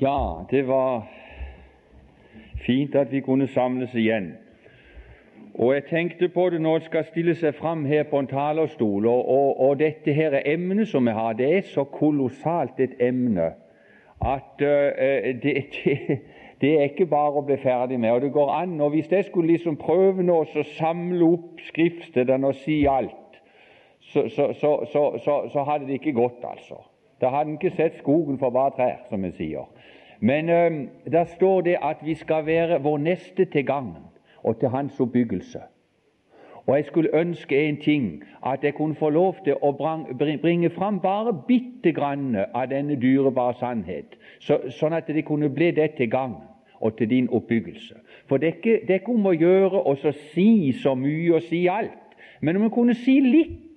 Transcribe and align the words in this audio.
Ja, 0.00 0.44
det 0.50 0.68
var 0.68 1.06
fint 2.66 2.94
at 2.94 3.12
vi 3.12 3.20
kunne 3.20 3.48
samles 3.48 3.94
igjen. 3.94 4.32
Og 5.54 5.74
jeg 5.74 5.84
tenkte 5.90 6.28
på 6.28 6.50
det 6.50 6.60
når 6.60 6.78
det 6.78 6.86
skal 6.86 7.04
stille 7.04 7.34
seg 7.36 7.54
fram 7.54 7.84
her 7.84 8.06
på 8.08 8.18
en 8.18 8.26
talerstol, 8.26 9.06
og, 9.06 9.28
og, 9.28 9.60
og 9.60 9.78
dette 9.78 10.12
her 10.12 10.38
emnet 10.44 10.88
som 10.88 11.04
vi 11.04 11.12
har, 11.12 11.32
det 11.36 11.50
er 11.56 11.66
så 11.68 11.84
kolossalt 11.84 12.80
et 12.80 12.94
emne 13.00 13.50
at 14.20 14.62
uh, 14.62 14.66
det, 15.42 15.54
det, 15.84 16.18
det, 16.60 16.70
er 16.78 16.88
ikke 16.88 17.06
bare 17.06 17.40
å 17.40 17.44
bli 17.44 17.58
ferdig 17.60 18.00
med. 18.00 18.10
Og 18.12 18.24
det 18.24 18.32
går 18.32 18.52
an, 18.56 18.80
og 18.80 18.90
Hvis 18.90 19.12
jeg 19.12 19.24
skulle 19.28 19.52
liksom 19.52 19.76
prøve 19.76 20.22
nå 20.22 20.38
å 20.44 20.64
samle 20.78 21.28
opp 21.28 21.60
skriftstedene 21.68 22.46
og 22.46 22.56
si 22.64 22.86
alt, 22.88 23.40
så, 24.00 24.28
så, 24.32 24.52
så, 24.92 25.36
så, 25.52 25.64
hadde 25.68 25.86
det 25.86 26.00
ikke 26.00 26.16
gått, 26.16 26.40
altså. 26.44 26.80
Da 27.20 27.28
hadde 27.28 27.50
en 27.50 27.58
ikke 27.58 27.76
sett 27.76 27.98
skogen 27.98 28.38
for 28.38 28.50
bare 28.50 28.72
trær, 28.76 29.02
som 29.08 29.22
vi 29.22 29.30
sier. 29.36 29.68
Men 30.20 30.48
øh, 30.48 30.86
der 31.12 31.24
står 31.24 31.60
det 31.60 31.76
at 31.82 31.96
vi 32.04 32.14
skal 32.14 32.46
være 32.46 32.82
vår 32.82 32.98
neste 32.98 33.44
til 33.44 33.66
gagn 33.66 33.96
og 34.42 34.60
til 34.60 34.68
hans 34.68 35.00
oppbyggelse. 35.00 35.60
Og 36.66 36.76
jeg 36.76 36.84
skulle 36.84 37.14
ønske 37.14 37.68
en 37.68 37.76
ting, 37.76 38.22
at 38.46 38.64
jeg 38.64 38.74
kunne 38.74 38.94
få 38.94 39.08
lov 39.10 39.36
til 39.44 39.54
å 39.62 39.72
bringe 40.42 40.70
fram 40.70 41.00
bare 41.00 41.32
bitte 41.48 41.92
grann 41.92 42.36
av 42.54 42.68
denne 42.70 42.94
dyrebare 43.00 43.56
sannhet, 43.58 44.14
så, 44.38 44.60
sånn 44.68 44.92
at 44.92 45.08
det 45.08 45.24
kunne 45.24 45.48
bli 45.48 45.70
det 45.70 45.94
til 45.96 46.10
gagn 46.10 46.36
og 46.80 46.96
til 46.96 47.10
din 47.10 47.28
oppbyggelse. 47.32 47.94
For 48.28 48.36
det 48.36 48.48
er 48.48 48.54
ikke, 48.56 48.78
det 48.86 48.94
er 48.94 49.00
ikke 49.00 49.16
om 49.16 49.26
å 49.26 49.34
gjøre 49.34 49.82
å 49.82 49.96
si 50.34 50.72
så 50.82 50.94
mye 50.94 51.34
og 51.34 51.48
si 51.48 51.64
alt, 51.66 52.14
men 52.40 52.56
om 52.56 52.68
å 52.68 52.74
kunne 52.74 52.94
si 52.94 53.18
litt 53.24 53.69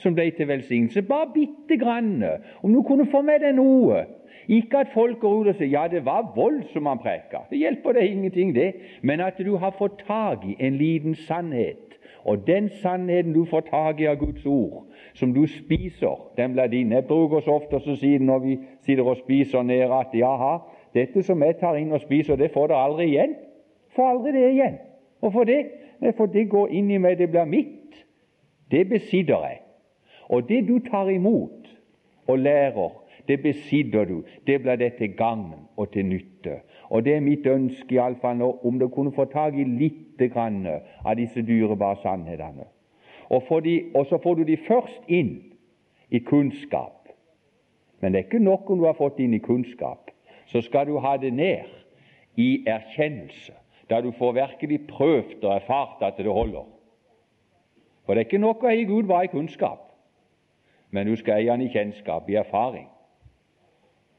som 0.00 0.16
ble 0.16 0.30
til 0.36 0.48
velsignelse, 0.48 1.02
bare 1.02 1.30
bitte 1.34 1.76
grann, 1.78 2.24
om 2.62 2.72
du 2.72 2.82
kunne 2.82 3.06
få 3.10 3.22
med 3.22 3.44
deg 3.44 3.54
noe 3.58 4.06
ikke 4.50 4.78
at 4.78 4.88
folk 4.94 5.20
går 5.20 5.34
ut 5.40 5.48
og 5.52 5.54
sier 5.54 5.70
ja, 5.70 5.84
det 5.88 6.00
var 6.04 6.32
voldsomt 6.34 6.88
han 6.88 6.98
preka. 6.98 7.44
Det 7.50 7.58
hjelper 7.60 7.94
deg 7.94 8.10
ingenting, 8.10 8.54
det. 8.54 8.72
Men 9.02 9.20
at 9.22 9.38
du 9.38 9.56
har 9.62 9.76
fått 9.78 10.02
tak 10.06 10.42
i 10.46 10.56
en 10.58 10.78
liten 10.80 11.14
sannhet. 11.14 11.94
Og 12.24 12.46
den 12.46 12.68
sannheten 12.82 13.32
du 13.32 13.44
får 13.44 13.60
tak 13.68 14.00
i 14.00 14.08
av 14.10 14.18
Guds 14.20 14.46
ord, 14.46 14.90
som 15.14 15.32
du 15.34 15.46
spiser, 15.46 16.18
den 16.36 16.52
blir 16.52 16.66
din. 16.66 16.92
Jeg 16.92 17.06
bruker 17.08 17.40
så 17.40 17.60
ofte 17.60 17.78
å 17.78 17.96
si 17.96 18.16
når 18.18 18.42
vi 18.44 18.58
sitter 18.84 19.06
og 19.06 19.22
spiser 19.22 19.62
nede, 19.62 19.88
at 19.94 20.12
jaha, 20.14 20.58
dette 20.94 21.22
som 21.24 21.42
jeg 21.46 21.56
tar 21.62 21.78
inn 21.78 21.94
og 21.96 22.02
spiser, 22.02 22.36
det 22.36 22.50
får 22.52 22.72
dere 22.72 22.84
aldri 22.90 23.08
igjen. 23.14 23.38
Får 23.96 24.10
aldri 24.10 24.34
det 24.36 24.46
igjen. 24.50 24.78
Hvorfor 25.20 25.48
det? 25.48 25.62
For 26.16 26.26
det 26.26 26.48
går 26.50 26.74
inn 26.74 26.90
i 26.90 26.98
meg, 26.98 27.18
det 27.18 27.30
blir 27.30 27.48
mitt. 27.48 28.04
Det 28.70 28.88
besitter 28.88 29.46
jeg. 29.46 29.62
Og 30.30 30.48
det 30.48 30.62
du 30.68 30.78
tar 30.90 31.08
imot 31.10 31.70
og 32.26 32.38
lærer, 32.38 32.90
det 33.28 33.42
besitter 33.42 34.04
du. 34.04 34.22
Det 34.46 34.62
blir 34.62 34.76
det 34.76 34.92
til 34.98 35.16
gagn 35.16 35.52
og 35.76 35.90
til 35.92 36.06
nytte. 36.06 36.60
Og 36.90 37.04
Det 37.04 37.14
er 37.14 37.20
mitt 37.20 37.46
ønske 37.46 37.94
iallfall 37.94 38.36
nå, 38.36 38.50
om 38.64 38.78
du 38.78 38.88
kunne 38.88 39.12
få 39.12 39.24
tak 39.24 39.54
i 39.54 39.64
litt 39.64 40.22
grann 40.32 40.66
av 41.04 41.16
disse 41.16 41.42
dyrebare 41.42 41.96
sannhetene. 42.02 42.66
Og, 43.30 43.42
og, 43.94 44.06
så 44.06 44.18
får 44.22 44.34
du 44.34 44.42
de 44.44 44.56
først 44.56 45.06
inn 45.08 45.36
i 46.10 46.18
kunnskap. 46.18 47.08
Men 48.00 48.12
det 48.12 48.18
er 48.18 48.24
ikke 48.24 48.42
nok 48.42 48.70
om 48.70 48.78
du 48.78 48.84
har 48.84 48.98
fått 48.98 49.20
inn 49.20 49.34
i 49.34 49.38
kunnskap. 49.38 50.10
Så 50.46 50.60
skal 50.66 50.86
du 50.86 50.98
ha 50.98 51.16
det 51.16 51.32
ned 51.32 51.70
i 52.36 52.64
erkjennelse, 52.66 53.52
da 53.90 54.00
du 54.00 54.10
får 54.18 54.32
virkelig 54.32 54.80
prøvd 54.88 55.44
og 55.44 55.54
erfart 55.54 56.02
at 56.02 56.18
det 56.18 56.26
holder. 56.26 56.66
For 58.06 58.14
det 58.14 58.24
er 58.24 58.26
ikke 58.30 58.42
nok 58.42 58.64
å 58.64 58.70
eie 58.70 58.88
Gud 58.88 59.06
bare 59.06 59.28
i 59.28 59.30
kunnskap, 59.30 59.89
men 60.90 61.06
du 61.06 61.16
skal 61.16 61.40
eie 61.40 61.50
Han 61.50 61.62
i 61.62 61.70
kjennskap, 61.72 62.28
i 62.28 62.38
erfaring. 62.40 62.88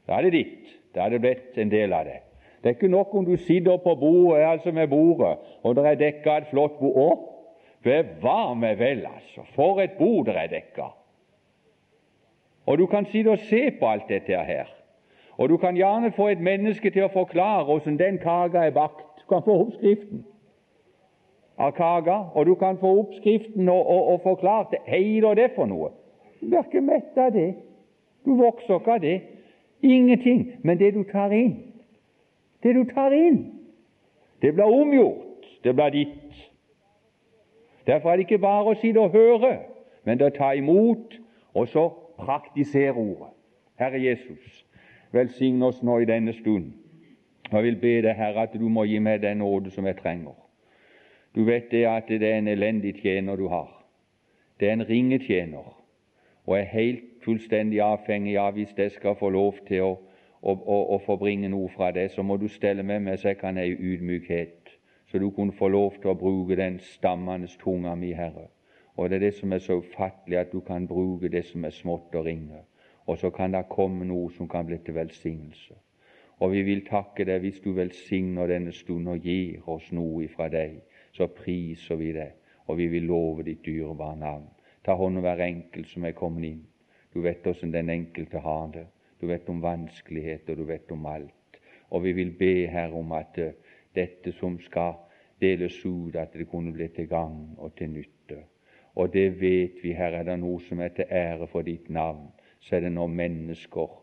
Da 0.08 0.18
er 0.18 0.28
det 0.28 0.32
ditt. 0.32 0.70
Da 0.94 1.06
er 1.06 1.14
det 1.14 1.20
blitt 1.20 1.58
en 1.58 1.70
del 1.70 1.92
av 1.92 2.04
det. 2.04 2.20
Det 2.62 2.68
er 2.68 2.76
ikke 2.76 2.88
nok 2.88 3.14
om 3.14 3.24
du 3.24 3.36
sitter 3.36 3.76
på 3.76 3.94
bordet, 3.98 4.44
altså 4.46 4.72
med 4.72 4.88
bordet, 4.88 5.38
og 5.62 5.76
det 5.76 5.86
er 5.86 5.94
dekka 5.98 6.36
et 6.36 6.50
flott 6.50 6.78
bord. 6.78 6.96
Å, 6.96 7.32
bevar 7.82 8.54
meg 8.54 8.78
vel, 8.78 9.06
altså! 9.06 9.42
For 9.56 9.80
et 9.82 9.96
bord 9.98 10.28
det 10.28 10.36
er 10.38 10.50
dekka! 10.52 10.92
Og 12.66 12.78
du 12.78 12.86
kan 12.86 13.08
sitte 13.10 13.32
og 13.34 13.42
se 13.50 13.70
på 13.80 13.88
alt 13.88 14.06
dette 14.08 14.38
her. 14.46 14.70
Og 15.36 15.48
du 15.48 15.56
kan 15.56 15.74
gjerne 15.74 16.12
få 16.12 16.28
et 16.28 16.40
menneske 16.40 16.90
til 16.90 17.08
å 17.08 17.10
forklare 17.10 17.64
hvordan 17.66 17.96
den 17.98 18.20
kaka 18.22 18.68
er 18.68 18.76
bakt. 18.76 19.08
Du 19.18 19.26
kan 19.32 19.42
få 19.42 19.56
oppskriften 19.64 20.22
av 21.58 21.72
kaka, 21.74 22.18
og 22.34 22.46
du 22.46 22.54
kan 22.54 22.78
få 22.78 22.92
oppskriften 23.00 23.68
og, 23.68 23.82
og, 23.86 24.06
og 24.12 24.22
forklart. 24.22 24.78
Hei, 24.86 25.18
da 25.24 25.34
det 25.34 25.50
for 25.56 25.66
noe? 25.66 25.90
Du 26.42 26.48
blir 26.48 26.64
ikke 26.66 26.80
mett 26.80 27.16
av 27.16 27.30
det. 27.32 27.54
Du 28.26 28.34
vokser 28.34 28.80
ikke 28.80 28.92
av 28.92 29.00
det. 29.00 29.20
Ingenting. 29.82 30.52
Men 30.62 30.78
det 30.78 30.94
du 30.94 31.04
tar 31.06 31.30
inn, 31.30 31.54
det 32.62 32.74
du 32.74 32.84
tar 32.94 33.14
inn, 33.14 33.44
det 34.42 34.54
blir 34.54 34.64
omgjort. 34.64 35.46
Det 35.64 35.74
blir 35.74 35.90
ditt. 35.94 36.50
Derfor 37.86 38.10
er 38.10 38.16
det 38.16 38.26
ikke 38.26 38.42
bare 38.42 38.74
å 38.74 38.78
sitte 38.78 39.00
og 39.00 39.14
høre, 39.14 39.56
men 40.04 40.18
det 40.18 40.26
å 40.26 40.34
ta 40.34 40.52
imot 40.58 41.14
og 41.54 41.68
så 41.70 41.88
praktisere 42.18 42.94
ordet. 42.94 43.32
Herre 43.78 43.98
Jesus, 44.02 44.64
velsign 45.14 45.62
oss 45.62 45.82
nå 45.82 45.98
i 46.02 46.06
denne 46.06 46.34
stund. 46.38 46.72
Jeg 47.52 47.62
vil 47.62 47.76
be 47.76 47.94
deg, 48.02 48.14
Herre, 48.16 48.46
at 48.46 48.54
du 48.54 48.68
må 48.68 48.84
gi 48.86 48.98
meg 48.98 49.22
den 49.22 49.42
nåde 49.42 49.70
som 49.70 49.86
jeg 49.86 49.98
trenger. 49.98 50.34
Du 51.34 51.44
vet 51.44 51.70
det 51.70 51.84
at 51.86 52.08
det 52.08 52.22
er 52.22 52.38
en 52.38 52.48
elendig 52.48 52.94
tjener 53.02 53.36
du 53.36 53.48
har. 53.48 53.70
Det 54.60 54.68
er 54.68 54.72
en 54.72 54.88
ringetjener, 54.88 55.81
og 56.46 56.58
er 56.58 56.70
helt 56.72 57.04
fullstendig 57.24 57.80
avhengig 57.80 58.38
av 58.38 58.56
hvis 58.56 58.74
jeg 58.76 58.90
skal 58.96 59.14
få 59.18 59.30
lov 59.30 59.60
til 59.68 59.84
å, 59.86 59.92
å, 60.42 60.52
å, 60.52 60.78
å 60.96 60.98
få 61.06 61.16
bringe 61.20 61.48
noe 61.52 61.68
fra 61.74 61.92
deg, 61.94 62.10
så 62.10 62.22
må 62.22 62.36
du 62.36 62.48
stelle 62.48 62.82
med 62.82 63.04
meg 63.06 63.20
så 63.20 63.30
jeg 63.30 63.38
kan 63.42 63.60
ha 63.60 63.66
ydmykhet, 63.66 64.72
så 65.10 65.18
du 65.22 65.30
kunne 65.30 65.54
få 65.54 65.68
lov 65.68 66.00
til 66.00 66.12
å 66.12 66.18
bruke 66.18 66.58
den 66.58 66.80
stammende 66.94 67.50
tunga 67.62 67.94
mi, 67.94 68.12
Herre. 68.16 68.48
Og 68.96 69.08
det 69.08 69.16
er 69.16 69.24
det 69.28 69.34
som 69.38 69.52
er 69.52 69.62
så 69.62 69.78
ufattelig, 69.80 70.38
at 70.38 70.52
du 70.52 70.60
kan 70.60 70.86
bruke 70.88 71.30
det 71.32 71.46
som 71.48 71.64
er 71.64 71.72
smått 71.72 72.14
og 72.14 72.26
ringe, 72.26 72.64
og 73.06 73.18
så 73.18 73.30
kan 73.30 73.54
det 73.54 73.68
komme 73.70 74.04
noe 74.04 74.30
som 74.34 74.48
kan 74.48 74.66
bli 74.66 74.78
til 74.84 74.98
velsignelse. 74.98 75.78
Og 76.42 76.50
vi 76.52 76.62
vil 76.66 76.82
takke 76.86 77.24
deg 77.24 77.44
hvis 77.44 77.60
du 77.62 77.70
velsigner 77.76 78.50
denne 78.50 78.72
stund 78.74 79.06
og 79.08 79.22
gir 79.22 79.62
oss 79.70 79.92
noe 79.94 80.24
ifra 80.24 80.48
deg. 80.50 80.80
Så 81.14 81.28
priser 81.30 81.98
vi 82.00 82.10
deg, 82.16 82.32
og 82.66 82.80
vi 82.80 82.88
vil 82.90 83.06
love 83.06 83.44
ditt 83.46 83.62
dyrebare 83.62 84.16
navn. 84.18 84.48
Ta 84.84 84.94
hånd 84.98 85.18
om 85.18 85.22
hver 85.22 85.40
enkelt 85.44 85.88
som 85.88 86.04
er 86.04 86.16
kommet 86.18 86.48
inn. 86.48 86.64
Du 87.14 87.20
vet 87.22 87.46
åssen 87.46 87.72
den 87.72 87.90
enkelte 87.92 88.40
har 88.42 88.68
det. 88.74 88.86
Du 89.20 89.28
vet 89.30 89.48
om 89.48 89.60
vanskeligheter, 89.62 90.56
du 90.56 90.64
vet 90.64 90.90
om 90.90 91.06
alt. 91.06 91.60
Og 91.90 92.02
vi 92.02 92.12
vil 92.12 92.32
be 92.38 92.66
Herre 92.66 92.98
om 92.98 93.12
at 93.12 93.38
uh, 93.38 93.52
dette 93.94 94.32
som 94.32 94.58
skal 94.60 94.96
deles 95.40 95.76
ut, 95.86 96.16
at 96.16 96.32
det 96.32 96.48
kunne 96.50 96.72
bli 96.72 96.88
til 96.88 97.08
gagn 97.08 97.54
og 97.58 97.76
til 97.76 97.90
nytte. 97.90 98.40
Og 98.94 99.12
det 99.12 99.40
vet 99.40 99.78
vi, 99.82 99.92
Herre, 99.92 100.22
er 100.22 100.30
det 100.30 100.38
noe 100.40 100.60
som 100.66 100.80
er 100.80 100.92
til 100.96 101.06
ære 101.10 101.46
for 101.46 101.62
ditt 101.66 101.90
navn, 101.90 102.30
så 102.60 102.76
er 102.76 102.86
det 102.86 102.92
når 102.92 103.06
mennesker 103.06 103.94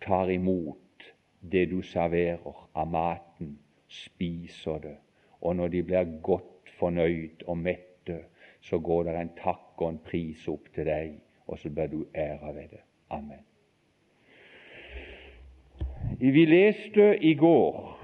tar 0.00 0.30
imot 0.30 1.08
det 1.40 1.66
du 1.70 1.80
serverer 1.82 2.68
av 2.74 2.88
maten, 2.88 3.56
spiser 3.88 4.78
det, 4.84 4.96
og 5.40 5.56
når 5.56 5.68
de 5.68 5.82
blir 5.82 6.12
godt 6.22 6.70
fornøyd 6.78 7.42
og 7.46 7.58
mette, 7.58 8.20
så 8.60 8.78
går 8.78 9.08
det 9.08 9.16
en 9.16 9.32
takk 9.40 9.69
og 9.80 9.94
en 9.94 10.00
pris 10.04 10.48
opp 10.48 10.68
til 10.74 10.88
deg 10.88 11.18
og 11.50 11.58
så 11.58 11.70
blir 11.70 11.86
du 11.86 12.06
æra 12.14 12.52
ved 12.52 12.68
det. 12.70 12.80
Amen. 13.10 13.42
Vi 16.18 16.44
leste 16.44 17.16
i 17.18 17.34
går 17.34 17.96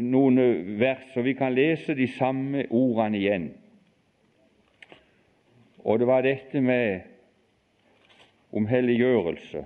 noen 0.00 0.40
vers, 0.80 1.06
og 1.16 1.24
vi 1.24 1.34
kan 1.38 1.54
lese 1.54 1.94
de 1.94 2.08
samme 2.16 2.64
ordene 2.70 3.18
igjen. 3.18 3.46
Og 5.84 5.98
det 5.98 6.06
var 6.06 6.26
dette 6.26 6.60
med 6.60 7.00
om 8.52 8.66
helliggjørelse. 8.66 9.64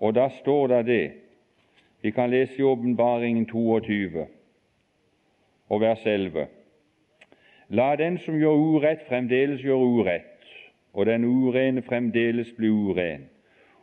Og 0.00 0.14
da 0.14 0.28
står 0.40 0.66
det 0.66 0.86
det 0.86 1.12
Vi 2.02 2.10
kan 2.10 2.30
lese 2.30 2.58
i 2.58 2.62
Åpenbaringen 2.62 3.46
22 3.46 4.26
og 5.68 5.80
vers 5.80 6.06
11. 6.06 6.46
La 7.68 7.96
den 7.96 8.18
som 8.18 8.36
gjør 8.36 8.58
urett, 8.60 9.06
fremdeles 9.08 9.62
gjøre 9.64 9.86
urett, 9.88 10.48
og 10.92 11.06
den 11.06 11.24
urene 11.24 11.82
fremdeles 11.82 12.50
bli 12.58 12.68
uren, 12.68 13.24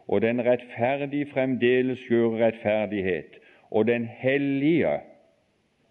og 0.08 0.22
den 0.22 0.44
rettferdige 0.46 1.26
fremdeles 1.34 2.04
gjøre 2.10 2.46
rettferdighet, 2.46 3.40
og 3.72 3.88
den 3.88 4.06
hellige, 4.06 5.00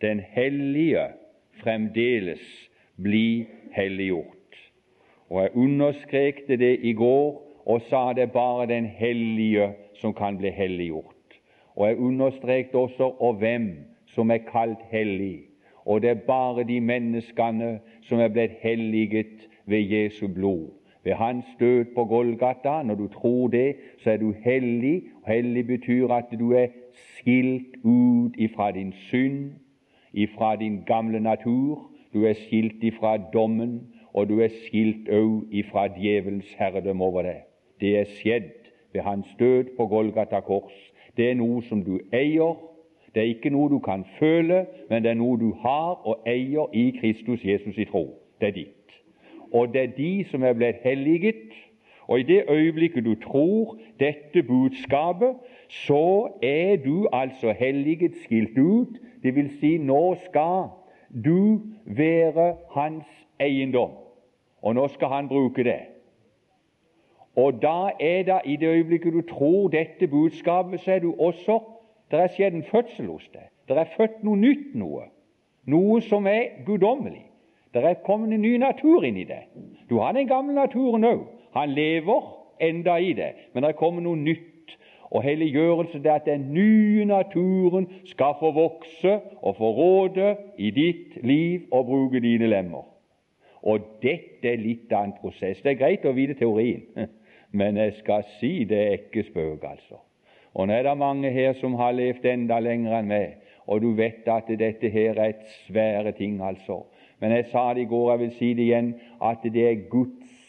den 0.00 0.20
hellige 0.20 1.08
fremdeles 1.62 2.70
bli 3.02 3.46
helliggjort. 3.75 4.58
Og 5.31 5.42
jeg 5.42 5.56
understrekte 5.56 6.56
det 6.56 6.78
i 6.82 6.92
går 6.92 7.42
og 7.66 7.82
sa 7.90 8.12
det 8.12 8.32
bare 8.32 8.66
den 8.66 8.87
hellige 8.87 9.72
som 10.00 10.14
kan 10.14 10.38
bli 10.38 10.50
helliggjort. 10.50 11.38
Og 11.76 11.88
jeg 11.88 11.98
understrekte 11.98 12.75
også 12.75 13.14
og 13.19 13.34
hvem 13.34 13.70
som 14.14 14.31
er 14.31 14.42
kalt 14.46 14.82
hellig 14.90 15.50
og 15.84 16.02
det 16.02 16.10
er 16.10 16.14
bare 16.26 16.64
de 16.64 16.80
menneskene 16.80 17.78
som 18.02 18.20
er 18.20 18.28
blitt 18.28 18.58
helliget 18.62 19.48
ved 19.66 19.80
Jesu 19.80 20.28
blod. 20.28 20.68
ved 21.04 21.12
hans 21.12 21.44
død 21.60 21.84
på 21.94 22.04
Golgata. 22.04 22.82
Når 22.82 22.94
du 22.94 23.08
tror 23.08 23.48
det, 23.48 23.76
så 23.98 24.10
er 24.10 24.16
du 24.16 24.34
hellig. 24.44 25.02
Hellig 25.26 25.66
betyr 25.66 26.08
at 26.08 26.24
du 26.38 26.52
er 26.52 26.66
skilt 26.92 27.76
ut 27.84 28.32
ifra 28.38 28.70
din 28.70 28.92
synd, 28.92 29.50
ifra 30.12 30.56
din 30.56 30.82
gamle 30.86 31.20
natur. 31.20 31.90
Du 32.14 32.24
er 32.24 32.32
skilt 32.32 32.82
ifra 32.82 33.16
dommen, 33.16 33.80
og 34.12 34.28
du 34.28 34.40
er 34.40 34.48
skilt 34.66 35.08
òg 35.08 35.46
ifra 35.50 35.86
djevelens 35.88 36.54
herredømme 36.58 37.04
over 37.04 37.22
deg. 37.22 37.44
Det 37.80 37.98
er 37.98 38.04
skjedd 38.04 38.50
ved 38.92 39.00
hans 39.00 39.26
død 39.38 39.76
på 39.76 39.86
Golgata 39.86 40.40
kors. 40.40 40.74
Det 41.16 41.30
er 41.30 41.34
noe 41.34 41.62
som 41.62 41.84
du 41.84 42.00
eier. 42.12 42.58
Det 43.14 43.22
er 43.22 43.32
ikke 43.34 43.50
noe 43.50 43.70
du 43.70 43.78
kan 43.78 44.04
føle, 44.18 44.66
men 44.90 45.02
det 45.02 45.10
er 45.10 45.18
noe 45.18 45.38
du 45.38 45.52
har 45.62 46.00
og 46.06 46.22
eier 46.26 46.70
i 46.72 46.90
Kristus 47.00 47.44
Jesus 47.44 47.78
i 47.78 47.84
tro. 47.84 48.04
Det 48.40 48.48
er 48.48 48.52
ditt 48.52 48.80
og 49.52 49.72
det 49.74 49.82
er 49.82 49.86
de 49.96 50.24
som 50.30 50.42
er 50.42 50.52
blitt 50.52 50.82
helliget. 50.82 51.50
Og 52.06 52.20
i 52.20 52.22
det 52.22 52.44
øyeblikket 52.48 53.04
du 53.04 53.14
tror 53.14 53.78
dette 54.00 54.42
budskapet, 54.42 55.34
så 55.68 56.28
er 56.42 56.76
du 56.76 57.08
altså 57.12 57.52
helliget 57.52 58.16
skilt 58.24 58.58
ut. 58.58 58.98
Det 59.22 59.34
vil 59.34 59.50
si, 59.60 59.78
nå 59.78 60.14
skal 60.24 60.68
du 61.24 61.60
være 61.84 62.54
hans 62.70 63.06
eiendom, 63.40 63.90
og 64.62 64.74
nå 64.74 64.88
skal 64.88 65.08
han 65.08 65.28
bruke 65.28 65.64
det. 65.64 65.80
Og 67.36 67.62
da 67.62 67.90
er 68.00 68.22
det 68.22 68.40
i 68.44 68.56
det 68.56 68.68
øyeblikket 68.68 69.12
du 69.12 69.22
tror 69.22 69.68
dette 69.68 70.08
budskapet, 70.08 70.80
så 70.80 70.92
er 70.92 70.98
du 70.98 71.14
også 71.18 71.60
Det 72.10 72.18
er 72.18 72.32
skjedd 72.34 72.54
en 72.58 72.66
fødsel 72.66 73.06
hos 73.06 73.26
deg. 73.32 73.48
Det 73.68 73.78
er 73.78 73.90
født 73.96 74.22
noe 74.26 74.38
nytt 74.38 74.74
noe. 74.74 75.06
Noe 75.70 76.00
som 76.02 76.26
er 76.26 76.64
guddommelig. 76.66 77.26
Det 77.74 77.84
er 77.84 78.00
kommet 78.06 78.32
en 78.34 78.42
ny 78.42 78.56
natur 78.58 79.04
inn 79.06 79.18
i 79.20 79.26
det. 79.28 79.44
Du 79.90 80.00
har 80.02 80.12
den 80.12 80.26
gamle 80.28 80.54
naturen 80.54 81.06
òg. 81.06 81.26
Han 81.54 81.70
lever 81.70 82.26
enda 82.60 82.96
i 82.98 83.12
det, 83.12 83.30
men 83.52 83.62
det 83.62 83.70
er 83.70 83.78
kommet 83.78 84.02
noe 84.02 84.18
nytt. 84.18 84.74
Og 85.10 85.22
helliggjørelse 85.22 85.98
det 86.02 86.10
er 86.10 86.20
at 86.20 86.26
den 86.26 86.50
nye 86.54 87.04
naturen 87.04 87.88
skal 88.06 88.36
få 88.40 88.50
vokse 88.54 89.16
og 89.42 89.56
få 89.56 89.70
råde 89.74 90.36
i 90.58 90.70
ditt 90.70 91.18
liv 91.26 91.66
og 91.70 91.86
bruke 91.86 92.20
dine 92.22 92.46
lemmer. 92.46 92.86
Og 93.62 93.80
dette 94.02 94.50
er 94.50 94.62
litt 94.62 94.92
av 94.92 95.08
en 95.08 95.16
prosess. 95.20 95.62
Det 95.62 95.74
er 95.74 95.80
greit 95.82 96.06
å 96.06 96.14
vite 96.16 96.38
teorien, 96.38 96.86
men 97.58 97.76
jeg 97.76 97.98
skal 97.98 98.22
si 98.38 98.52
det 98.64 98.78
er 98.86 98.96
ikke 99.00 99.26
spøk, 99.26 99.66
altså. 99.66 99.98
Og 100.55 100.67
nå 100.67 100.75
er 100.75 100.82
det 100.82 100.99
mange 100.99 101.31
her 101.31 101.52
som 101.58 101.75
har 101.79 101.94
levd 101.94 102.26
enda 102.26 102.58
lenger 102.61 102.99
enn 102.99 103.11
meg, 103.11 103.37
og 103.70 103.82
du 103.82 103.93
vet 103.94 104.26
at 104.29 104.49
dette 104.58 104.91
her 104.91 105.14
er 105.14 105.35
et 105.35 105.47
svære 105.67 106.12
ting, 106.19 106.41
altså. 106.43 106.82
Men 107.20 107.32
jeg 107.37 107.47
sa 107.52 107.70
det 107.75 107.85
i 107.85 107.91
går, 107.91 108.11
jeg 108.11 108.20
vil 108.20 108.32
si 108.38 108.49
det 108.55 108.67
igjen, 108.67 108.94
at 109.23 109.44
det 109.44 109.67
er 109.69 109.88
Guds 109.91 110.41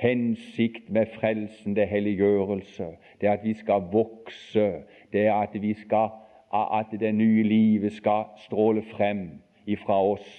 hensikt 0.00 0.90
med 0.90 1.06
frelsen, 1.06 1.76
det 1.76 1.88
helliggjørelse. 1.88 2.86
Det 3.20 3.28
er 3.28 3.32
at 3.32 3.44
vi 3.44 3.54
skal 3.54 3.82
vokse. 3.92 4.72
Det 5.12 5.26
er 5.26 5.34
at, 5.34 5.62
vi 5.62 5.74
skal, 5.74 6.08
at 6.52 7.00
det 7.00 7.14
nye 7.14 7.42
livet 7.42 7.92
skal 7.92 8.24
stråle 8.44 8.82
frem 8.82 9.42
ifra 9.66 10.02
oss. 10.04 10.30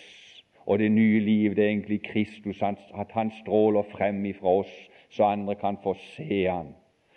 Og 0.65 0.79
det 0.79 0.91
nye 0.91 1.19
livet 1.19 1.57
det 1.57 1.65
er 1.65 1.69
egentlig 1.69 2.03
Kristus, 2.03 2.61
at 2.61 3.11
han 3.11 3.31
stråler 3.41 3.83
frem 3.91 4.25
ifra 4.25 4.47
oss, 4.47 4.73
så 5.09 5.23
andre 5.23 5.55
kan 5.55 5.77
få 5.83 5.93
se 5.93 6.45
han, 6.45 6.67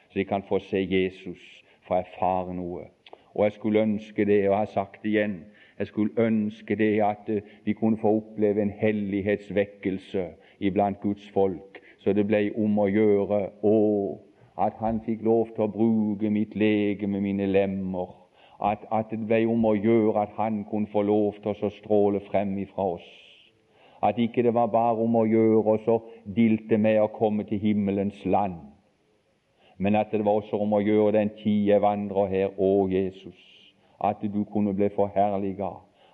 så 0.08 0.18
de 0.18 0.24
kan 0.24 0.42
få 0.42 0.58
se 0.58 0.86
Jesus, 0.90 1.63
få 1.88 2.00
erfare 2.02 2.54
noe. 2.54 2.88
Og 3.34 3.44
jeg 3.44 3.52
skulle 3.52 3.82
ønske 3.82 4.24
det, 4.24 4.38
og 4.48 4.52
jeg 4.52 4.58
har 4.58 4.72
sagt 4.74 5.02
det 5.02 5.10
igjen, 5.10 5.38
jeg 5.78 5.86
skulle 5.86 6.26
ønske 6.26 6.76
det 6.76 7.02
at 7.02 7.28
eh, 7.28 7.42
vi 7.64 7.72
kunne 7.72 7.98
få 7.98 8.16
oppleve 8.16 8.62
en 8.62 8.70
hellighetsvekkelse 8.70 10.26
iblant 10.60 11.00
Guds 11.00 11.30
folk, 11.30 11.80
så 11.98 12.12
det 12.12 12.26
ble 12.26 12.50
om 12.56 12.78
å 12.78 12.86
gjøre 12.86 13.40
å, 13.62 13.74
at 14.58 14.78
Han 14.78 15.00
fikk 15.02 15.24
lov 15.26 15.50
til 15.56 15.64
å 15.66 15.72
bruke 15.72 16.30
mitt 16.30 16.54
lege 16.54 17.06
med 17.06 17.20
mine 17.20 17.46
lemmer, 17.46 18.12
at, 18.62 18.86
at, 18.92 19.10
det 19.10 19.26
ble 19.26 19.42
om 19.50 19.64
å 19.66 19.74
gjøre 19.74 20.22
at 20.22 20.36
Han 20.36 20.62
kunne 20.70 20.86
få 20.92 21.02
lov 21.02 21.40
til 21.42 21.56
å 21.58 21.72
stråle 21.80 22.20
frem 22.30 22.54
ifra 22.58 22.86
oss. 22.94 23.08
At 24.02 24.18
ikke 24.18 24.44
det 24.44 24.54
var 24.54 24.70
bare 24.70 25.00
om 25.02 25.16
å 25.16 25.24
gjøre 25.26 25.74
oss 25.74 25.88
å 25.88 26.02
dilte 26.36 26.78
med 26.78 27.00
å 27.02 27.10
komme 27.10 27.44
til 27.48 27.58
himmelens 27.58 28.20
land, 28.24 28.60
men 29.78 29.94
at 29.94 30.12
det 30.12 30.24
var 30.24 30.38
også 30.38 30.58
om 30.60 30.72
å 30.72 30.82
gjøre 30.84 31.16
den 31.18 31.30
tid 31.42 31.66
jeg 31.72 31.82
vandrer 31.82 32.30
her, 32.30 32.54
å 32.58 32.88
Jesus 32.90 33.54
at 34.04 34.16
du 34.22 34.44
kunne 34.44 34.74
bli 34.74 34.88
forherliga, 34.88 35.70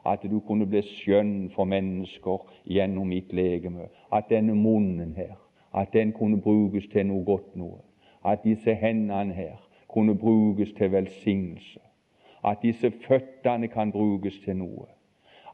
at 0.06 0.22
du 0.22 0.40
kunne 0.40 0.66
bli 0.66 0.82
skjønn 0.82 1.50
for 1.54 1.64
mennesker 1.64 2.44
gjennom 2.64 3.08
mitt 3.08 3.32
legeme. 3.32 3.88
At 4.12 4.30
denne 4.30 4.54
munnen 4.54 5.14
her, 5.16 5.36
at 5.72 5.92
den 5.92 6.12
kunne 6.12 6.40
brukes 6.40 6.86
til 6.92 7.06
noe 7.06 7.24
godt 7.24 7.56
noe. 7.56 7.80
At 8.24 8.44
disse 8.44 8.74
hendene 8.74 9.34
her 9.34 9.58
kunne 9.88 10.14
brukes 10.14 10.72
til 10.78 10.92
velsignelse. 10.92 11.80
At 12.44 12.62
disse 12.62 12.90
føttene 12.90 13.68
kan 13.68 13.92
brukes 13.92 14.40
til 14.44 14.56
noe. 14.56 14.86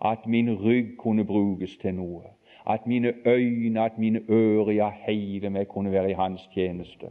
At 0.05 0.27
min 0.27 0.51
rygg 0.55 0.97
kunne 0.99 1.25
brukes 1.25 1.77
til 1.77 1.95
noe. 1.95 2.23
At 2.67 2.87
mine 2.87 3.13
øyne, 3.27 3.85
at 3.85 3.99
mine 3.99 4.21
ører, 4.29 4.71
ja, 4.71 4.91
hele 4.91 5.51
meg 5.51 5.69
kunne 5.69 5.93
være 5.93 6.11
i 6.11 6.19
Hans 6.19 6.49
tjeneste. 6.55 7.11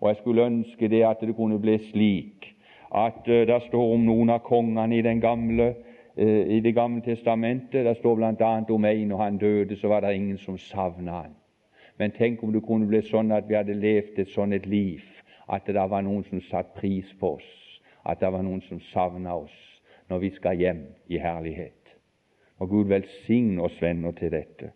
Og 0.00 0.08
jeg 0.08 0.16
skulle 0.16 0.46
ønske 0.46 0.88
det 0.88 1.02
at 1.04 1.20
det 1.20 1.36
kunne 1.36 1.60
bli 1.60 1.78
slik 1.90 2.56
at 2.94 3.28
uh, 3.28 3.46
det 3.46 3.62
står 3.68 3.94
om 3.94 4.04
noen 4.04 4.30
av 4.30 4.40
kongene 4.42 4.96
i, 4.96 5.02
gamle, 5.20 5.74
uh, 6.18 6.44
i 6.56 6.60
Det 6.60 6.74
gamle 6.74 7.02
testamentet. 7.02 7.84
Det 7.84 7.96
står 7.96 8.16
bl.a. 8.16 8.64
om 8.70 8.84
en 8.84 9.08
når 9.08 9.22
han 9.22 9.38
døde, 9.38 9.76
så 9.76 9.88
var 9.88 10.00
det 10.00 10.14
ingen 10.14 10.38
som 10.38 10.58
savna 10.58 11.12
han. 11.22 11.36
Men 11.98 12.10
tenk 12.10 12.42
om 12.42 12.52
det 12.52 12.62
kunne 12.64 12.86
bli 12.88 13.02
sånn 13.04 13.32
at 13.32 13.48
vi 13.48 13.54
hadde 13.54 13.76
levd 13.76 14.18
et 14.18 14.30
sånn 14.32 14.52
et 14.56 14.66
liv, 14.66 15.04
at 15.52 15.66
det 15.66 15.90
var 15.90 16.00
noen 16.02 16.24
som 16.24 16.40
satte 16.40 16.72
pris 16.80 17.10
på 17.20 17.34
oss, 17.36 17.50
at 18.08 18.22
det 18.22 18.30
var 18.32 18.42
noen 18.42 18.62
som 18.64 18.80
savna 18.80 19.34
oss 19.36 19.56
når 20.08 20.18
vi 20.18 20.30
skal 20.30 20.56
hjem 20.56 20.80
i 21.12 21.20
herlighet. 21.20 21.92
Og 22.58 22.70
Gud 22.72 22.88
velsigne 22.88 23.62
oss 23.62 23.76
venner 23.82 24.16
til 24.16 24.32
dette. 24.32 24.72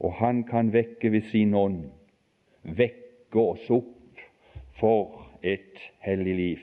Og 0.00 0.12
Han 0.20 0.44
kan 0.44 0.72
vekke 0.72 1.12
ved 1.12 1.24
sin 1.32 1.54
ånd, 1.54 1.88
vekke 2.62 3.07
oss 3.36 3.70
opp 3.70 4.22
for 4.80 5.26
et 5.42 5.78
hellig 6.00 6.34
liv. 6.34 6.58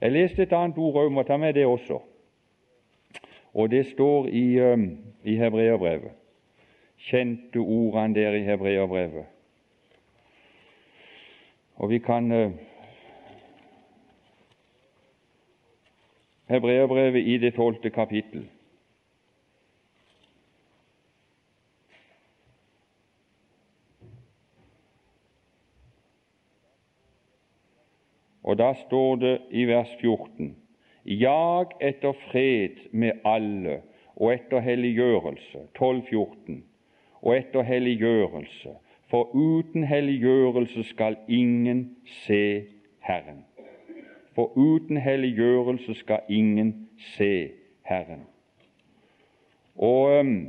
Jeg 0.00 0.12
leste 0.12 0.42
et 0.42 0.52
annet 0.52 0.78
ord 0.78 1.04
og 1.04 1.12
må 1.12 1.22
ta 1.22 1.36
med 1.36 1.54
det 1.54 1.66
også. 1.66 2.00
Og 3.54 3.70
det 3.70 3.86
står 3.86 4.26
i, 4.26 4.60
um, 4.60 4.98
i 5.24 5.36
Hebreabrevet. 5.36 6.10
Kjente 6.98 7.58
ordene 7.58 8.14
der 8.14 8.34
i 8.34 8.42
Hebreabrevet. 8.42 9.24
Og 11.76 11.90
vi 11.90 11.98
kan 11.98 12.32
uh, 12.32 12.52
Hebreabrevet 16.48 17.26
i 17.26 17.38
det 17.38 17.54
tolvte 17.54 17.90
kapittel. 17.90 18.48
Og 28.52 28.58
da 28.58 28.74
står 28.76 29.14
det 29.16 29.38
i 29.50 29.64
vers 29.64 29.88
14.: 30.00 30.56
Jag 31.04 31.70
etter 31.80 32.12
fred 32.12 32.82
med 32.92 33.12
alle 33.24 33.78
og 34.16 34.34
etter 34.34 34.60
helliggjørelse. 34.60 35.58
12.14. 35.78 36.58
Og 37.22 37.36
etter 37.36 37.62
helliggjørelse, 37.62 38.74
for 39.10 39.30
uten 39.34 39.84
helliggjørelse 39.84 40.84
skal 40.84 41.16
ingen 41.28 41.96
se 42.04 42.64
Herren. 43.00 43.44
For 44.34 44.52
uten 44.56 44.96
helliggjørelse 44.96 45.94
skal 45.94 46.20
ingen 46.28 46.88
se 47.16 47.50
Herren. 47.82 48.26
Og 49.76 50.18
um, 50.20 50.48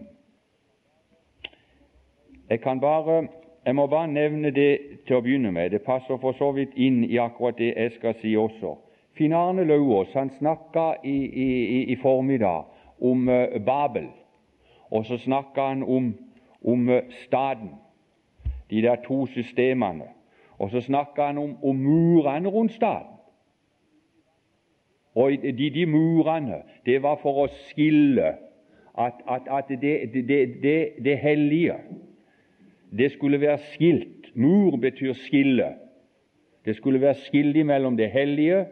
jeg 2.49 2.61
kan 2.61 2.79
bare 2.79 3.27
jeg 3.65 3.75
må 3.75 3.87
bare 3.87 4.07
nevne 4.07 4.51
det 4.51 4.79
til 5.07 5.15
å 5.15 5.21
begynne 5.23 5.51
med. 5.51 5.71
Det 5.71 5.85
passer 5.85 6.17
for 6.19 6.35
så 6.35 6.51
vidt 6.51 6.75
inn 6.75 7.03
i 7.07 7.19
akkurat 7.21 7.57
det 7.57 7.71
jeg 7.71 7.93
skal 7.97 8.17
si 8.19 8.35
også. 8.37 8.75
Finn 9.17 9.33
Arne 9.33 9.63
Lauvås 9.63 10.11
han 10.17 10.31
snakka 10.39 10.95
i, 11.03 11.17
i, 11.45 11.83
i, 11.93 11.95
formiddag 12.01 12.65
om 13.01 13.29
uh, 13.29 13.59
Babel, 13.65 14.09
og 14.91 15.05
så 15.05 15.17
snakka 15.17 15.67
han 15.69 15.83
om, 15.83 16.13
om 16.65 16.89
uh, 16.89 17.01
staten, 17.23 17.75
de 18.69 18.81
der 18.81 18.99
to 19.05 19.25
systemene. 19.31 20.09
Og 20.57 20.71
så 20.71 20.81
snakka 20.81 21.29
han 21.31 21.37
om, 21.37 21.57
om 21.63 21.75
murene 21.75 22.49
rundt 22.49 22.73
staden. 22.73 23.13
Og 25.15 25.31
de, 25.31 25.69
de, 25.69 25.85
murene, 25.85 26.63
det 26.85 27.03
var 27.03 27.19
for 27.21 27.45
å 27.45 27.51
skille 27.69 28.33
at, 28.97 29.19
at, 29.29 29.45
at 29.45 29.69
det, 29.69 29.93
det, 30.13 30.39
det, 30.63 30.77
det 31.05 31.17
hellige 31.21 31.77
det 32.97 33.11
skulle 33.11 33.41
være 33.41 33.57
skilt. 33.57 34.35
Mur 34.35 34.77
betyr 34.77 35.13
skille. 35.13 35.73
Det 36.65 36.75
skulle 36.75 37.01
være 37.01 37.13
skille 37.13 37.63
mellom 37.63 37.97
det 37.97 38.11
hellige, 38.11 38.65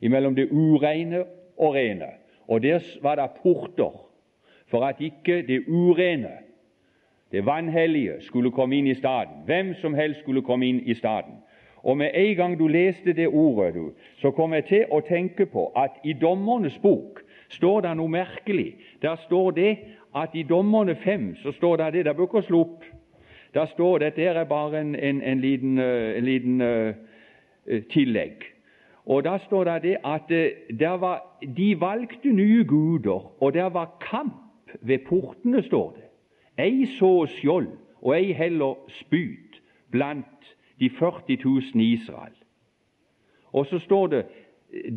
mellom 0.00 0.34
det 0.34 0.48
ureine 0.50 1.24
og 1.58 1.74
rene. 1.74 2.06
Og 2.48 2.62
der 2.62 2.80
var 3.02 3.14
det 3.14 3.30
porter, 3.42 4.06
for 4.66 4.84
at 4.84 4.96
ikke 5.00 5.42
det 5.42 5.64
urene 5.68 6.30
Det 7.32 7.46
vanhellige 7.46 8.12
skulle 8.20 8.50
komme 8.50 8.76
inn 8.76 8.86
i 8.86 8.94
staden. 8.94 9.44
Hvem 9.44 9.74
som 9.74 9.94
helst 9.94 10.20
skulle 10.20 10.42
komme 10.42 10.66
inn 10.66 10.80
i 10.80 10.94
staden. 10.94 11.34
Og 11.82 11.96
med 11.96 12.10
en 12.14 12.36
gang 12.36 12.58
du 12.58 12.66
leste 12.66 13.12
det 13.12 13.28
ordet, 13.28 13.74
du, 13.74 13.92
så 14.16 14.30
kom 14.30 14.52
jeg 14.52 14.64
til 14.64 14.84
å 14.90 15.00
tenke 15.00 15.46
på 15.46 15.68
at 15.76 15.90
i 16.04 16.12
Dommernes 16.12 16.78
bok 16.82 17.22
står 17.48 17.80
det 17.80 17.94
noe 17.96 18.10
merkelig. 18.10 18.74
Der 19.02 19.16
står 19.26 19.50
det 19.50 19.76
at 20.16 20.34
i 20.34 20.42
Dommerne 20.42 20.94
fem 20.94 21.36
så 21.42 21.52
står 21.52 21.76
det 21.76 21.92
det, 21.92 22.04
Der 22.04 22.12
bør 22.12 22.22
ikke 22.22 22.42
slå 22.42 22.60
opp. 22.60 22.84
Der 23.54 23.66
står 23.66 23.98
det, 23.98 24.12
her 24.16 24.32
er 24.32 24.44
bare 24.44 24.80
en, 24.80 24.94
en, 24.94 25.22
en 25.22 25.40
liten, 25.40 25.78
uh, 25.78 26.18
en 26.18 26.24
liten 26.24 26.60
uh, 26.60 26.94
tillegg. 27.90 28.32
Og 29.06 29.24
Da 29.24 29.38
står 29.38 29.64
det, 29.64 29.82
det 29.82 29.96
at 30.04 30.96
uh, 30.96 31.00
var, 31.00 31.38
de 31.56 31.80
valgte 31.80 32.32
nye 32.32 32.64
guder, 32.64 33.42
og 33.42 33.54
der 33.54 33.64
var 33.64 33.96
kamp 34.10 34.70
ved 34.80 34.98
portene, 35.08 35.62
står 35.62 35.90
det. 35.96 36.04
Ei 36.64 36.86
så 36.86 37.26
skjold, 37.26 37.68
og 38.02 38.18
ei 38.18 38.32
heller 38.32 38.74
spyd 38.88 39.60
blant 39.90 40.56
de 40.80 40.90
40 40.90 41.36
000 41.44 41.62
i 41.74 41.92
Israel. 41.92 42.34
Og 43.52 43.66
så 43.66 43.78
står 43.78 44.06
det 44.06 44.24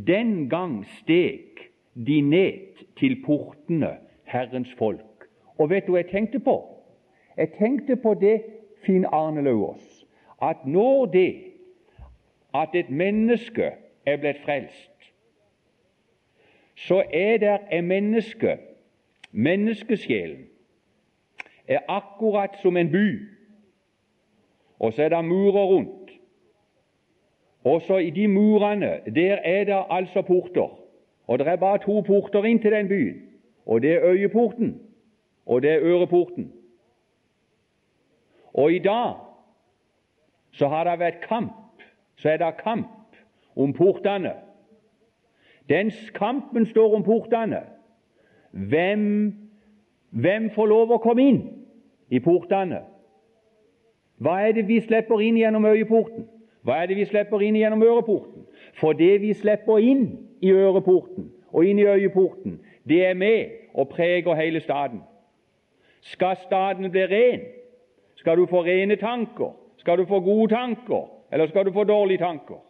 den 0.08 0.50
gang 0.50 0.86
steg 0.86 1.72
de 2.08 2.22
ned 2.22 2.86
til 2.98 3.22
portene, 3.26 3.98
Herrens 4.24 4.74
folk. 4.78 5.28
Og 5.58 5.70
vet 5.70 5.88
du 5.88 5.94
hva 5.94 6.02
jeg 6.02 6.12
tenkte 6.12 6.40
på? 6.40 6.73
Jeg 7.38 7.52
tenkte 7.58 7.96
på 7.96 8.14
det, 8.14 8.44
Finn 8.86 9.06
Arne 9.06 9.42
Lauås, 9.42 10.06
at 10.42 10.66
når 10.66 11.06
det 11.06 11.36
at 12.56 12.76
et 12.76 12.90
menneske 12.90 13.72
er 14.06 14.18
blitt 14.18 14.42
frelst, 14.46 14.92
så 16.76 17.04
er 17.14 17.38
det 17.38 17.60
et 17.72 17.84
menneske, 17.84 18.58
menneskesjelen, 19.32 20.46
er 21.68 21.80
akkurat 21.88 22.58
som 22.62 22.78
en 22.78 22.92
by, 22.92 23.30
og 24.80 24.94
så 24.94 25.04
er 25.04 25.10
det 25.10 25.26
murer 25.26 25.66
rundt. 25.66 26.12
Også 27.64 27.98
i 27.98 28.10
de 28.10 28.28
murene 28.28 29.00
der 29.16 29.36
er 29.36 29.64
det 29.64 29.84
altså 29.90 30.22
porter. 30.22 30.80
Og 31.28 31.40
det 31.40 31.48
er 31.48 31.56
bare 31.56 31.78
to 31.78 32.02
porter 32.02 32.44
inn 32.44 32.60
til 32.60 32.72
den 32.72 32.88
byen. 32.88 33.22
Og 33.66 33.82
det 33.82 33.92
er 33.92 34.04
øyeporten, 34.04 34.82
og 35.46 35.62
det 35.62 35.72
er 35.72 35.80
øreporten. 35.82 36.52
Og 38.54 38.74
i 38.74 38.80
dag 38.80 39.16
så 40.52 40.68
har 40.68 40.84
det 40.84 41.00
vært 41.00 41.22
kamp, 41.28 41.82
så 42.16 42.30
er 42.30 42.38
det 42.38 42.58
kamp 42.62 43.18
om 43.56 43.74
portene. 43.74 44.34
Den 45.70 45.92
kampen 46.14 46.66
står 46.66 46.96
om 46.96 47.04
portene. 47.04 47.64
Hvem, 48.52 49.34
hvem 50.10 50.50
får 50.56 50.66
lov 50.70 50.92
å 50.94 51.02
komme 51.02 51.26
inn 51.26 51.42
i 52.14 52.20
portene? 52.20 52.84
Hva 54.22 54.38
er 54.46 54.54
det 54.54 54.68
vi 54.68 54.78
slipper 54.82 55.24
inn 55.26 55.40
gjennom 55.40 55.66
øyeporten? 55.66 56.28
Hva 56.64 56.78
er 56.82 56.92
det 56.92 56.98
vi 56.98 57.06
slipper 57.06 57.42
inn 57.44 57.58
gjennom 57.60 57.82
øreporten? 57.84 58.46
For 58.80 58.94
det 58.94 59.22
vi 59.22 59.34
slipper 59.34 59.82
inn 59.84 60.06
i 60.42 60.52
øreporten 60.52 61.32
og 61.52 61.66
inn 61.66 61.80
i 61.80 61.88
øyeporten, 61.88 62.60
det 62.88 63.06
er 63.06 63.14
med 63.14 63.74
og 63.74 63.90
preger 63.90 64.36
hele 64.36 64.60
staden. 64.60 65.02
Skal 66.02 66.38
staden 66.44 66.92
bli 66.92 67.04
ren, 67.08 67.42
skal 68.24 68.38
du 68.38 68.46
få 68.48 68.62
rene 68.64 68.96
tanker, 68.96 69.52
skal 69.78 69.98
du 69.98 70.06
få 70.08 70.20
gode 70.24 70.56
tanker, 70.56 71.10
eller 71.32 71.48
skal 71.48 71.66
du 71.66 71.74
få 71.76 71.84
dårlige 71.84 72.18
tanker? 72.18 72.62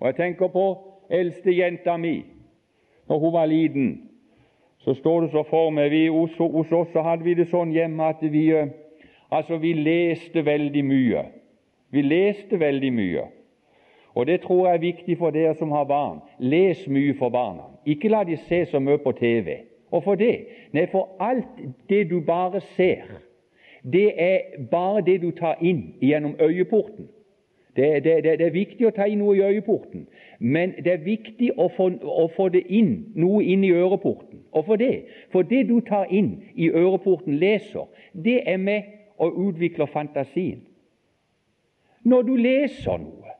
Og 0.00 0.06
Jeg 0.06 0.16
tenker 0.16 0.48
på 0.48 0.78
eldstejenta 1.10 1.96
mi. 1.96 2.24
Når 3.08 3.18
hun 3.18 3.32
var 3.32 3.46
liten, 3.46 4.08
så 4.78 4.94
står 4.94 5.20
det 5.20 5.30
så 5.30 5.42
for 5.50 5.70
meg 5.70 5.90
vi, 5.90 6.06
hos, 6.08 6.32
hos 6.38 6.72
oss 6.72 6.88
så 6.92 7.02
hadde 7.02 7.24
vi 7.24 7.34
det 7.34 7.48
sånn 7.50 7.74
hjemme 7.76 8.08
at 8.08 8.24
vi, 8.24 8.48
eh, 8.56 8.72
altså 9.30 9.60
vi 9.60 9.74
leste 9.76 10.44
veldig 10.46 10.84
mye. 10.84 11.26
Vi 11.92 12.02
leste 12.02 12.60
veldig 12.60 12.92
mye. 12.92 13.28
Og 14.14 14.26
Det 14.26 14.40
tror 14.40 14.66
jeg 14.66 14.74
er 14.74 14.86
viktig 14.86 15.18
for 15.18 15.30
dere 15.30 15.54
som 15.54 15.76
har 15.76 15.84
barn. 15.84 16.22
Les 16.38 16.88
mye 16.88 17.14
for 17.18 17.28
barna. 17.28 17.68
Ikke 17.84 18.08
la 18.08 18.24
de 18.24 18.36
se 18.48 18.64
så 18.64 18.80
mye 18.80 18.98
på 18.98 19.12
TV. 19.12 19.58
Og 19.92 20.18
det? 20.18 20.46
Nei, 20.72 20.86
for 20.86 21.08
alt 21.20 21.60
det 21.88 22.10
du 22.10 22.20
bare 22.20 22.60
ser, 22.60 23.25
det 23.92 24.22
er 24.22 24.38
bare 24.70 25.02
det 25.06 25.20
du 25.22 25.30
tar 25.30 25.56
inn 25.60 25.94
gjennom 26.02 26.34
øyeporten. 26.40 27.08
Det, 27.76 28.04
det, 28.04 28.24
det, 28.24 28.38
det 28.38 28.46
er 28.46 28.50
viktig 28.50 28.86
å 28.88 28.90
ta 28.96 29.04
inn 29.04 29.20
noe 29.20 29.34
i 29.36 29.42
øyeporten, 29.44 30.06
men 30.40 30.72
det 30.80 30.92
er 30.92 31.02
viktig 31.04 31.50
å 31.60 31.68
få, 31.76 31.90
å 32.00 32.24
få 32.32 32.48
det 32.48 32.62
inn, 32.72 33.12
noe 33.14 33.42
inn 33.44 33.64
i 33.64 33.72
øreporten. 33.76 34.40
Hvorfor 34.50 34.72
for 34.72 34.76
det, 34.80 34.94
for 35.32 35.42
det 35.42 35.66
du 35.68 35.80
tar 35.84 36.08
inn 36.08 36.38
i 36.54 36.70
øreporten, 36.70 37.36
leser, 37.36 37.84
det 38.12 38.40
er 38.48 38.56
med 38.56 38.88
å 39.20 39.28
utvikle 39.28 39.86
fantasien. 39.92 40.62
Når 42.04 42.22
du 42.22 42.36
leser 42.36 42.96
noe, 43.02 43.36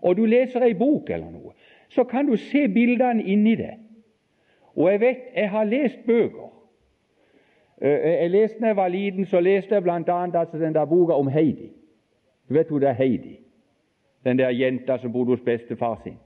og 0.00 0.16
du 0.16 0.24
leser 0.24 0.64
ei 0.64 0.74
bok 0.78 1.10
eller 1.10 1.28
noe, 1.28 1.52
så 1.92 2.04
kan 2.08 2.26
du 2.26 2.36
se 2.36 2.64
bildene 2.68 3.22
inni 3.22 3.56
det. 3.60 3.74
Og 4.76 4.88
jeg 4.92 5.00
vet, 5.00 5.24
jeg 5.34 5.50
har 5.50 5.68
lest 5.68 6.00
bøker. 6.06 6.48
Eh, 7.82 8.22
jeg 8.22 8.30
leste 8.30 8.60
da 8.60 8.66
jeg 8.66 8.76
var 8.76 8.88
liten, 8.88 9.26
så 9.26 9.40
leste 9.40 9.74
jeg 9.74 9.82
bl.a. 9.82 9.94
Altså 10.34 10.58
den 10.58 10.74
der 10.74 10.84
boka 10.84 11.12
om 11.12 11.28
Heidi. 11.28 11.70
Du 12.48 12.54
vet 12.54 12.68
hvor 12.68 12.78
det 12.78 12.88
er 12.88 12.92
Heidi? 12.92 13.38
Den 14.24 14.38
der 14.38 14.50
jenta 14.50 14.98
som 14.98 15.12
bodde 15.12 15.30
hos 15.30 15.40
bestefar 15.40 16.00
sin. 16.02 16.16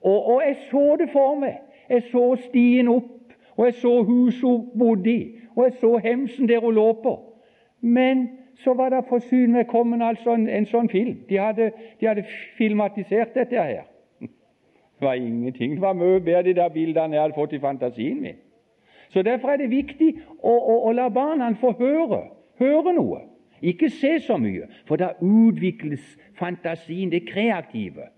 Og, 0.00 0.26
og, 0.26 0.42
jeg 0.46 0.56
så 0.70 0.96
det 1.00 1.08
for 1.12 1.34
meg. 1.34 1.56
Jeg 1.88 2.02
så 2.12 2.36
stien 2.36 2.88
opp, 2.88 3.32
og 3.56 3.64
jeg 3.64 3.74
så 3.74 4.02
huset 4.02 4.42
hun 4.42 4.78
bodde 4.78 5.10
i, 5.10 5.38
og 5.56 5.64
jeg 5.64 5.72
så 5.80 5.96
hemsen 5.96 6.48
der 6.48 6.60
hun 6.60 6.74
lå 6.74 6.92
på. 6.92 7.34
Men 7.80 8.28
så 8.54 8.74
var 8.74 8.88
det 8.88 9.04
for 9.08 9.18
syne 9.18 9.52
meg 9.52 9.66
kommet 9.66 10.02
altså 10.02 10.34
en, 10.34 10.48
en, 10.48 10.66
sånn 10.66 10.88
film. 10.88 11.16
De 11.28 11.38
hadde, 11.38 11.72
de 12.00 12.06
hadde, 12.06 12.24
filmatisert 12.58 13.34
dette 13.34 13.56
her. 13.56 13.82
Det 15.00 15.06
var 15.06 15.14
ingenting. 15.14 15.74
Det 15.74 15.80
var 15.80 15.92
mye 15.96 16.20
bedre 16.20 16.42
de 16.42 16.54
der 16.54 16.68
bildene 16.68 17.16
jeg 17.16 17.22
hadde 17.22 17.34
fått 17.34 17.52
i 17.56 17.60
fantasien 17.60 18.20
min. 18.20 18.36
Så 19.10 19.22
Derfor 19.22 19.50
er 19.50 19.56
det 19.56 19.70
viktig 19.70 20.12
å, 20.38 20.52
å, 20.52 20.76
å 20.88 20.92
la 20.94 21.08
barna 21.10 21.50
få 21.60 21.74
høre, 21.78 22.22
høre 22.62 22.94
noe. 22.94 23.24
Ikke 23.60 23.90
se 23.92 24.14
så 24.24 24.38
mye, 24.40 24.68
for 24.88 24.96
da 24.96 25.12
utvikles 25.20 26.04
fantasien, 26.38 27.10
det 27.12 27.26
kreative. 27.28 28.08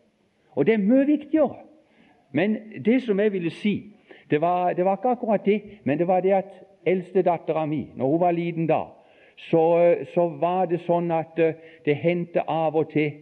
Og 0.54 0.66
det 0.66 0.76
er 0.76 0.84
mye 0.84 1.06
viktigere. 1.08 1.64
Men 2.32 2.56
det 2.84 3.00
som 3.02 3.20
jeg 3.20 3.32
ville 3.32 3.50
si, 3.50 3.74
det 4.30 4.40
var, 4.40 4.72
det 4.72 4.84
var 4.84 5.00
ikke 5.00 5.16
akkurat 5.16 5.44
det, 5.44 5.60
men 5.84 5.98
det 5.98 6.06
var 6.08 6.20
det 6.20 6.36
at 6.36 6.52
eldstedattera 6.86 7.66
mi, 7.66 7.86
når 7.96 8.12
hun 8.12 8.20
var 8.20 8.36
liten 8.36 8.68
da, 8.68 8.84
så, 9.50 9.62
så 10.14 10.28
var 10.40 10.68
det 10.70 10.82
sånn 10.86 11.10
at 11.12 11.38
eh, 11.40 11.58
det 11.84 11.96
hendte 11.98 12.44
av 12.48 12.76
og 12.76 12.92
til 12.92 13.12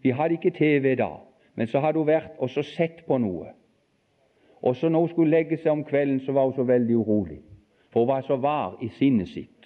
Vi 0.00 0.14
hadde 0.16 0.38
ikke 0.38 0.54
TV 0.56 0.94
da, 0.96 1.10
men 1.54 1.68
så 1.68 1.80
hadde 1.84 2.00
hun 2.00 2.08
vært 2.08 2.38
og 2.40 2.48
så 2.48 2.62
sett 2.64 3.02
på 3.04 3.18
noe. 3.20 3.50
Og 4.62 4.76
så 4.76 4.88
når 4.88 5.00
hun 5.00 5.08
skulle 5.08 5.30
legge 5.30 5.56
seg 5.56 5.72
om 5.72 5.84
kvelden, 5.84 6.20
så 6.20 6.32
var 6.32 6.44
hun 6.44 6.54
så 6.54 6.62
veldig 6.62 6.96
urolig, 6.96 7.38
for 7.92 8.00
hun 8.00 8.08
var 8.08 8.20
så 8.20 8.36
var 8.36 8.76
i 8.80 8.88
sinnet 8.88 9.28
sitt. 9.28 9.60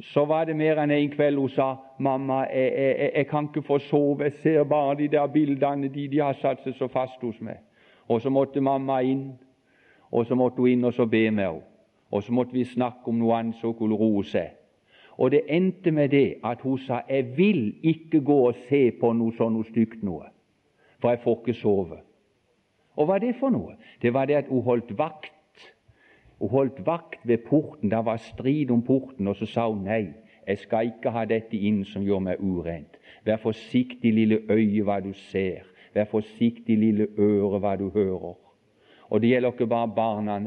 Så 0.00 0.24
var 0.24 0.44
det 0.44 0.56
mer 0.56 0.78
enn 0.80 0.90
en 0.90 1.10
kveld 1.10 1.38
hun 1.38 1.48
sa 1.48 1.74
'Mamma, 1.98 2.46
jeg, 2.54 2.72
jeg, 2.72 3.10
jeg 3.14 3.26
kan 3.26 3.44
ikke 3.44 3.62
få 3.62 3.78
sove. 3.78 4.24
Jeg 4.24 4.32
ser 4.32 4.64
bare 4.64 4.94
de 4.94 5.08
der 5.08 5.26
bildene. 5.26 5.88
De, 5.88 6.08
de 6.08 6.18
har 6.18 6.32
satt 6.32 6.62
seg 6.64 6.74
så 6.74 6.88
fast 6.88 7.20
hos 7.20 7.40
meg.' 7.40 7.60
Og 8.08 8.20
så 8.20 8.30
måtte 8.30 8.60
mamma 8.60 9.00
inn, 9.00 9.38
og 10.10 10.26
så 10.26 10.34
måtte 10.34 10.56
hun 10.56 10.68
inn 10.68 10.84
og 10.84 10.94
så 10.94 11.06
be 11.06 11.30
med 11.30 11.44
henne. 11.44 11.62
Og 12.10 12.22
så 12.22 12.32
måtte 12.32 12.52
vi 12.52 12.64
snakke 12.64 13.06
om 13.06 13.18
noe 13.18 13.36
annet 13.38 13.54
som 13.60 13.74
kunne 13.74 13.94
roe 13.94 14.24
seg. 14.24 14.50
Og 15.18 15.30
det 15.30 15.42
endte 15.48 15.90
med 15.90 16.08
det 16.08 16.34
at 16.44 16.60
hun 16.60 16.78
sa 16.78 17.02
'Jeg 17.08 17.36
vil 17.36 17.74
ikke 17.82 18.20
gå 18.20 18.48
og 18.48 18.54
se 18.68 18.90
på 18.90 19.12
noe 19.12 19.32
sånt 19.32 19.54
noe 19.54 19.64
stygt 19.64 20.02
noe, 20.02 20.24
for 20.98 21.08
jeg 21.10 21.20
får 21.20 21.36
ikke 21.36 21.58
sove'. 21.58 22.09
Og 22.96 23.06
hva 23.06 23.18
er 23.18 23.26
det 23.26 23.36
for 23.40 23.54
noe? 23.54 23.76
Det 24.02 24.14
var 24.14 24.26
det 24.26 24.40
at 24.42 24.48
hun 24.50 24.64
holdt 24.66 24.92
vakt. 24.98 25.32
Hun 26.40 26.50
holdt 26.50 26.80
vakt 26.86 27.22
ved 27.24 27.44
porten. 27.46 27.90
Det 27.90 28.04
var 28.04 28.16
strid 28.16 28.70
om 28.70 28.82
porten, 28.82 29.28
og 29.28 29.36
så 29.36 29.46
sa 29.46 29.68
hun 29.68 29.84
nei. 29.84 30.08
Jeg 30.46 30.58
skal 30.58 30.90
ikke 30.90 31.12
ha 31.14 31.24
dette 31.28 31.56
inn 31.56 31.84
som 31.84 32.02
gjør 32.02 32.24
meg 32.26 32.40
urent. 32.40 32.96
Vær 33.24 33.38
forsiktig, 33.42 34.14
lille 34.14 34.40
øye, 34.50 34.82
hva 34.82 34.98
du 35.04 35.12
ser. 35.30 35.68
Vær 35.94 36.08
forsiktig, 36.10 36.78
lille 36.78 37.06
øre, 37.18 37.60
hva 37.60 37.76
du 37.76 37.90
hører. 37.94 38.34
Og 39.10 39.20
det 39.22 39.30
gjelder 39.30 39.52
ikke 39.52 39.66
bare 39.70 39.94
barna 39.94 40.38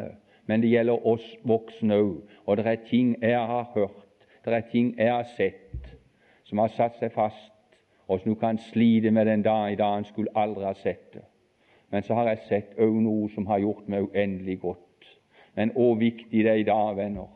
men 0.46 0.62
det 0.62 0.70
gjelder 0.70 1.08
oss 1.08 1.26
voksne 1.48 1.98
òg. 2.00 2.16
Og 2.46 2.58
det 2.58 2.68
er 2.68 2.86
ting 2.90 3.16
jeg 3.22 3.40
har 3.40 3.70
hørt, 3.76 4.08
det 4.46 4.54
er 4.54 4.70
ting 4.72 4.94
jeg 4.98 5.14
har 5.14 5.28
sett, 5.38 5.92
som 6.44 6.60
har 6.60 6.72
satt 6.76 7.00
seg 7.00 7.14
fast, 7.16 7.52
og 8.08 8.20
som 8.20 8.34
du 8.34 8.40
kan 8.40 8.58
slite 8.60 9.12
med 9.12 9.26
den 9.26 9.44
dag 9.44 9.72
i 9.72 9.80
dag 9.80 9.98
en 9.98 10.06
skulle 10.06 10.36
aldri 10.36 10.66
ha 10.66 10.74
sett 10.74 11.14
det. 11.14 11.24
Men 11.94 12.04
så 12.04 12.16
har 12.18 12.32
jeg 12.32 12.46
sett 12.48 12.78
òg 12.82 12.96
noe 13.06 13.28
som 13.30 13.46
har 13.46 13.60
gjort 13.62 13.86
meg 13.88 14.08
uendelig 14.08 14.56
godt. 14.64 15.10
Men 15.54 15.70
hvor 15.76 15.94
viktig 16.00 16.40
det 16.42 16.50
er 16.50 16.62
i 16.64 16.66
dag, 16.66 16.96
venner, 16.98 17.28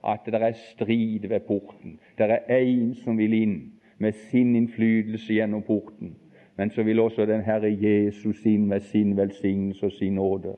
at 0.00 0.24
det 0.24 0.40
er 0.40 0.54
strid 0.56 1.26
ved 1.28 1.44
porten. 1.44 1.98
Det 2.16 2.30
er 2.30 2.48
én 2.48 2.94
som 3.02 3.18
vil 3.18 3.36
inn 3.36 3.58
med 3.98 4.16
sin 4.30 4.54
innflytelse 4.56 5.34
gjennom 5.34 5.62
porten. 5.62 6.14
Men 6.56 6.72
så 6.72 6.82
vil 6.82 7.00
også 7.00 7.26
den 7.28 7.44
Herre 7.44 7.68
Jesus 7.68 8.40
inn 8.48 8.64
med 8.66 8.80
sin 8.80 9.12
velsignelse 9.16 9.86
og 9.86 9.92
sin 9.92 10.16
nåde. 10.16 10.56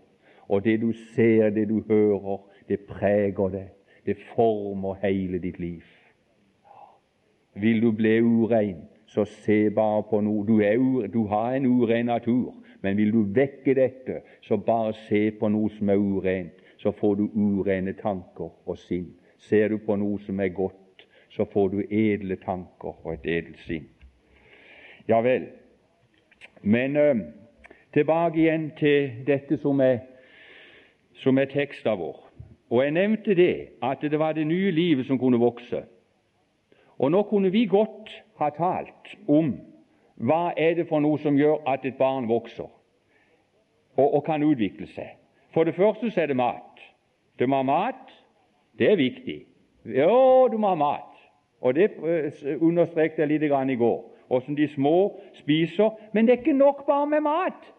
Og 0.48 0.64
det 0.64 0.78
du 0.80 0.92
ser, 0.92 1.50
det 1.50 1.68
du 1.68 1.82
hører, 1.88 2.38
det 2.68 2.80
preger 2.86 3.48
deg. 3.48 3.68
Det 4.06 4.16
former 4.36 4.94
hele 5.02 5.42
ditt 5.42 5.58
liv. 5.58 5.82
Vil 7.54 7.82
du 7.82 7.90
bli 7.92 8.20
urein, 8.22 8.86
så 9.06 9.24
se 9.24 9.70
bare 9.70 10.02
på 10.06 10.20
noe. 10.20 10.46
Du, 10.46 10.62
du 11.12 11.26
har 11.26 11.54
en 11.54 11.66
uren 11.66 12.06
natur, 12.06 12.54
men 12.82 12.96
vil 12.96 13.12
du 13.12 13.22
vekke 13.34 13.74
dette, 13.74 14.20
så 14.42 14.56
bare 14.56 14.92
se 15.08 15.30
på 15.30 15.48
noe 15.48 15.70
som 15.76 15.88
er 15.88 16.00
urent. 16.00 16.56
Så 16.80 16.92
får 16.96 17.14
du 17.14 17.26
urene 17.34 17.92
tanker 17.92 18.48
og 18.66 18.78
sinn. 18.78 19.10
Ser 19.38 19.68
du 19.68 19.78
på 19.84 19.96
noe 20.00 20.20
som 20.24 20.40
er 20.40 20.48
godt, 20.48 21.04
så 21.30 21.44
får 21.44 21.68
du 21.68 21.82
edle 21.90 22.36
tanker 22.40 22.94
og 23.04 23.12
et 23.14 23.26
edelt 23.26 23.60
sinn. 23.66 23.88
Ja 25.08 25.20
vel. 25.20 25.46
Men 26.62 26.96
øh, 26.96 27.16
tilbake 27.92 28.40
igjen 28.40 28.70
til 28.78 29.12
dette 29.26 29.58
som 29.60 29.80
er, 29.80 29.98
som 31.20 31.38
er 31.38 31.52
teksten 31.52 31.98
vår. 31.98 32.26
Og 32.70 32.84
Jeg 32.84 32.90
nevnte 32.90 33.34
det, 33.34 33.68
at 33.82 33.98
det 34.00 34.18
var 34.18 34.32
det 34.32 34.46
nye 34.46 34.70
livet 34.70 35.06
som 35.06 35.18
kunne 35.18 35.38
vokse. 35.38 35.82
Og 36.98 37.10
Nå 37.10 37.22
kunne 37.22 37.50
vi 37.52 37.66
godt 37.66 38.10
ha 38.38 38.48
talt 38.48 39.16
om 39.28 39.56
hva 40.20 40.52
er 40.56 40.76
det 40.76 40.86
for 40.88 41.00
noe 41.00 41.18
som 41.18 41.38
gjør 41.38 41.62
at 41.68 41.84
et 41.88 41.96
barn 41.96 42.28
vokser 42.28 42.68
og, 43.96 44.06
og 44.06 44.24
kan 44.26 44.44
utvikle 44.44 44.86
seg. 44.92 45.16
For 45.54 45.64
det 45.64 45.74
første 45.74 46.10
så 46.10 46.22
er 46.22 46.30
det 46.30 46.36
mat. 46.36 46.82
Du 47.38 47.46
må 47.48 47.62
ha 47.62 47.66
mat. 47.66 48.12
Det 48.78 48.92
er 48.92 49.00
viktig. 49.00 49.38
Jo, 49.84 50.48
du 50.52 50.58
må 50.60 50.74
ha 50.74 50.78
mat. 50.78 51.16
Og 51.60 51.74
Det 51.74 51.90
eh, 51.90 52.56
understreket 52.60 53.18
jeg 53.18 53.28
litt 53.28 53.42
i 53.44 53.76
går 53.80 54.10
åssen 54.30 54.54
de 54.56 54.68
små 54.68 55.20
spiser. 55.34 55.90
Men 56.12 56.26
det 56.26 56.32
er 56.32 56.38
ikke 56.38 56.52
nok 56.52 56.86
bare 56.86 57.06
med 57.06 57.20
mat. 57.20 57.72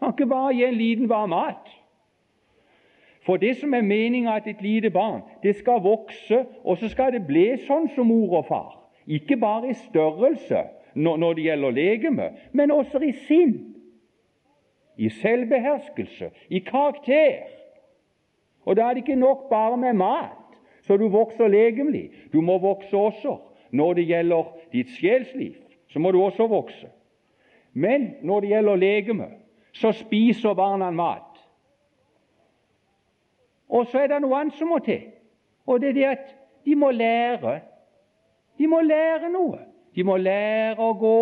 Man 0.00 0.12
kan 0.12 0.14
ikke 0.14 0.30
bare 0.30 0.54
gi 0.54 0.64
en 0.64 0.74
liten 0.74 1.08
bare 1.08 1.28
mat. 1.28 1.68
For 3.26 3.36
det 3.36 3.56
som 3.56 3.74
er 3.74 3.82
meninga 3.82 4.36
at 4.36 4.46
et 4.46 4.62
lite 4.62 4.90
barn 4.90 5.22
det 5.42 5.56
skal 5.56 5.82
vokse, 5.82 6.44
og 6.64 6.78
så 6.78 6.88
skal 6.88 7.12
det 7.12 7.26
bli 7.26 7.56
sånn 7.66 7.88
som 7.94 8.06
mor 8.06 8.38
og 8.38 8.46
far. 8.46 8.76
Ikke 9.06 9.36
bare 9.36 9.70
i 9.70 9.74
størrelse 9.74 10.62
når 10.96 11.32
det 11.34 11.42
gjelder 11.44 11.70
legeme, 11.70 12.30
men 12.52 12.70
også 12.70 12.98
i 13.04 13.12
sinn, 13.26 13.76
i 14.96 15.08
selvbeherskelse, 15.12 16.30
i 16.48 16.58
karakter. 16.58 17.44
Og 18.64 18.76
da 18.76 18.88
er 18.88 18.94
det 18.94 19.04
ikke 19.04 19.20
nok 19.20 19.48
bare 19.50 19.76
med 19.76 19.92
mat, 19.92 20.56
så 20.82 20.96
du 20.96 21.08
vokser 21.08 21.48
legemlig. 21.48 22.10
Du 22.32 22.40
må 22.40 22.58
vokse 22.58 22.96
også 22.96 23.36
når 23.70 23.94
det 23.94 24.06
gjelder 24.06 24.44
ditt 24.72 24.90
sjelsliv, 24.96 25.54
så 25.88 25.98
må 25.98 26.10
du 26.10 26.22
også 26.22 26.46
vokse. 26.46 26.88
Men 27.72 28.14
når 28.22 28.40
det 28.40 28.48
gjelder 28.48 28.76
legeme, 28.76 29.28
så 29.72 29.92
spiser 29.92 30.54
barna 30.54 30.90
mat. 30.90 31.36
Og 33.68 33.86
så 33.86 33.98
er 33.98 34.06
det 34.06 34.22
noe 34.22 34.38
annet 34.38 34.56
som 34.56 34.70
må 34.70 34.78
til, 34.78 35.02
og 35.66 35.80
det 35.80 35.88
er 35.88 35.96
det 35.98 36.04
at 36.08 36.34
de 36.64 36.76
må 36.78 36.90
lære. 36.90 37.60
De 38.58 38.66
må 38.66 38.80
lære 38.80 39.28
noe. 39.28 39.58
De 39.96 40.04
må 40.04 40.16
lære 40.20 40.76
å 40.76 40.92
gå. 41.00 41.20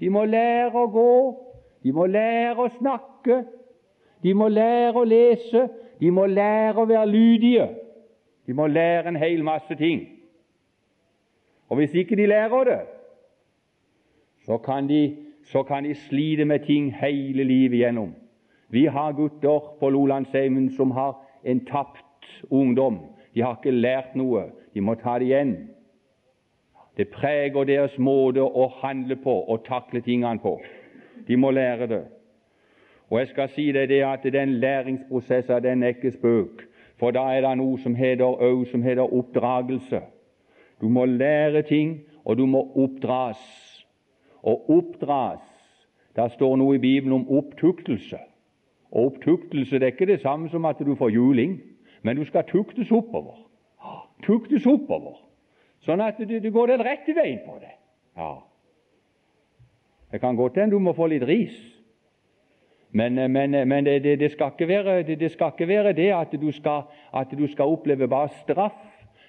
De 0.00 0.10
må 0.10 0.24
lære 0.24 0.70
å 0.78 0.86
gå. 0.86 1.12
De 1.82 1.92
må 1.92 2.06
lære 2.06 2.62
å 2.62 2.70
snakke. 2.78 3.42
De 4.22 4.34
må 4.38 4.48
lære 4.48 4.94
å 4.94 5.04
lese. 5.04 5.66
De 5.98 6.10
må 6.14 6.28
lære 6.30 6.78
å 6.78 6.86
være 6.86 7.10
lydige. 7.10 7.68
De 8.46 8.54
må 8.54 8.66
lære 8.70 9.10
en 9.10 9.18
hel 9.18 9.42
masse 9.42 9.74
ting. 9.78 10.06
Og 11.68 11.76
Hvis 11.76 11.94
ikke 11.94 12.16
de 12.16 12.26
lærer 12.26 12.64
det, 12.64 12.80
så 14.46 14.58
kan 14.58 14.86
de, 14.88 15.16
så 15.44 15.62
kan 15.62 15.84
de 15.84 15.94
slite 15.94 16.44
med 16.44 16.66
ting 16.66 16.92
hele 16.94 17.44
livet 17.44 17.78
igjennom. 17.78 18.14
Vi 18.68 18.86
har 18.86 19.12
gutter 19.12 19.76
på 19.80 19.88
Lolandsheimen 19.88 20.70
som 20.76 20.90
har 20.90 21.16
en 21.44 21.64
tapt 21.64 22.42
ungdom. 22.50 22.98
De 23.34 23.40
har 23.40 23.56
ikke 23.56 23.70
lært 23.70 24.16
noe. 24.16 24.50
De 24.74 24.80
må 24.80 24.94
ta 24.94 25.18
det 25.18 25.30
igjen. 25.30 25.54
Det 26.96 27.08
preger 27.08 27.64
deres 27.64 27.98
måte 27.98 28.42
å 28.42 28.66
handle 28.82 29.16
på 29.16 29.34
og 29.48 29.64
takle 29.64 30.02
tingene 30.04 30.40
på. 30.42 30.58
De 31.28 31.36
må 31.36 31.50
lære 31.50 31.86
det. 31.88 32.02
Og 33.10 33.18
jeg 33.18 33.28
skal 33.28 33.48
si 33.52 33.66
deg 33.72 33.88
det 33.88 34.02
at 34.04 34.24
den 34.32 34.58
læringsprosessen 34.60 35.62
den 35.62 35.82
er 35.82 35.94
ikke 35.96 36.12
spøk, 36.12 36.66
for 37.00 37.12
da 37.12 37.26
er 37.32 37.44
det 37.44 37.56
noe 37.60 37.78
som 37.80 37.94
heter, 37.94 38.64
som 38.70 38.82
heter 38.82 39.14
oppdragelse. 39.14 40.00
Du 40.80 40.88
må 40.88 41.04
lære 41.04 41.62
ting, 41.62 42.00
og 42.24 42.38
du 42.38 42.46
må 42.46 42.62
oppdras. 42.76 43.40
Og 44.42 44.70
oppdras 44.70 45.48
Der 46.16 46.28
står 46.28 46.56
noe 46.56 46.74
i 46.76 46.78
Bibelen 46.78 47.12
om 47.12 47.28
opptuktelse. 47.28 48.18
Og 48.90 49.04
Opptuktelse 49.04 49.78
det 49.78 49.82
er 49.82 49.92
ikke 49.94 50.06
det 50.06 50.20
samme 50.20 50.50
som 50.52 50.64
at 50.64 50.76
du 50.78 50.94
får 50.94 51.08
juling, 51.08 51.60
men 52.02 52.16
du 52.16 52.24
skal 52.24 52.44
tuktes 52.44 52.90
oppover. 52.92 53.38
Tuktes 54.26 54.66
oppover, 54.66 55.16
sånn 55.86 56.02
at 56.04 56.18
du, 56.18 56.38
du 56.40 56.50
går 56.54 56.74
den 56.74 56.84
rette 56.86 57.14
veien 57.16 57.42
på 57.46 57.58
det. 57.60 57.74
Ja. 58.18 58.32
Det 60.12 60.20
kan 60.20 60.36
godt 60.36 60.58
hende 60.60 60.76
du 60.76 60.82
må 60.82 60.92
få 60.96 61.08
litt 61.08 61.24
ris, 61.26 61.56
men, 62.92 63.16
men, 63.32 63.56
men 63.68 63.86
det, 63.86 64.02
det, 64.04 64.18
det, 64.20 64.32
skal 64.34 64.52
være, 64.68 64.98
det, 65.08 65.30
skal 65.32 65.54
ikke 65.54 65.68
være 65.68 65.94
det, 65.96 66.10
at 66.12 66.34
du 66.36 66.50
skal, 66.52 66.90
at 67.16 67.30
du 67.32 67.46
skal 67.48 67.72
oppleve 67.72 68.08
bare 68.08 68.28
straff 68.42 68.76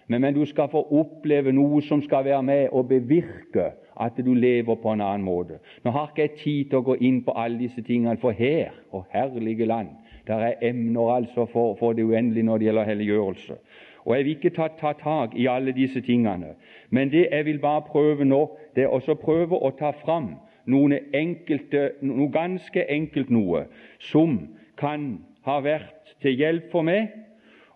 men, 0.07 0.21
men, 0.21 0.33
du 0.33 0.45
skal 0.45 0.67
få 0.71 0.81
oppleve 0.91 1.53
noe 1.55 1.81
som 1.87 2.01
skal 2.03 2.25
være 2.25 2.43
med 2.43 2.73
og 2.75 2.89
bevirke 2.89 3.69
at 4.03 4.17
du 4.25 4.33
lever 4.33 4.75
på 4.75 4.91
en 4.91 5.01
annen 5.01 5.23
måte. 5.23 5.59
Nå 5.85 5.93
har 5.95 6.09
ikke 6.11 6.25
jeg 6.25 6.39
tid 6.41 6.71
til 6.71 6.81
å 6.81 6.87
gå 6.89 6.97
inn 7.07 7.21
på 7.23 7.35
alle 7.39 7.61
disse 7.61 7.83
tingene, 7.85 8.17
for 8.19 8.35
her, 8.35 8.73
og 8.91 9.05
herlige 9.13 9.67
land, 9.69 9.93
der 10.27 10.43
er 10.49 10.67
emner 10.69 11.15
altså 11.15 11.45
for, 11.51 11.77
for 11.79 11.95
det 11.95 12.03
uendelige 12.03 12.47
når 12.47 12.59
det 12.59 12.67
gjelder 12.69 12.89
helliggjørelse. 12.89 13.57
Og 14.05 14.15
Jeg 14.15 14.25
vil 14.25 14.35
ikke 14.35 14.49
ta, 14.49 14.67
ta 14.67 14.91
tak 14.99 15.35
i 15.35 15.47
alle 15.47 15.71
disse 15.71 16.01
tingene, 16.01 16.55
men 16.89 17.11
det 17.11 17.27
jeg 17.31 17.45
vil 17.45 17.59
bare 17.59 17.81
prøve 17.81 18.25
nå, 18.25 18.57
det 18.75 18.83
er 18.83 18.87
også 18.87 19.15
prøve 19.15 19.55
å 19.55 19.71
ta 19.79 19.91
fram 20.03 20.35
noen 20.65 20.97
enkelte, 21.13 21.91
noe 22.01 22.31
ganske 22.31 22.85
enkelt 22.89 23.29
noe 23.31 23.65
som 24.11 24.37
kan 24.79 25.23
ha 25.45 25.59
vært 25.63 26.15
til 26.21 26.35
hjelp 26.39 26.71
for 26.71 26.83
meg, 26.87 27.11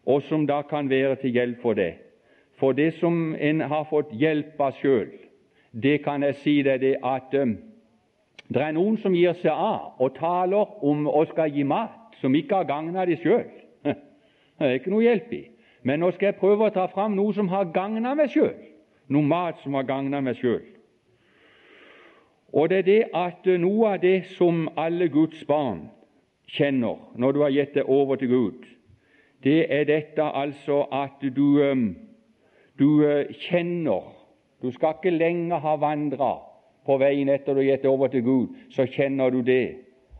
og 0.07 0.21
som 0.27 0.47
da 0.47 0.61
kan 0.67 0.89
være 0.89 1.15
til 1.21 1.35
hjelp 1.35 1.61
for 1.61 1.79
deg. 1.79 1.97
For 2.59 2.73
det 2.73 2.93
som 2.99 3.35
en 3.35 3.61
har 3.61 3.87
fått 3.89 4.11
hjelp 4.11 4.59
av 4.61 4.75
sjøl, 4.81 5.11
det 5.71 5.99
kan 6.03 6.23
jeg 6.23 6.39
si 6.41 6.55
deg 6.65 6.81
det 6.81 6.95
at 7.05 7.35
um, 7.37 7.57
det 8.47 8.63
er 8.63 8.73
noen 8.73 8.95
som 9.03 9.15
gir 9.15 9.35
seg 9.41 9.51
av 9.51 9.99
og 10.01 10.15
taler 10.15 10.79
om 10.87 11.05
å 11.11 11.25
skal 11.29 11.51
gi 11.53 11.65
mat 11.67 12.15
som 12.21 12.35
ikke 12.35 12.61
har 12.61 12.69
gagna 12.69 13.05
de 13.05 13.17
sjøl. 13.21 13.45
Det 14.57 14.65
er 14.65 14.79
ikke 14.79 14.89
noe 14.89 15.05
hjelp 15.05 15.33
i. 15.37 15.43
Men 15.83 15.99
nå 15.99 16.11
skal 16.15 16.31
jeg 16.31 16.39
prøve 16.39 16.67
å 16.67 16.73
ta 16.73 16.87
fram 16.91 17.15
noe 17.15 17.33
som 17.35 17.49
har 17.51 17.69
gagna 17.73 18.15
meg 18.17 18.31
sjøl. 18.33 18.55
Noe 19.13 19.23
mat 19.23 19.61
som 19.63 19.77
har 19.77 19.87
gagna 19.87 20.21
meg 20.21 20.39
sjøl. 20.39 20.63
Og 22.53 22.69
det 22.69 22.77
er 22.77 22.87
det 22.87 23.03
at 23.15 23.47
uh, 23.47 23.59
noe 23.59 23.93
av 23.93 24.01
det 24.01 24.25
som 24.37 24.67
alle 24.79 25.09
Guds 25.11 25.43
barn 25.45 25.87
kjenner 26.47 26.99
når 27.19 27.35
du 27.35 27.41
har 27.43 27.53
gitt 27.53 27.75
deg 27.75 27.89
over 27.91 28.15
til 28.15 28.31
Gud, 28.31 28.67
det 29.43 29.67
er 29.71 29.83
dette 29.85 30.23
altså 30.23 30.85
at 30.95 31.21
du 31.35 31.59
um, 31.61 31.89
du 32.79 33.05
eh, 33.05 33.33
kjenner 33.49 34.13
Du 34.61 34.71
skal 34.73 34.95
ikke 34.97 35.13
lenger 35.13 35.59
ha 35.61 35.75
vandra 35.77 36.31
på 36.85 36.95
veien 36.97 37.29
etter 37.29 37.53
du 37.53 37.61
har 37.61 37.75
gitt 37.75 37.85
over 37.85 38.09
til 38.09 38.23
Gud, 38.25 38.55
så 38.73 38.87
kjenner 38.89 39.29
du 39.29 39.43
det. 39.45 39.75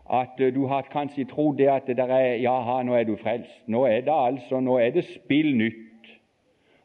At 0.10 0.40
eh, 0.40 0.54
du 0.56 0.66
har 0.68 0.88
kanskje 0.92 1.26
trodd 1.26 1.58
det 1.58 1.70
at 1.70 1.88
det 1.88 1.98
der 1.98 2.14
er 2.14 2.36
Jaha, 2.36 2.84
nå 2.84 2.94
er 2.94 3.04
du 3.04 3.16
frelst. 3.22 3.68
Nå 3.68 3.86
er 3.86 4.02
det 4.02 4.14
altså 4.14 4.60
nå 4.60 4.78
er 4.78 4.90
det 4.96 5.06
spill 5.06 5.58
nytt. 5.58 5.84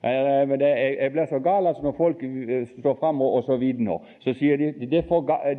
Jeg 0.03 1.13
blir 1.13 1.27
så 1.31 1.39
gal 1.39 1.67
altså 1.67 1.83
når 1.83 1.95
folk 1.97 2.23
eh, 2.23 2.67
står 2.79 2.97
fram 3.01 3.21
og, 3.23 3.33
og 3.33 3.45
så 3.45 3.57
vidner. 3.57 4.03
Så 4.21 4.35
sier 4.35 4.57
de 4.57 4.73
det, 4.87 5.05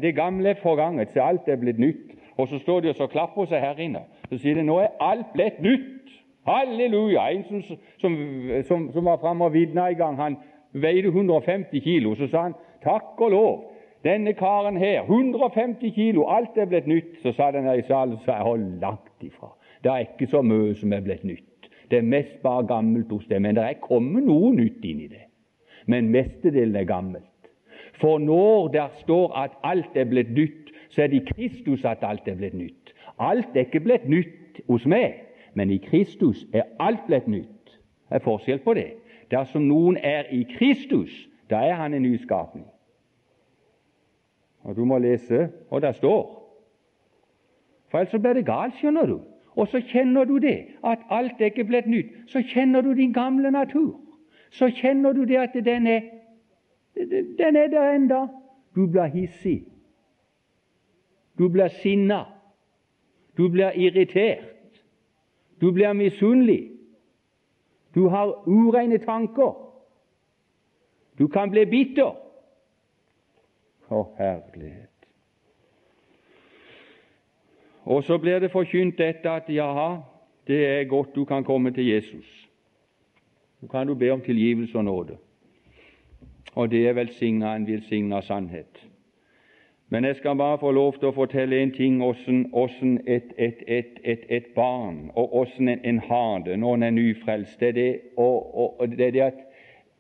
det 0.02 0.15
gamle 0.15 0.49
er 0.49 0.62
forganget, 0.63 1.13
så 1.13 1.21
alt 1.21 1.47
er 1.47 1.56
blitt 1.56 1.80
nytt. 1.80 2.12
Og 2.38 2.47
så 2.47 2.60
står 2.60 2.80
de 2.80 2.89
og 2.89 2.95
så 2.95 3.08
klapper 3.08 3.45
seg 3.45 3.62
her 3.62 3.80
inne. 3.80 4.04
Så 4.30 4.38
sier 4.41 4.56
de 4.58 4.65
nå 4.65 4.80
er 4.82 4.95
alt 4.99 5.32
blitt 5.34 5.62
nytt. 5.62 5.89
Halleluja! 6.47 7.30
En 7.32 7.43
som, 7.47 7.62
som, 8.02 8.15
som, 8.67 8.89
som 8.93 9.06
var 9.06 9.21
framme 9.21 9.45
og 9.45 9.54
vitna 9.54 9.88
en 9.89 9.97
gang, 9.97 10.17
han 10.19 10.36
veide 10.73 11.08
150 11.08 11.80
kilo. 11.84 12.15
Så 12.15 12.28
sa 12.28 12.49
han 12.49 12.58
takk 12.84 13.21
og 13.21 13.32
lov, 13.32 13.54
denne 14.04 14.34
karen 14.34 14.78
her, 14.78 15.02
150 15.02 15.92
kilo, 15.96 16.28
alt 16.28 16.58
er 16.58 16.66
blitt 16.66 16.88
nytt. 16.88 17.22
Så 17.24 17.32
sa 17.32 17.52
den 17.52 17.63
her 17.63 17.80
i 17.80 17.88
salen, 17.88 18.18
så 18.26 18.32
jeg 18.32 18.42
hold 18.42 18.80
langt 18.82 19.22
ifra. 19.22 19.54
Det 19.84 19.92
er 19.92 19.98
ikke 19.98 20.28
så 20.32 20.42
mye 20.42 20.76
som 20.76 20.94
er 20.94 21.04
blitt 21.04 21.24
nytt. 21.24 21.70
Det 21.92 21.98
er 21.98 22.08
mest 22.08 22.42
bare 22.44 22.68
gammelt 22.68 23.12
hos 23.12 23.26
dem. 23.26 23.42
men 23.42 23.56
det 23.56 23.63
er 23.63 23.80
kommet 23.82 24.24
noe 24.24 24.54
nytt 24.56 24.84
inn 24.84 25.00
i 25.00 25.08
det. 25.08 25.24
Men 25.86 26.10
mestedelen 26.10 26.76
er 26.76 26.84
gammelt. 26.84 27.50
For 27.94 28.18
når 28.18 28.68
der 28.68 28.88
står 29.00 29.38
at 29.38 29.52
alt 29.63 29.96
er 29.96 30.06
blitt 30.06 30.34
nytt, 30.34 30.72
så 30.89 31.02
er 31.02 31.08
det 31.08 31.22
i 31.22 31.34
Kristus 31.34 31.86
at 31.86 31.98
alt 32.02 32.28
er 32.28 32.36
blitt 32.36 32.54
nytt. 32.54 32.94
Alt 33.20 33.56
er 33.56 33.60
ikke 33.60 33.80
blitt 33.80 34.10
nytt 34.10 34.62
hos 34.68 34.86
meg. 34.86 35.13
Men 35.54 35.70
i 35.70 35.78
Kristus 35.78 36.46
er 36.54 36.63
alt 36.80 37.06
blitt 37.08 37.28
nytt. 37.28 37.80
Det 38.10 38.20
er 38.20 38.24
forskjell 38.24 38.60
på 38.60 38.74
det. 38.74 38.94
Dersom 39.32 39.62
noen 39.68 39.98
er 39.98 40.24
i 40.32 40.44
Kristus, 40.58 41.30
da 41.50 41.56
er 41.56 41.74
han 41.74 41.94
en 41.94 42.02
nyskapning. 42.02 42.66
Og 44.63 44.76
Du 44.76 44.86
må 44.86 44.97
lese 44.97 45.49
hva 45.69 45.80
det 45.80 45.95
står. 45.95 46.23
For 47.91 47.99
ellers 47.99 48.21
blir 48.21 48.34
det 48.34 48.45
galt, 48.45 48.73
skjønner 48.80 49.06
du. 49.06 49.19
og 49.56 49.67
så 49.67 49.82
kjenner 49.82 50.23
du 50.26 50.38
det, 50.38 50.67
at 50.84 50.99
alt 51.10 51.41
er 51.41 51.45
ikke 51.45 51.63
blitt 51.63 51.86
nytt. 51.86 52.10
Så 52.28 52.41
kjenner 52.41 52.82
du 52.82 52.93
din 52.93 53.13
gamle 53.13 53.52
natur. 53.52 53.99
Så 54.52 54.69
kjenner 54.69 55.13
du 55.13 55.26
det 55.26 55.38
at 55.38 55.54
den 55.65 55.88
er, 55.88 56.02
den 57.38 57.56
er 57.56 57.67
der 57.67 57.91
enda. 57.91 58.28
Du 58.76 58.88
blir 58.88 59.06
hissig. 59.06 59.65
Du 61.38 61.49
blir 61.49 61.67
sinna. 61.67 62.23
Du 63.38 63.49
blir 63.49 63.71
irritert. 63.76 64.82
Du 65.62 65.71
blir 65.71 65.93
misunnelig. 65.93 66.71
Du 67.95 68.08
har 68.08 68.47
ureine 68.47 68.97
tanker. 68.97 69.54
Du 71.19 71.28
kan 71.28 71.49
bli 71.49 71.65
bitter. 71.65 72.22
Å, 73.93 74.08
herlighet. 74.17 74.89
Og 77.86 78.03
så 78.03 78.17
blir 78.17 78.39
det 78.39 78.51
forkynt 78.51 78.97
dette 78.97 79.29
at 79.29 79.49
jaha, 79.51 80.01
det 80.47 80.62
er 80.67 80.89
godt 80.89 81.15
du 81.15 81.25
kan 81.25 81.43
komme 81.43 81.71
til 81.75 81.88
Jesus. 81.88 82.29
Nå 83.62 83.67
kan 83.71 83.88
du 83.88 83.93
be 83.95 84.10
om 84.12 84.21
tilgivelse 84.21 84.77
og 84.77 84.86
nåde. 84.86 85.17
Og 86.56 86.71
det 86.71 86.88
er 86.88 86.93
velsigna 86.93 87.56
en 87.56 87.67
velsigna 87.67 88.21
sannhet. 88.21 88.88
Men 89.89 90.06
jeg 90.06 90.15
skal 90.15 90.36
bare 90.36 90.58
få 90.58 90.71
lov 90.71 90.95
til 90.97 91.12
å 91.12 91.13
fortelle 91.13 91.60
en 91.62 91.71
ting 91.71 91.99
åssen 92.01 92.95
et, 93.08 93.34
et, 93.38 93.60
et, 93.67 94.25
et, 94.29 94.45
barn 94.56 95.12
og 95.13 95.36
åssen 95.38 95.69
en, 95.69 95.79
en, 95.84 95.99
har 95.99 96.39
det 96.45 96.56
når 96.60 96.75
en 96.75 96.84
er 96.84 96.95
nyfrelst. 96.95 97.60
Det 97.60 97.67
er 97.67 97.75
det, 97.77 97.99
og, 98.17 98.79
og, 98.79 98.88
det 98.89 99.08
er 99.08 99.12
det 99.12 99.21
at 99.21 99.43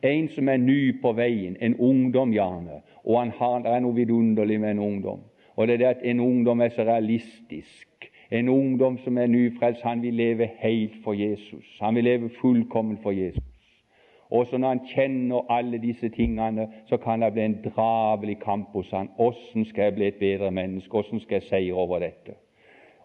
en 0.03 0.29
som 0.29 0.49
er 0.49 0.57
ny 0.57 0.95
på 1.01 1.13
veien, 1.13 1.57
en 1.61 1.75
ungdom 1.77 2.33
gjerne, 2.33 2.81
og 3.03 3.31
har, 3.31 3.59
det 3.59 3.71
er 3.71 3.79
noe 3.83 3.95
vidunderlig 3.95 4.59
med 4.61 4.71
en 4.71 4.79
ungdom. 4.79 5.23
Og 5.55 5.67
det 5.67 5.73
er 5.73 5.77
det 5.77 5.85
at 5.85 6.03
en 6.03 6.19
ungdom 6.19 6.61
er 6.61 6.69
så 6.69 6.81
realistisk. 6.81 8.09
En 8.31 8.49
ungdom 8.49 8.97
som 8.97 9.17
er 9.17 9.27
nyfrelst, 9.27 9.81
han 9.81 10.01
vil 10.01 10.13
leve 10.13 10.49
helt 10.57 10.95
for 11.03 11.13
Jesus. 11.13 11.77
Han 11.81 11.95
vil 11.95 12.03
leve 12.03 12.29
fullkommen 12.41 12.97
for 13.03 13.11
Jesus. 13.11 13.43
Og 14.33 14.47
så 14.47 14.57
når 14.57 14.67
han 14.67 14.79
kjenner 14.87 15.45
alle 15.49 15.77
disse 15.77 16.09
tingene, 16.09 16.67
så 16.85 16.97
kan 16.97 17.21
det 17.21 17.33
bli 17.33 17.43
en 17.45 17.59
dravelig 17.75 18.39
kamp 18.39 18.67
hos 18.73 18.89
han. 18.91 19.09
Åssen 19.17 19.65
skal 19.65 19.83
jeg 19.83 19.93
bli 19.93 20.07
et 20.07 20.15
bedre 20.19 20.51
menneske? 20.51 20.97
Åssen 20.97 21.19
skal 21.19 21.35
jeg 21.35 21.43
seire 21.43 21.73
over 21.73 21.99
dette? 21.99 22.33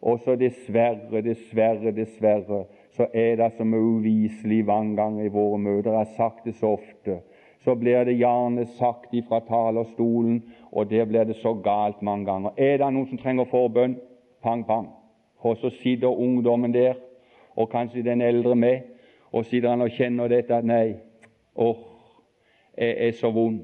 Og 0.01 0.21
så 0.25 0.37
dessverre, 0.37 1.23
dessverre, 1.23 1.93
dessverre, 1.93 2.65
så 2.97 3.07
er 3.15 3.37
det 3.37 3.53
som 3.57 3.75
uviselig 3.75 4.67
vanngang 4.67 5.21
i 5.25 5.29
våre 5.29 5.59
møter. 5.59 5.91
Jeg 5.91 5.99
har 5.99 6.17
sagt 6.17 6.45
det 6.45 6.55
så 6.55 6.67
ofte. 6.79 7.21
Så 7.65 7.75
blir 7.75 8.05
det 8.05 8.19
gjerne 8.19 8.67
sagt 8.79 9.15
ifra 9.15 9.41
talerstolen, 9.41 10.43
og 10.73 10.91
der 10.91 11.05
blir 11.05 11.25
det 11.25 11.37
så 11.37 11.55
galt 11.55 12.03
mange 12.03 12.27
ganger. 12.27 12.51
Er 12.57 12.79
det 12.79 12.93
noen 12.93 13.09
som 13.09 13.19
trenger 13.19 13.49
forbønn? 13.51 13.99
Pang, 14.43 14.67
pang. 14.67 14.89
Og 15.39 15.57
så 15.57 15.71
sitter 15.71 16.09
ungdommen 16.09 16.75
der, 16.75 16.95
og 17.57 17.71
kanskje 17.71 18.03
den 18.03 18.23
eldre 18.23 18.55
med, 18.57 18.81
og 19.33 19.45
sitter 19.45 19.71
han 19.71 19.83
og 19.83 19.91
kjenner 19.91 20.29
dette 20.31 20.55
at 20.55 20.67
nei, 20.67 20.97
åh, 21.55 21.81
jeg 22.79 22.95
er 23.09 23.17
så 23.19 23.31
vond, 23.35 23.61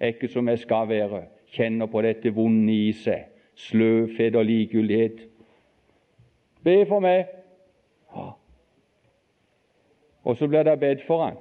jeg 0.00 0.08
er 0.08 0.14
ikke 0.14 0.28
som 0.28 0.48
jeg 0.48 0.58
skal 0.58 0.88
være, 0.88 1.22
kjenner 1.54 1.86
på 1.86 2.02
dette 2.02 2.32
vonde 2.34 2.74
i 2.74 2.92
seg, 2.92 3.28
sløvhet 3.54 4.36
og 4.36 4.44
likegyldighet. 4.44 5.22
Be 6.64 6.82
for 6.88 7.00
meg. 7.00 7.30
Og 10.24 10.36
så 10.36 10.48
blir 10.48 10.62
det 10.62 10.80
bedt 10.80 11.06
for 11.06 11.24
han. 11.24 11.38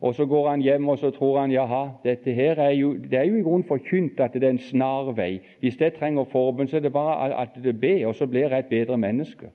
Og 0.00 0.14
så 0.14 0.26
går 0.26 0.48
han 0.48 0.60
hjem 0.62 0.88
og 0.88 0.98
så 0.98 1.10
tror 1.10 1.40
han 1.40 1.50
jaha, 1.50 1.88
dette 2.04 2.32
her 2.32 2.60
er 2.62 2.70
jo, 2.70 2.92
det 2.94 3.18
er 3.18 3.24
jo 3.26 3.36
i 3.36 3.42
grunnen 3.42 3.66
forkynt 3.66 4.20
at 4.20 4.34
det 4.34 4.44
er 4.44 4.54
en 4.54 4.60
snarvei. 4.62 5.40
Hvis 5.60 5.80
jeg 5.80 5.94
trenger 5.94 6.24
forbund, 6.24 6.68
så 6.68 6.76
er 6.76 6.80
det 6.80 6.92
bare 6.92 7.34
at 7.34 7.56
det 7.64 7.80
ber, 7.80 8.06
og 8.06 8.14
så 8.14 8.26
blir 8.26 8.48
jeg 8.48 8.58
et 8.58 8.70
bedre 8.70 8.98
menneske. 8.98 9.50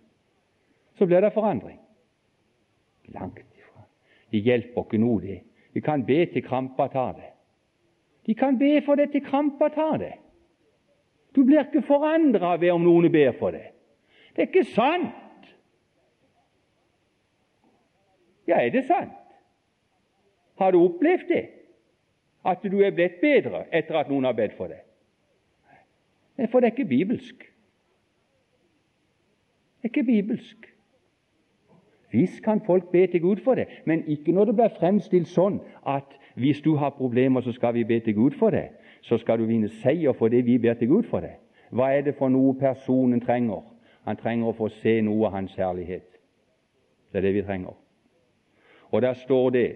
Så 0.95 1.05
blir 1.05 1.21
det 1.21 1.33
forandring. 1.33 1.79
Langt 3.15 3.39
ifra. 3.39 3.87
Det 4.31 4.43
hjelper 4.43 4.83
ikke 4.83 4.99
noe, 4.99 5.21
det. 5.21 5.39
Vi 5.73 5.79
kan 5.79 6.05
be 6.05 6.25
til 6.25 6.43
krampa 6.43 6.87
tar 6.87 7.13
det. 7.13 7.31
De 8.27 8.35
kan 8.35 8.59
be 8.59 8.81
for 8.85 8.95
det 8.95 9.11
til 9.11 9.23
krampa 9.23 9.69
tar 9.69 9.97
det. 9.97 10.13
Du 11.35 11.43
blir 11.45 11.63
ikke 11.63 11.87
forandra 11.87 12.57
ved 12.61 12.71
om 12.71 12.83
noen 12.83 13.11
ber 13.11 13.31
for 13.39 13.55
det. 13.55 13.71
Det 14.35 14.43
er 14.43 14.51
ikke 14.51 14.69
sant. 14.75 15.47
Ja, 18.47 18.59
er 18.59 18.69
det 18.69 18.85
sant? 18.85 19.22
Har 20.59 20.71
du 20.71 20.79
opplevd 20.83 21.27
det? 21.29 21.45
At 22.45 22.63
du 22.63 22.81
er 22.83 22.91
blitt 22.91 23.21
bedre 23.21 23.65
etter 23.71 23.97
at 24.01 24.09
noen 24.11 24.27
har 24.27 24.35
bedt 24.35 24.57
for 24.57 24.67
deg? 24.67 24.83
Nei, 26.37 26.47
for 26.51 26.59
det 26.59 26.69
er 26.69 26.75
ikke 26.75 26.89
bibelsk. 26.89 27.45
Det 29.79 29.89
er 29.89 29.91
ikke 29.91 30.03
bibelsk. 30.07 30.69
Visst 32.13 32.43
kan 32.43 32.61
folk 32.65 32.91
be 32.91 33.07
til 33.07 33.21
Gud 33.21 33.41
for 33.43 33.55
det, 33.55 33.67
men 33.85 34.03
ikke 34.07 34.31
når 34.31 34.45
det 34.45 34.55
blir 34.55 34.75
fremstilt 34.79 35.27
sånn 35.31 35.61
at 35.87 36.11
hvis 36.35 36.61
du 36.61 36.75
har 36.77 36.93
problemer, 36.97 37.41
så 37.41 37.53
skal 37.53 37.73
vi 37.73 37.83
be 37.83 37.99
til 37.99 38.15
Gud 38.15 38.37
for 38.37 38.53
det. 38.53 38.69
Så 39.01 39.17
skal 39.17 39.39
du 39.39 39.45
vinne 39.45 39.69
seier 39.81 40.13
for 40.13 40.29
det 40.29 40.45
vi 40.45 40.57
ber 40.57 40.77
til 40.77 40.87
Gud 40.87 41.09
for 41.09 41.25
det. 41.25 41.35
Hva 41.73 41.89
er 41.93 42.05
det 42.05 42.15
for 42.17 42.29
noe 42.29 42.53
personen 42.59 43.21
trenger? 43.21 43.63
Han 44.05 44.17
trenger 44.19 44.51
å 44.51 44.57
få 44.57 44.69
se 44.81 44.99
noe 45.01 45.27
av 45.27 45.37
Hans 45.37 45.55
herlighet. 45.57 46.05
Det 47.11 47.21
er 47.21 47.27
det 47.27 47.33
vi 47.33 47.45
trenger. 47.45 47.73
Og 48.91 49.01
der 49.01 49.13
står 49.13 49.49
det 49.49 49.67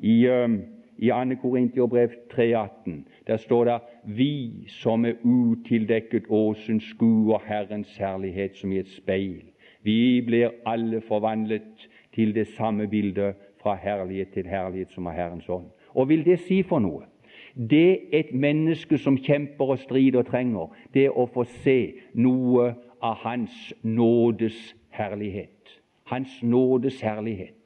i, 0.00 0.28
um, 0.28 0.62
i 0.98 1.08
2. 1.08 1.36
Korintiobrev 1.42 2.10
3,18. 2.32 2.90
Der 3.26 3.36
står 3.36 3.64
det 3.64 3.78
vi 4.04 4.64
som 4.68 5.04
er 5.04 5.12
utildekket 5.24 6.24
åsen, 6.28 6.80
skuer 6.80 7.42
Herrens 7.46 7.96
herlighet 7.96 8.56
som 8.56 8.72
i 8.72 8.78
et 8.78 8.88
speil. 8.88 9.44
Vi 9.82 10.20
blir 10.26 10.50
alle 10.66 11.00
forvandlet 11.00 11.88
til 12.14 12.34
det 12.34 12.48
samme 12.48 12.88
bildet 12.88 13.34
fra 13.62 13.74
herlighet 13.74 14.28
til 14.28 14.48
herlighet 14.48 14.90
som 14.90 15.06
er 15.06 15.10
Herrens 15.10 15.48
ånd. 15.48 15.70
Og 15.94 16.08
vil 16.08 16.24
det 16.24 16.38
si 16.40 16.62
for 16.62 16.78
noe? 16.78 17.04
Det 17.54 17.98
et 18.12 18.34
menneske 18.34 18.98
som 18.98 19.16
kjemper 19.18 19.74
og 19.74 19.78
strider, 19.78 20.18
og 20.18 20.26
trenger, 20.26 20.68
det 20.94 21.04
er 21.04 21.16
å 21.18 21.26
få 21.26 21.44
se 21.44 21.78
noe 22.14 22.74
av 23.02 23.16
Hans 23.24 23.72
nådes 23.82 24.58
herlighet. 24.94 25.80
Hans 26.04 26.42
nådes 26.42 27.00
herlighet. 27.00 27.59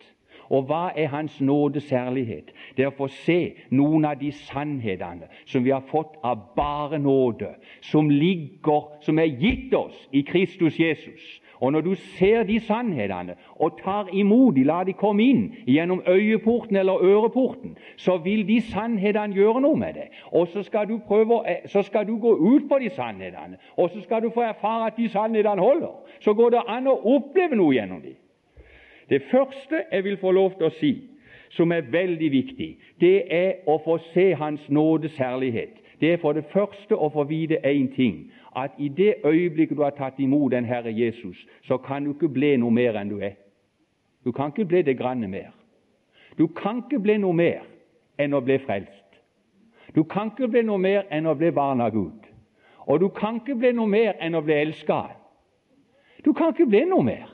Og 0.50 0.66
hva 0.68 0.88
er 0.96 1.09
Hans 1.09 1.40
nådes 1.40 1.90
herlighet? 1.90 2.52
Det 2.76 2.85
er 2.85 2.92
å 2.92 2.98
få 2.98 3.09
se 3.09 3.54
noen 3.70 4.04
av 4.04 4.18
de 4.20 4.33
sannhetene 4.33 5.30
som 5.46 5.64
vi 5.64 5.72
har 5.74 5.85
fått 5.90 6.18
av 6.22 6.50
bare 6.57 6.98
nåde, 6.98 7.54
som 7.83 8.11
ligger, 8.11 8.90
som 9.00 9.18
er 9.18 9.33
gitt 9.40 9.74
oss 9.74 10.09
i 10.12 10.24
Kristus 10.26 10.78
Jesus. 10.80 11.40
Og 11.61 11.72
når 11.72 11.80
du 11.80 11.94
ser 11.94 12.42
de 12.42 12.61
sannhetene 12.61 13.37
og 13.57 13.78
tar 13.85 14.09
imot 14.12 14.57
de, 14.57 14.64
la 14.64 14.83
de 14.85 14.92
komme 14.92 15.24
inn 15.24 15.44
gjennom 15.66 16.02
øyeporten 16.07 16.76
eller 16.76 17.02
øreporten, 17.02 17.76
så 17.96 18.16
vil 18.16 18.42
de 18.48 18.61
sannhetene 18.61 19.35
gjøre 19.35 19.62
noe 19.64 19.78
med 19.78 19.94
det. 19.94 20.09
Og 20.33 20.48
så 20.52 20.62
skal 20.62 20.88
du 20.88 20.98
prøve, 21.07 21.40
så 21.66 21.83
skal 21.83 22.07
du 22.07 22.16
gå 22.18 22.35
ut 22.37 22.68
på 22.68 22.78
de 22.78 22.90
sannhetene, 22.90 23.57
og 23.76 23.90
så 23.90 24.02
skal 24.02 24.22
du 24.22 24.30
få 24.35 24.44
erfare 24.50 24.87
at 24.87 24.96
de 24.96 25.09
sannhetene 25.09 25.62
holder. 25.62 25.94
Så 26.20 26.35
går 26.35 26.50
det 26.50 26.66
an 26.68 26.90
å 26.90 26.98
oppleve 27.16 27.57
noe 27.57 27.74
gjennom 27.74 28.02
dem. 28.02 28.18
Det 29.10 29.22
første 29.30 29.84
jeg 29.92 30.04
vil 30.04 30.16
få 30.16 30.30
lov 30.30 30.54
til 30.58 30.66
å 30.66 30.74
si, 30.78 30.92
som 31.50 31.72
er 31.72 31.86
veldig 31.90 32.30
viktig, 32.32 32.70
det 33.00 33.16
er 33.32 33.66
å 33.66 33.78
få 33.84 33.98
se 34.12 34.32
Hans 34.34 34.64
nådes 34.68 35.16
herlighet. 35.18 35.80
Det 36.00 36.12
er 36.12 36.16
for 36.22 36.32
det 36.32 36.44
første 36.52 36.96
å 36.96 37.08
få 37.12 37.24
vite 37.24 37.60
én 37.64 37.86
ting, 37.94 38.32
at 38.56 38.70
i 38.78 38.88
det 38.88 39.14
øyeblikket 39.24 39.76
du 39.76 39.82
har 39.82 39.94
tatt 39.94 40.18
imot 40.18 40.52
den 40.52 40.64
Herre 40.64 40.92
Jesus, 40.92 41.36
så 41.62 41.76
kan 41.76 42.04
du 42.04 42.10
ikke 42.14 42.28
bli 42.28 42.56
noe 42.56 42.70
mer 42.70 42.98
enn 42.98 43.12
du 43.12 43.20
er. 43.22 43.36
Du 44.24 44.32
kan 44.32 44.50
ikke 44.52 44.64
bli 44.64 44.82
det 44.82 44.98
granne 44.98 45.28
mer. 45.28 45.52
Du 46.38 46.46
kan 46.46 46.82
ikke 46.82 46.98
bli 47.02 47.18
noe 47.18 47.32
mer 47.32 47.62
enn 48.18 48.34
å 48.34 48.40
bli 48.40 48.58
frelst. 48.66 49.18
Du 49.94 50.02
kan 50.02 50.32
ikke 50.32 50.48
bli 50.48 50.62
noe 50.66 50.78
mer 50.78 51.06
enn 51.10 51.26
å 51.26 51.36
bli 51.38 51.50
barn 51.54 51.80
av 51.80 51.92
Gud. 51.94 52.24
Og 52.86 53.00
du 53.00 53.08
kan 53.08 53.38
ikke 53.40 53.54
bli 53.54 53.72
noe 53.72 53.88
mer 53.88 54.16
enn 54.20 54.34
å 54.34 54.42
bli 54.42 54.54
elska. 54.54 55.04
Du 56.24 56.32
kan 56.32 56.54
ikke 56.54 56.66
bli 56.66 56.84
noe 56.88 57.04
mer. 57.04 57.34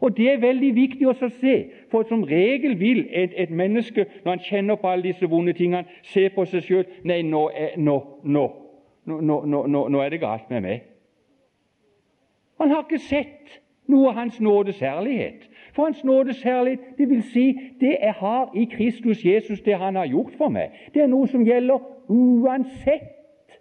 Og 0.00 0.16
Det 0.16 0.32
er 0.32 0.40
veldig 0.40 0.74
viktig 0.74 1.08
å 1.08 1.14
se, 1.16 1.54
for 1.90 2.04
som 2.08 2.24
regel 2.24 2.76
vil 2.80 3.06
et, 3.10 3.32
et, 3.36 3.50
menneske, 3.50 4.06
når 4.24 4.30
han 4.30 4.44
kjenner 4.44 4.76
på 4.76 4.90
alle 4.90 5.08
disse 5.08 5.26
vonde 5.26 5.52
tingene, 5.56 5.88
se 6.02 6.28
på 6.28 6.44
seg 6.44 6.62
sjøl 6.62 6.84
Nei, 7.04 7.22
nå 7.22 7.48
er, 7.54 7.78
nå, 7.80 7.96
nå, 9.06 9.86
nå 9.88 10.02
er 10.02 10.12
det 10.12 10.20
galt 10.20 10.50
med 10.50 10.66
meg. 10.66 10.84
Han 12.60 12.70
har 12.70 12.84
ikke 12.84 13.00
sett 13.00 13.60
noe 13.88 14.10
av 14.10 14.20
Hans 14.20 14.40
nådes 14.40 14.80
herlighet. 14.80 15.48
For 15.72 15.88
Hans 15.88 16.04
nådes 16.04 16.42
herlighet, 16.42 16.80
det 16.98 17.08
vil 17.08 17.22
si 17.32 17.46
det 17.80 17.96
jeg 18.00 18.14
har 18.20 18.52
i 18.56 18.64
Kristus 18.72 19.24
Jesus, 19.24 19.60
det 19.60 19.78
Han 19.78 19.96
har 19.96 20.06
gjort 20.06 20.32
for 20.36 20.52
meg, 20.52 20.76
det 20.94 21.02
er 21.02 21.12
noe 21.12 21.28
som 21.28 21.44
gjelder 21.46 21.80
uansett 22.08 23.60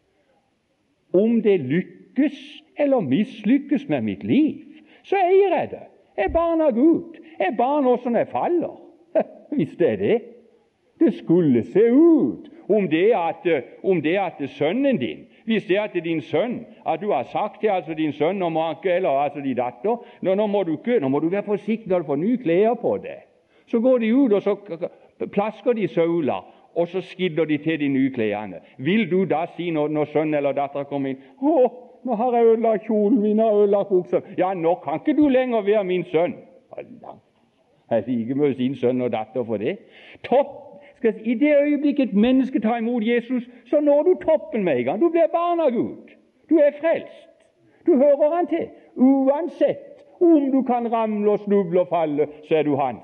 om 1.16 1.42
det 1.42 1.60
lykkes 1.62 2.40
eller 2.78 3.00
mislykkes 3.00 3.88
med 3.90 4.02
mitt 4.02 4.24
liv. 4.24 4.64
Så 5.04 5.16
eier 5.16 5.60
jeg 5.60 5.70
det. 5.72 5.86
Er 6.18 6.30
barn 6.34 6.62
av 6.62 6.72
Gud. 6.74 7.20
Er 7.40 7.56
barn 7.58 7.86
også 7.86 8.10
når 8.10 8.20
jeg 8.20 8.32
faller. 8.32 8.82
Hvis 9.58 9.76
det 9.80 9.90
er 9.90 9.96
det. 9.96 10.22
Det 11.00 11.14
skulle 11.14 11.64
se 11.64 11.92
ut, 11.92 12.52
om 12.70 12.88
det 12.90 13.12
at, 13.16 13.64
om 13.84 14.02
det 14.02 14.18
at 14.18 14.50
sønnen 14.50 14.98
din 14.98 15.26
Hvis 15.46 15.66
det 15.66 15.78
er 15.78 15.88
til 15.88 16.04
din 16.04 16.22
sønn 16.22 16.66
At 16.88 17.02
du 17.02 17.12
har 17.12 17.24
sagt 17.24 17.60
til 17.60 17.68
altså 17.68 17.94
din 17.94 18.14
sønn 18.14 18.42
eller 18.42 19.10
altså 19.10 19.40
din 19.40 19.56
datter 19.56 20.06
nå, 20.22 20.36
nå, 20.36 20.48
må 20.48 20.64
du 20.64 20.78
nå 21.02 21.08
må 21.08 21.20
du 21.20 21.30
være 21.30 21.44
forsiktig 21.44 21.88
når 21.88 22.00
du 22.00 22.06
får 22.06 22.16
nye 22.16 22.38
klær 22.38 22.74
på 22.74 22.98
deg. 22.98 23.28
Så 23.68 23.80
går 23.80 23.98
de 23.98 24.16
ut, 24.16 24.34
og 24.34 24.42
så 24.42 24.56
plasker 25.32 25.74
de 25.74 25.88
søla, 25.88 26.42
og 26.76 26.88
så 26.88 27.02
skidder 27.02 27.46
de 27.46 27.58
til 27.58 27.80
de 27.80 27.88
nye 27.88 28.12
klærne. 28.14 28.60
Vil 28.78 29.12
du 29.12 29.26
da 29.26 29.46
si 29.56 29.70
når, 29.70 29.88
når 29.88 30.06
sønn 30.06 30.34
eller 30.34 30.52
datter 30.54 30.84
kommer 30.84 31.10
inn 31.10 31.18
'Å, 31.42 31.72
nå 32.06 32.16
har 32.16 32.36
jeg 32.36 32.46
ødelagt 32.46 32.86
kjolen 32.86 33.22
min 33.22 33.40
og 33.40 33.62
ødelagt 33.62 33.90
buksa.' 33.90 34.22
'Ja, 34.38 34.54
nå 34.54 34.76
kan 34.76 35.00
ikke 35.00 35.22
du 35.22 35.28
lenger 35.28 35.62
være 35.62 35.84
min 35.84 36.04
sønn.' 36.04 36.36
Jeg 37.92 38.04
liker 38.08 38.36
med 38.36 38.56
sin 38.56 38.76
sønn 38.76 39.02
og 39.02 39.12
datter 39.12 39.44
for 39.44 39.58
det. 39.58 39.78
Topp! 40.24 40.48
I 41.04 41.34
det 41.34 41.56
øyeblikket 41.62 42.10
et 42.10 42.14
menneske 42.14 42.60
tar 42.60 42.78
imot 42.78 43.04
Jesus, 43.08 43.44
så 43.66 43.80
når 43.80 44.04
du 44.04 44.16
toppen 44.26 44.64
med 44.64 44.78
en 44.78 44.86
gang. 44.86 45.02
Du 45.02 45.10
blir 45.10 45.28
barn 45.32 45.60
av 45.60 45.72
Gud. 45.72 46.10
Du 46.50 46.56
er 46.56 46.72
frelst. 46.82 47.30
Du 47.86 47.96
hører 47.96 48.36
Han 48.36 48.48
til. 48.48 48.68
Uansett 48.96 49.96
om 50.22 50.52
du 50.52 50.62
kan 50.62 50.92
ramle 50.92 51.32
og 51.32 51.40
snuble 51.40 51.80
og 51.80 51.88
falle, 51.88 52.28
så 52.48 52.56
er 52.56 52.64
du 52.64 52.76
hans. 52.76 53.04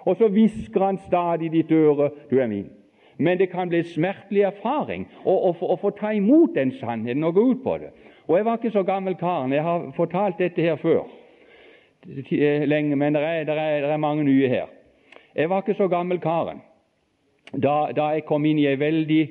Og 0.00 0.16
så 0.16 0.28
hvisker 0.28 0.84
Han 0.84 0.98
stadig 0.98 1.46
i 1.46 1.48
ditt 1.48 1.72
øre 1.72 2.10
'Du 2.30 2.38
er 2.38 2.46
min'. 2.46 2.72
Men 3.18 3.38
det 3.38 3.50
kan 3.50 3.68
bli 3.68 3.82
smertelig 3.82 4.42
erfaring 4.42 5.08
å, 5.24 5.32
å, 5.48 5.54
å, 5.60 5.76
få 5.76 5.90
ta 5.90 6.12
imot 6.14 6.54
den 6.54 6.70
sannheten 6.72 7.24
og 7.24 7.34
gå 7.34 7.50
ut 7.50 7.62
på 7.64 7.78
det. 7.78 7.90
Og 8.28 8.36
Jeg 8.36 8.44
var 8.44 8.56
ikke 8.56 8.70
så 8.70 8.82
gammel 8.82 9.16
karen. 9.16 9.52
Jeg 9.52 9.62
har 9.62 9.92
fortalt 9.96 10.38
dette 10.38 10.62
her 10.62 10.76
før. 10.76 11.08
Lenge, 12.66 12.96
men 12.96 13.14
det 13.14 13.22
er, 13.22 13.52
er, 13.52 13.86
er, 13.92 13.96
mange 13.96 14.24
nye 14.24 14.48
her. 14.48 14.66
Jeg 15.34 15.50
var 15.50 15.62
ikke 15.62 15.74
så 15.74 15.88
gammel 15.88 16.20
karen 16.20 16.60
da, 17.52 17.92
da 17.96 18.10
jeg 18.12 18.24
kom 18.28 18.44
inn 18.44 18.58
i 18.58 18.66
en 18.66 18.80
veldig, 18.80 19.28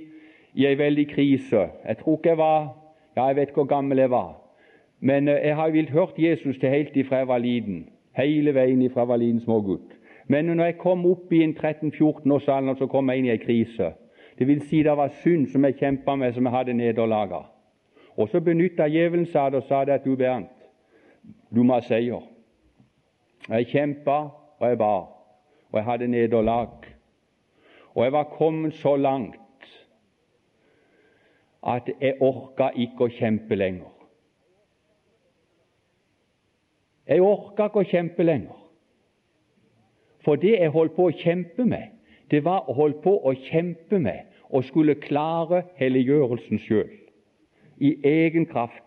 veldig 0.55 1.07
krise. 1.09 1.69
Jeg 1.87 1.97
tror 1.97 2.17
ikke 2.17 2.29
jeg 2.29 2.37
var 2.37 2.73
ja, 3.17 3.25
jeg 3.25 3.35
vet 3.35 3.49
ikke 3.49 3.61
hvor 3.61 3.69
gammel 3.75 3.97
jeg 3.97 4.09
var. 4.11 4.35
Men 4.99 5.27
eh, 5.27 5.47
jeg 5.47 5.55
har 5.55 5.67
jo 5.67 5.83
hørt 5.91 6.17
Jesus 6.17 6.57
til 6.57 6.69
helt 6.69 6.95
ifra 6.95 7.17
jeg 7.17 7.27
var 7.27 7.37
liten. 7.37 7.85
Hele 8.17 8.53
veien 8.53 8.81
ifra 8.81 9.01
jeg 9.01 9.07
var 9.07 9.17
liten 9.17 9.39
smågutt. 9.41 9.93
Men 10.27 10.45
når 10.45 10.65
jeg 10.65 10.77
kom 10.77 11.05
opp 11.05 11.33
i 11.33 11.43
en 11.43 11.55
13-14 11.57 12.31
års 12.33 12.47
alder, 12.47 12.75
så 12.75 12.87
kom 12.87 13.09
jeg 13.09 13.17
inn 13.17 13.25
i 13.25 13.31
en 13.31 13.45
krise. 13.45 13.91
Det 14.39 14.47
vil 14.47 14.61
si 14.61 14.83
det 14.83 14.97
var 14.97 15.13
synd 15.23 15.47
som 15.47 15.65
jeg 15.65 15.77
kjempa 15.79 16.15
med, 16.15 16.33
som 16.33 16.45
jeg 16.45 16.53
hadde 16.53 16.73
nederlaga. 16.73 17.45
Og 18.17 18.29
så 18.29 18.41
benytta 18.41 18.87
djevelen 18.89 19.27
seg 19.29 19.55
og 19.55 19.65
sa 19.67 19.83
det 19.85 19.99
at 19.99 20.05
du, 20.05 20.15
Bernt, 20.17 20.53
du 21.53 21.61
må 21.63 21.77
ha 21.77 21.83
seier. 21.85 22.23
Jeg 23.47 23.69
kjempa, 23.71 24.17
og 24.59 24.69
jeg 24.69 24.77
ba, 24.77 24.93
og 25.69 25.77
jeg 25.79 25.85
hadde 25.85 26.07
nederlag. 26.11 26.87
Og 27.95 28.03
jeg 28.03 28.13
var 28.13 28.31
kommet 28.33 28.73
så 28.73 28.95
langt 28.95 29.69
at 31.67 31.89
jeg 32.01 32.17
orka 32.21 32.69
ikke 32.75 33.07
å 33.07 33.13
kjempe 33.13 33.55
lenger. 33.55 33.93
Jeg 37.07 37.23
orka 37.23 37.69
ikke 37.69 37.83
å 37.83 37.87
kjempe 37.87 38.25
lenger. 38.25 38.55
For 40.25 40.35
det 40.35 40.57
jeg 40.57 40.73
holdt 40.73 40.95
på 40.97 41.07
å 41.07 41.15
kjempe 41.15 41.63
med, 41.65 41.93
det 42.31 42.43
var 42.43 42.67
å 42.67 42.75
holde 42.75 42.99
på 43.03 43.13
å 43.23 43.31
kjempe 43.47 43.99
med 43.99 44.25
og 44.49 44.65
skulle 44.67 44.97
klare 44.99 45.63
helliggjørelsen 45.79 46.59
sjøl, 46.65 46.89
i 47.77 47.95
egen 48.03 48.45
kraft. 48.45 48.83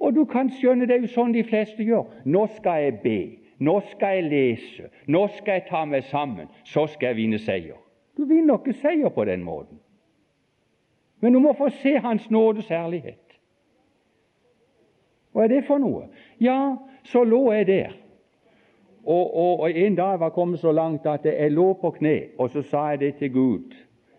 Og 0.00 0.14
du 0.14 0.24
kan 0.24 0.50
skjønne, 0.50 0.86
det 0.86 0.96
er 0.96 1.06
jo 1.06 1.14
sånn 1.14 1.32
de 1.32 1.44
fleste 1.44 1.84
gjør. 1.84 2.04
Nå 2.24 2.46
skal 2.56 2.82
jeg 2.82 2.98
be, 3.04 3.18
nå 3.58 3.78
skal 3.92 4.18
jeg 4.18 4.28
lese, 4.28 4.90
nå 5.06 5.26
skal 5.38 5.60
jeg 5.60 5.66
ta 5.70 5.84
meg 5.88 6.04
sammen, 6.10 6.50
så 6.64 6.86
skal 6.90 7.12
jeg 7.12 7.20
vinne 7.22 7.40
seier. 7.40 7.80
Du 8.16 8.26
vinner 8.28 8.60
ikke 8.60 8.76
seier 8.78 9.10
på 9.10 9.24
den 9.24 9.42
måten. 9.42 9.80
Men 11.20 11.32
du 11.32 11.40
må 11.40 11.54
få 11.56 11.70
se 11.80 11.96
Hans 12.04 12.30
nådes 12.30 12.68
herlighet. 12.68 13.20
Hva 15.32 15.46
er 15.46 15.50
det 15.50 15.64
for 15.66 15.82
noe? 15.82 16.06
Ja, 16.38 16.76
så 17.08 17.24
lå 17.24 17.40
jeg 17.52 17.66
der. 17.66 17.94
Og, 19.04 19.36
og, 19.36 19.60
og 19.60 19.70
En 19.70 19.96
dag 19.96 20.20
var 20.20 20.30
kommet 20.36 20.60
så 20.60 20.72
langt 20.72 21.06
at 21.06 21.24
jeg 21.24 21.52
lå 21.52 21.72
på 21.80 21.90
kne, 21.96 22.36
og 22.38 22.50
så 22.50 22.62
sa 22.62 22.86
jeg 22.92 23.00
det 23.00 23.14
til 23.18 23.32
Gud. 23.32 23.74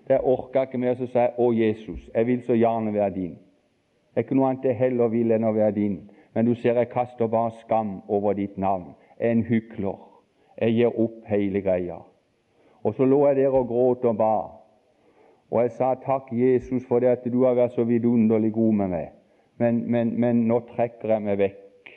Jeg 0.10 0.22
orka 0.22 0.66
ikke 0.66 0.78
mer, 0.78 0.94
så 0.94 1.08
sa 1.08 1.20
jeg, 1.20 1.34
'Å, 1.38 1.52
Jesus, 1.54 2.10
jeg 2.16 2.28
vil 2.28 2.42
så 2.44 2.54
gjerne 2.54 2.94
være 2.94 3.10
din.' 3.10 3.45
Er 4.16 4.24
ikke 4.24 4.36
noe 4.38 4.50
annet 4.50 4.66
jeg 4.70 4.80
heller 4.80 5.12
vil 5.12 5.36
enn 5.36 5.48
å 5.48 5.54
være 5.56 5.76
din. 5.76 5.96
Men 6.36 6.48
du 6.48 6.56
ser, 6.56 6.80
jeg 6.80 6.92
kaster 6.92 7.28
bare 7.32 7.52
skam 7.62 7.98
over 8.08 8.36
ditt 8.36 8.58
navn. 8.58 8.94
Jeg 9.20 9.28
er 9.28 9.36
en 9.36 9.44
hykler. 9.48 9.98
Jeg 10.60 10.76
gir 10.78 11.00
opp 11.04 11.26
hele 11.28 11.62
greia. 11.64 12.00
Og 12.84 12.96
så 12.96 13.06
lå 13.08 13.22
jeg 13.28 13.42
der 13.42 13.56
og 13.56 13.68
gråt 13.68 14.06
og 14.08 14.18
ba. 14.20 14.36
Og 15.52 15.62
jeg 15.62 15.76
sa 15.78 15.94
takk, 16.00 16.32
Jesus, 16.32 16.86
for 16.88 17.04
det 17.04 17.12
at 17.12 17.28
du 17.32 17.44
har 17.44 17.56
vært 17.58 17.76
så 17.76 17.86
vidunderlig 17.88 18.54
god 18.56 18.74
med 18.82 18.92
meg. 18.94 19.14
Men, 19.60 19.84
men, 19.92 20.12
men 20.20 20.44
nå 20.50 20.60
trekker 20.74 21.16
jeg 21.16 21.24
meg 21.24 21.40
vekk, 21.40 21.94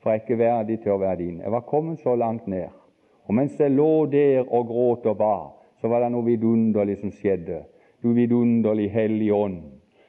for 0.00 0.12
jeg 0.12 0.20
er 0.20 0.24
ikke 0.24 0.40
verdig 0.40 0.78
til 0.80 0.94
å 0.94 1.00
være 1.02 1.20
din. 1.20 1.42
Jeg 1.44 1.52
var 1.52 1.66
kommet 1.68 2.00
så 2.00 2.14
langt 2.16 2.46
ned. 2.48 2.72
Og 3.28 3.36
mens 3.36 3.60
jeg 3.60 3.72
lå 3.72 4.06
der 4.12 4.44
og 4.44 4.68
gråt 4.68 5.08
og 5.08 5.18
ba, 5.20 5.36
så 5.80 5.88
var 5.92 6.04
det 6.04 6.12
noe 6.14 6.24
vidunderlig 6.24 6.96
som 7.02 7.12
skjedde. 7.12 7.62
Du 8.00 8.12
vidunderlig 8.16 8.88
Hellige 8.92 9.36
Ånd, 9.36 9.60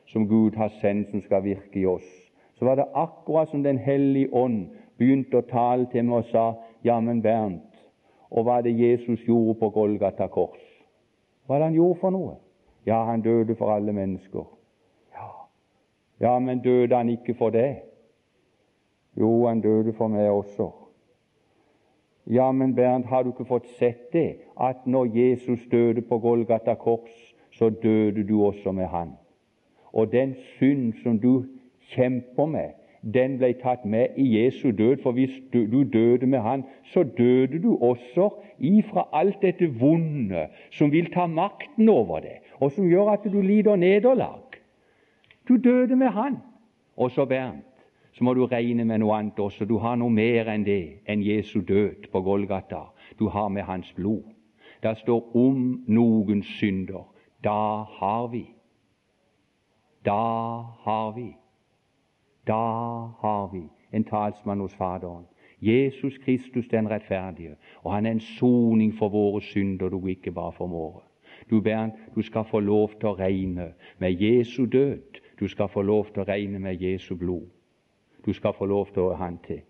som 0.06 0.28
Gud 0.28 0.56
har 0.56 0.70
sendt, 0.82 1.12
som 1.12 1.22
skal 1.22 1.44
virke 1.44 1.80
i 1.80 1.86
oss. 1.86 2.08
Så 2.56 2.65
var 2.65 2.76
det 2.76 2.86
akkurat 2.94 3.50
som 3.50 3.63
Den 3.63 3.78
hellige 3.78 4.34
ånd 4.34 4.68
begynte 4.98 5.38
å 5.38 5.48
tale 5.50 5.88
til 5.91 6.06
meg 6.06 6.24
og 6.24 6.30
sa, 6.32 6.46
jammen 6.84 7.22
Bernt, 7.22 7.74
og 8.32 8.46
hva 8.46 8.62
det 8.63 8.76
Jesus 8.78 9.26
gjorde 9.28 9.60
på 9.60 9.70
Golgata 9.70 10.28
kors. 10.28 10.62
Hva 11.46 11.60
det 11.60 11.70
han 11.70 11.78
gjorde 11.78 12.00
for 12.00 12.15
noe? 12.15 12.38
Ja, 12.86 13.04
han 13.06 13.22
døde 13.22 13.56
for 13.56 13.74
alle 13.74 13.94
mennesker. 13.94 14.46
Ja, 15.13 15.30
ja 16.22 16.39
men 16.39 16.62
døde 16.63 16.96
han 16.96 17.10
ikke 17.10 17.34
for 17.34 17.50
det? 17.50 17.82
Jo, 19.15 19.46
han 19.48 19.62
døde 19.62 19.94
for 19.94 20.08
meg 20.08 20.30
også. 20.30 20.72
Ja, 22.26 22.52
men 22.52 22.76
Bernt, 22.76 23.06
har 23.06 23.24
du 23.24 23.30
ikke 23.30 23.46
fått 23.46 23.68
sett 23.80 24.10
det, 24.13 24.39
at 24.58 24.88
når 24.89 25.12
Jesus 25.13 25.68
døde 25.72 26.02
på 26.02 26.18
Golgata 26.20 26.74
kors, 26.74 27.36
så 27.54 27.70
døde 27.70 28.24
du 28.28 28.41
også 28.44 28.72
med 28.72 28.88
han. 28.89 29.13
Og 29.95 30.12
den 30.12 30.36
synd 30.58 30.93
som 31.03 31.19
du 31.19 31.45
kjemper 31.95 32.45
med, 32.45 32.73
den 33.13 33.38
ble 33.38 33.51
tatt 33.62 33.86
med 33.86 34.17
i 34.17 34.25
Jesu 34.38 34.71
død. 34.71 34.97
For 35.03 35.12
hvis 35.12 35.38
du 35.53 35.84
døde 35.84 36.25
med 36.25 36.39
Han, 36.39 36.63
så 36.84 37.03
døde 37.03 37.62
du 37.63 37.77
også 37.77 38.29
ifra 38.60 39.08
alt 39.13 39.41
dette 39.41 39.69
vonde 39.79 40.47
som 40.71 40.91
vil 40.91 41.12
ta 41.13 41.27
makten 41.27 41.89
over 41.89 42.19
deg, 42.19 42.41
og 42.60 42.71
som 42.71 42.89
gjør 42.89 43.13
at 43.13 43.29
du 43.31 43.41
lider 43.41 43.75
nederlag. 43.75 44.60
Du 45.47 45.58
døde 45.58 45.95
med 45.95 46.08
Han. 46.08 46.38
Og 46.97 47.12
så, 47.12 47.25
Bernt, 47.25 47.65
så 48.13 48.23
må 48.23 48.34
du 48.34 48.45
regne 48.45 48.86
med 48.86 48.99
noe 49.03 49.17
annet 49.17 49.39
også. 49.39 49.65
Du 49.65 49.77
har 49.77 49.97
noe 49.99 50.10
mer 50.10 50.47
enn 50.47 50.63
det, 50.65 51.03
enn 51.05 51.23
Jesu 51.23 51.60
død 51.62 52.08
på 52.12 52.21
Golgata. 52.21 52.88
Du 53.19 53.27
har 53.27 53.49
med 53.49 53.67
Hans 53.67 53.93
blod. 53.93 54.23
Det 54.84 54.97
står 54.97 55.36
om 55.36 55.84
noen 55.88 56.43
synder. 56.43 57.03
Da 57.43 57.84
har 57.99 58.27
vi. 58.31 58.55
Da 60.06 60.62
har 60.86 61.12
vi. 61.12 61.36
Da 62.48 62.54
har 63.22 63.50
vi 63.54 63.63
en 63.91 64.04
talsmann 64.04 64.60
hos 64.60 64.76
Faderen. 64.76 65.26
Jesus 65.62 66.18
Kristus 66.18 66.68
den 66.68 66.89
rettferdige, 66.89 67.56
og 67.84 67.94
han 67.94 68.06
er 68.06 68.12
en 68.12 68.20
soning 68.20 68.94
for 68.98 69.10
våre 69.10 69.41
synder 69.41 69.89
du 69.89 70.08
ikke 70.08 70.32
bare 70.32 70.54
formår. 70.54 71.04
Du 71.50 71.62
Bernt, 71.62 71.94
du 72.15 72.22
skal 72.22 72.46
få 72.46 72.60
lov 72.60 72.89
til 72.89 73.10
å 73.10 73.15
regne 73.15 73.74
med 73.98 74.22
Jesu 74.22 74.65
død. 74.65 75.22
Du 75.39 75.48
skal 75.48 75.70
få 75.70 75.82
lov 75.82 76.06
til 76.13 76.22
å 76.22 76.26
regne 76.26 76.60
med 76.60 76.82
Jesu 76.82 77.15
blod. 77.15 77.48
Du 78.26 78.34
skal 78.34 78.54
få 78.54 78.65
lov 78.65 78.94
til 78.94 79.02
å 79.02 79.13
ha 79.13 79.26
han 79.26 79.38
til. 79.48 79.62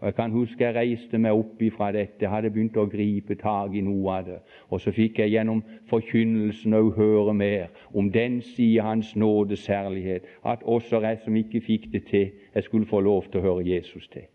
Og 0.00 0.06
Jeg 0.06 0.14
kan 0.14 0.30
huske 0.30 0.64
jeg 0.64 0.74
reiste 0.74 1.18
meg 1.18 1.32
opp 1.32 1.62
ifra 1.62 1.88
dette, 1.92 2.28
hadde 2.28 2.50
begynt 2.52 2.76
å 2.76 2.84
gripe 2.84 3.34
tak 3.40 3.72
i 3.74 3.80
noe 3.80 4.12
av 4.12 4.24
det. 4.26 4.38
Og 4.68 4.80
så 4.80 4.92
fikk 4.92 5.22
jeg 5.22 5.32
gjennom 5.32 5.62
forkynnelsen 5.88 6.74
òg 6.76 6.90
høre 6.98 7.34
mer 7.34 7.70
om 7.94 8.10
den 8.12 8.42
side 8.44 8.84
Hans 8.84 9.14
nådes 9.16 9.66
herlighet, 9.66 10.26
at 10.44 10.62
også 10.62 11.00
jeg 11.00 11.18
som 11.24 11.36
ikke 11.36 11.60
fikk 11.60 11.92
det 11.92 12.04
til, 12.10 12.30
jeg 12.54 12.62
skulle 12.62 12.86
få 12.86 13.00
lov 13.00 13.30
til 13.30 13.40
å 13.40 13.46
høre 13.46 13.64
Jesus 13.64 14.08
til. 14.12 14.28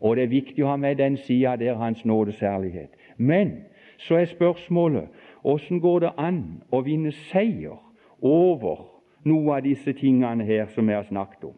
Og 0.00 0.16
det 0.16 0.24
er 0.24 0.32
viktig 0.32 0.64
å 0.64 0.72
ha 0.72 0.76
med 0.76 0.98
den 0.98 1.16
sida 1.16 1.54
der 1.56 1.78
Hans 1.78 2.04
nådes 2.04 2.40
herlighet. 2.42 2.90
Men 3.16 3.62
så 3.98 4.18
er 4.18 4.26
spørsmålet 4.26 5.06
åssen 5.44 5.80
går 5.80 6.00
det 6.00 6.10
an 6.18 6.42
å 6.72 6.82
vinne 6.82 7.12
seier 7.30 7.78
over 8.20 8.88
noe 9.24 9.54
av 9.54 9.62
disse 9.64 9.92
tingene 9.92 10.44
her 10.44 10.66
som 10.74 10.88
vi 10.88 10.96
har 10.98 11.06
snakket 11.06 11.44
om. 11.44 11.54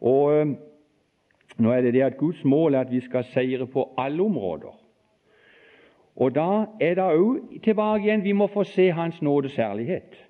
Og 0.00 0.56
nå 1.58 1.72
er 1.72 1.80
det 1.80 1.94
det 1.94 2.02
at 2.02 2.16
Guds 2.16 2.44
mål 2.44 2.74
er 2.74 2.80
at 2.80 2.90
vi 2.90 3.00
skal 3.00 3.24
seire 3.24 3.66
på 3.66 3.88
alle 3.98 4.22
områder. 4.22 4.80
Og 6.16 6.34
Da 6.34 6.64
er 6.80 6.94
det 6.94 7.04
òg 7.04 7.60
tilbake 7.64 8.04
igjen 8.04 8.24
vi 8.24 8.32
må 8.32 8.46
få 8.46 8.64
se 8.64 8.90
Hans 8.90 9.22
nåde 9.22 9.48
særlighet. 9.48 10.28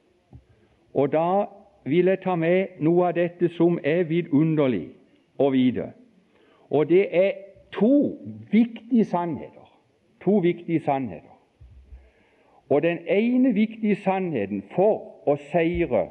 Og 0.94 1.12
da 1.12 1.44
vil 1.84 2.06
jeg 2.06 2.20
ta 2.20 2.34
med 2.34 2.66
noe 2.80 3.06
av 3.06 3.14
dette 3.14 3.48
som 3.48 3.78
er 3.84 4.02
vidunderlig 4.02 4.88
å 5.38 5.50
vite. 5.50 5.92
Og 6.70 6.88
det 6.88 7.06
er 7.16 7.32
to 7.72 8.18
viktige 8.50 9.04
sannheter. 9.04 9.70
To 10.24 10.38
viktige 10.38 10.80
sannheter. 10.80 11.36
Og 12.68 12.82
den 12.82 12.98
ene 13.06 13.54
viktige 13.54 13.96
sannheten 13.96 14.62
for 14.74 15.22
å 15.26 15.36
seire 15.52 16.08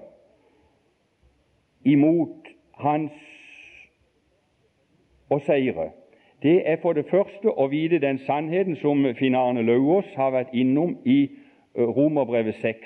imot 1.84 2.48
hans 2.80 3.12
å 5.30 5.40
seire, 5.46 5.90
det 6.44 6.70
er 6.70 6.78
for 6.82 6.94
det 6.94 7.08
første 7.10 7.50
å 7.50 7.68
vite 7.72 8.00
den 8.00 8.20
sannheten 8.28 8.76
som 8.78 9.06
Finn 9.18 9.36
Arne 9.36 9.64
Lauvås 9.66 10.12
har 10.16 10.34
vært 10.36 10.54
innom 10.54 10.98
i 11.06 11.30
Romerbrevet 11.76 12.60
6. 12.62 12.84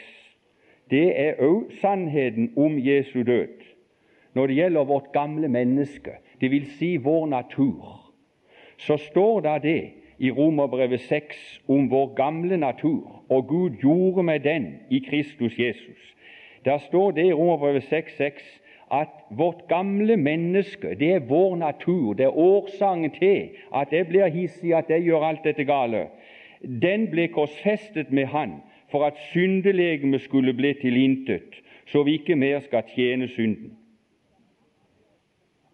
Det 0.90 1.08
er 1.20 1.42
òg 1.44 1.74
sannheten 1.82 2.54
om 2.58 2.78
Jesu 2.80 3.24
død 3.24 3.66
når 4.38 4.48
det 4.48 4.56
gjelder 4.56 4.86
vårt 4.86 5.12
gamle 5.12 5.48
menneske, 5.50 6.12
dvs. 6.42 6.76
Si 6.78 6.98
vår 6.98 7.26
natur. 7.28 8.12
Så 8.78 8.98
står 8.98 9.42
det 9.42 9.56
det 9.64 9.82
i 10.20 10.32
Romerbrevet 10.32 11.02
6 11.02 11.62
om 11.68 11.90
vår 11.92 12.14
gamle 12.16 12.58
natur, 12.58 13.26
og 13.30 13.48
Gud 13.48 13.82
gjorde 13.84 14.24
med 14.24 14.40
den 14.40 14.74
i 14.90 15.00
Kristus 15.00 15.60
Jesus. 15.60 16.16
Der 16.66 16.78
står 16.78 17.12
det 17.12 17.26
i 17.26 17.34
Romerbrevet 17.34 17.84
6,6 17.84 18.40
at 18.92 19.10
vårt 19.30 19.68
gamle 19.68 20.18
menneske, 20.18 20.96
det 21.00 21.14
er 21.14 21.20
vår 21.20 21.56
natur, 21.56 22.14
det 22.14 22.26
er 22.26 22.38
årsaken 22.38 23.12
til 23.12 23.50
at 23.76 23.94
jeg 23.94 24.08
blir 24.08 24.28
hissig, 24.28 24.74
at 24.74 24.90
jeg 24.90 25.04
gjør 25.04 25.24
alt 25.24 25.44
dette 25.44 25.66
gale. 25.66 26.08
Den 26.62 27.08
ble 27.12 27.28
korsfestet 27.28 28.12
med 28.12 28.26
Han 28.26 28.54
for 28.92 29.06
at 29.06 29.18
syndelegemet 29.32 30.22
skulle 30.22 30.54
bli 30.54 30.74
tilintet, 30.82 31.62
så 31.86 32.04
vi 32.04 32.18
ikke 32.18 32.36
mer 32.36 32.60
skal 32.60 32.84
tjene 32.96 33.28
synden. 33.28 33.78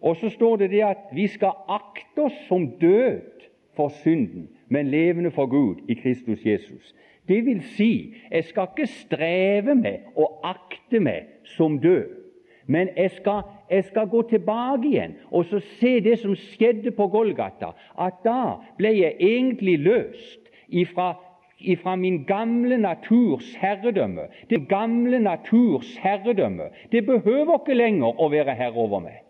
Og 0.00 0.16
så 0.16 0.28
står 0.28 0.56
det 0.56 0.70
det 0.70 0.82
at 0.84 1.08
vi 1.12 1.26
skal 1.26 1.56
akte 1.68 2.28
oss 2.28 2.36
som 2.48 2.70
død 2.80 3.48
for 3.76 3.88
synden, 3.88 4.48
men 4.68 4.88
levende 4.88 5.30
for 5.30 5.46
Gud 5.46 5.76
i 5.88 5.94
Kristus 5.94 6.44
Jesus. 6.46 6.94
Det 7.28 7.44
vil 7.46 7.62
si, 7.62 8.14
jeg 8.30 8.44
skal 8.44 8.68
ikke 8.70 8.86
streve 8.86 9.74
med 9.74 10.12
å 10.14 10.28
akte 10.44 11.00
meg 11.00 11.32
som 11.56 11.80
død, 11.82 12.25
men 12.66 12.88
jeg 12.96 13.10
skal, 13.10 13.42
jeg 13.70 13.84
skal 13.84 14.08
gå 14.10 14.22
tilbake 14.30 14.88
igjen 14.88 15.14
og 15.30 15.46
så 15.50 15.60
se 15.78 16.00
det 16.00 16.18
som 16.22 16.34
skjedde 16.38 16.90
på 16.90 17.06
Golgata. 17.12 17.72
At 17.98 18.18
da 18.24 18.58
ble 18.78 18.92
jeg 18.96 19.16
egentlig 19.20 19.78
løst 19.84 20.50
ifra, 20.68 21.12
ifra 21.60 21.96
min 21.96 22.24
gamle 22.26 22.78
naturs 22.78 23.54
herredømme. 23.60 24.28
Det 24.50 24.66
gamle 24.68 25.18
naturs 25.22 25.96
herredømme. 26.02 26.70
Det 26.92 27.06
behøver 27.06 27.60
ikke 27.60 27.78
lenger 27.78 28.20
å 28.20 28.30
være 28.34 28.58
herre 28.58 28.86
over 28.86 29.04
meg. 29.06 29.22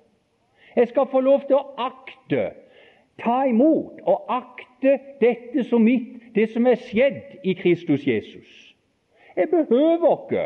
Jeg 0.77 0.89
skal 0.89 1.09
få 1.09 1.21
lov 1.25 1.47
til 1.49 1.57
å 1.57 1.67
akte, 1.81 2.51
ta 3.21 3.45
imot 3.49 4.03
og 4.05 4.29
akte 4.29 4.99
dette 5.21 5.65
som 5.65 5.85
mitt, 5.85 6.35
det 6.35 6.51
som 6.53 6.67
er 6.69 6.77
skjedd 6.77 7.41
i 7.49 7.55
Kristus 7.57 8.05
Jesus. 8.05 8.49
Jeg 9.37 9.49
behøver 9.49 10.13
ikke 10.17 10.45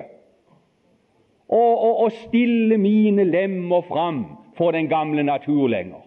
å, 1.50 1.58
og, 1.58 2.04
og 2.04 2.12
stille 2.28 2.78
mine 2.78 3.24
lemmer 3.26 3.82
fram 3.88 4.24
for 4.56 4.70
den 4.70 4.88
gamle 4.88 5.22
natur 5.26 5.66
lenger. 5.68 6.04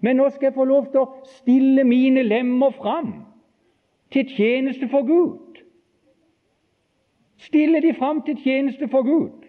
Men 0.00 0.20
nå 0.20 0.28
skal 0.30 0.50
jeg 0.50 0.54
få 0.58 0.66
lov 0.68 0.90
til 0.92 1.02
å 1.02 1.30
stille 1.40 1.84
mine 1.88 2.22
lemmer 2.22 2.74
fram 2.76 3.12
til 4.12 4.28
tjeneste 4.36 4.88
for 4.92 5.06
Gud. 5.08 5.62
Stille 7.38 7.80
de 7.82 7.94
fram 7.94 8.22
til 8.26 8.38
tjeneste 8.44 8.88
for 8.92 9.06
Gud. 9.06 9.46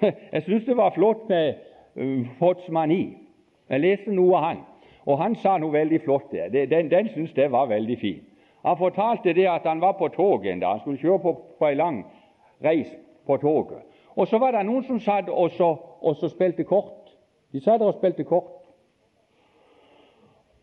Jeg 0.32 0.42
syns 0.46 0.64
det 0.64 0.76
var 0.76 0.94
flott 0.94 1.26
med 1.28 1.58
uh, 2.00 2.28
Fotsmani. 2.38 3.16
Jeg 3.70 3.80
leste 3.80 4.12
noe 4.12 4.36
av 4.36 4.44
han, 4.44 4.62
og 5.06 5.18
han 5.20 5.34
sa 5.38 5.58
noe 5.60 5.72
veldig 5.72 6.00
flott 6.04 6.32
der. 6.32 6.48
Den, 6.50 6.88
den 6.90 7.10
syns 7.12 7.36
jeg 7.36 7.52
var 7.52 7.68
veldig 7.70 7.98
fin. 8.00 8.24
Han 8.66 8.78
fortalte 8.80 9.34
det 9.36 9.44
at 9.48 9.68
han 9.68 9.80
var 9.80 9.92
på 10.00 10.08
toget 10.16 10.52
en 10.52 10.62
dag. 10.64 10.80
Han 10.80 10.80
skulle 10.80 10.98
kjøre 10.98 11.22
på, 11.22 11.34
på 11.60 11.68
ei 11.68 11.76
lang 11.78 12.00
reis 12.64 12.90
på 13.26 13.36
toget. 13.36 13.82
Og 14.16 14.26
så 14.28 14.38
var 14.38 14.52
det 14.52 14.64
noen 14.66 14.84
som 14.84 15.00
satt 15.00 15.28
og, 15.28 15.50
så, 15.50 15.76
og 16.00 16.16
så 16.16 16.28
spilte 16.28 16.64
kort. 16.64 17.12
De 17.52 17.60
satt 17.60 17.82
og 17.82 17.94
spilte 17.94 18.24
kort. 18.24 18.60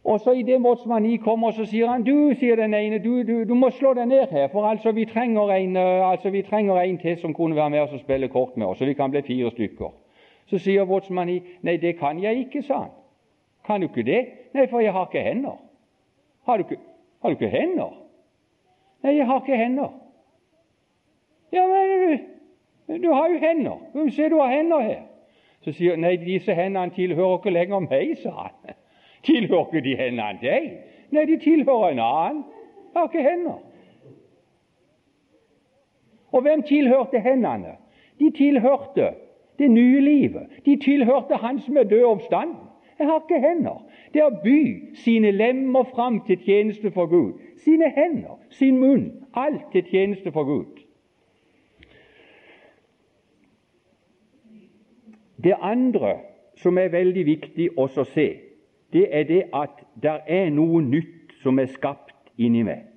Og 0.08 0.20
så 0.20 0.32
Idet 0.32 0.62
Motsmani 0.62 1.17
kommer, 1.17 1.52
så 1.52 1.65
sier 1.67 1.89
han 1.91 2.04
du, 2.04 2.32
sier 2.39 2.56
den 2.56 2.74
ene, 2.74 3.00
du, 3.04 3.24
du, 3.28 3.43
du, 3.43 3.54
må 3.60 3.70
slå 3.76 3.91
deg 3.93 4.08
ned 4.08 4.32
her, 4.32 4.48
for 4.54 4.63
altså 4.63 4.93
vi 4.96 5.04
en, 5.04 5.76
eh, 5.76 6.10
altså 6.10 6.30
vi 6.30 6.41
trenger 6.48 6.80
en 6.80 6.98
til 6.98 7.17
som 7.20 7.34
kunne 7.34 7.56
være 7.56 7.70
med 7.70 7.80
oss 7.80 7.93
og 7.93 8.00
spille 8.00 8.28
kort 8.28 8.58
med 8.58 8.67
oss, 8.67 8.78
så 8.78 8.86
vi 8.86 8.93
kan 8.93 9.12
bli 9.12 9.22
fire 9.22 9.52
stykker. 9.52 9.91
Så 10.48 10.60
sier 10.63 10.86
Motsmani 10.86 11.41
nei, 11.62 11.76
det 11.78 11.98
kan 12.00 12.24
jeg 12.24 12.39
ikke, 12.39 12.63
sa 12.63 12.80
han. 12.86 12.96
Kan 13.65 13.82
du 13.82 13.88
ikke 13.88 14.08
det? 14.12 14.26
Nei, 14.54 14.67
for 14.72 14.80
jeg 14.80 14.93
har 14.93 15.10
ikke 15.10 15.24
hender. 15.28 15.60
Har 16.46 16.58
du 16.58 16.63
ikke, 16.63 16.80
har 17.22 17.30
du 17.30 17.36
ikke 17.36 17.58
hender? 17.58 17.91
Nei, 19.04 19.17
jeg 19.17 19.26
har 19.26 19.41
ikke 19.41 19.58
hender. 19.58 19.91
Ja, 21.52 21.67
men 21.67 22.20
du 22.88 23.12
har 23.12 23.30
jo 23.30 23.38
hender. 23.38 24.10
Se, 24.10 24.30
du 24.30 24.38
har 24.39 24.52
hender 24.52 24.80
her. 24.80 25.02
Så 25.62 25.71
sier 25.71 25.97
han 25.97 26.06
nei, 26.06 26.15
disse 26.15 26.54
hendene 26.56 26.93
tilhører 26.95 27.39
ikke 27.39 27.52
lenger 27.52 27.80
meg, 27.84 28.13
sa 28.21 28.32
han. 28.32 28.76
Tilhører 29.28 29.65
ikke 29.65 29.84
de 29.84 29.95
hendene 30.00 30.39
deg? 30.41 30.69
Nei, 31.12 31.26
de 31.28 31.38
tilhører 31.43 31.91
en 31.91 32.04
annen. 32.04 32.43
Jeg 32.93 33.02
har 33.02 33.10
ikke 33.10 33.30
hender. 33.30 33.58
Og 36.32 36.41
hvem 36.41 36.63
tilhørte 36.63 37.19
hendene? 37.19 37.76
De 38.19 38.32
tilhørte 38.32 39.12
det 39.60 39.71
nye 39.71 40.00
livet. 40.02 40.47
De 40.65 40.76
tilhørte 40.76 41.36
Han 41.36 41.60
som 41.60 41.78
er 41.78 41.84
død 41.84 42.04
oppstanden. 42.04 42.56
Jeg 43.00 43.08
har 43.08 43.19
ikke 43.19 43.47
hender. 43.47 43.86
Det 44.13 44.21
er 44.21 44.32
å 44.32 44.39
by 44.43 44.62
sine 44.97 45.32
lemmer 45.32 45.86
fram 45.91 46.23
til 46.26 46.39
tjeneste 46.41 46.91
for 46.91 47.06
Gud. 47.06 47.38
Sine 47.62 47.91
hender, 47.93 48.39
sin 48.50 48.80
munn, 48.82 49.12
alt 49.34 49.67
til 49.71 49.86
tjeneste 49.86 50.32
for 50.32 50.43
Gud. 50.43 50.87
Det 55.43 55.54
andre 55.62 56.17
som 56.58 56.78
er 56.78 56.89
veldig 56.89 57.26
viktig 57.26 57.69
å 57.78 57.88
se, 57.93 58.28
det 58.93 59.08
er 59.12 59.23
det 59.30 59.43
at 59.54 59.84
det 60.02 60.19
er 60.28 60.50
noe 60.50 60.82
nytt 60.82 61.36
som 61.43 61.60
er 61.60 61.69
skapt 61.69 62.15
inni 62.38 62.63
meg. 62.63 62.88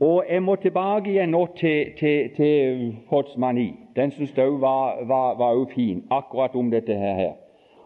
Og 0.00 0.24
Jeg 0.28 0.42
må 0.42 0.54
tilbake 0.56 1.10
igjen 1.10 1.34
nå 1.34 1.42
til, 1.58 1.92
til, 1.98 2.30
til 2.36 2.94
Potsmani. 3.10 3.74
Den 3.96 4.10
syns 4.10 4.32
jeg 4.36 4.54
var, 4.62 5.04
var, 5.04 5.34
var 5.36 5.66
fin, 5.74 6.06
akkurat 6.10 6.56
om 6.56 6.70
dette 6.70 6.94
her. 6.96 7.34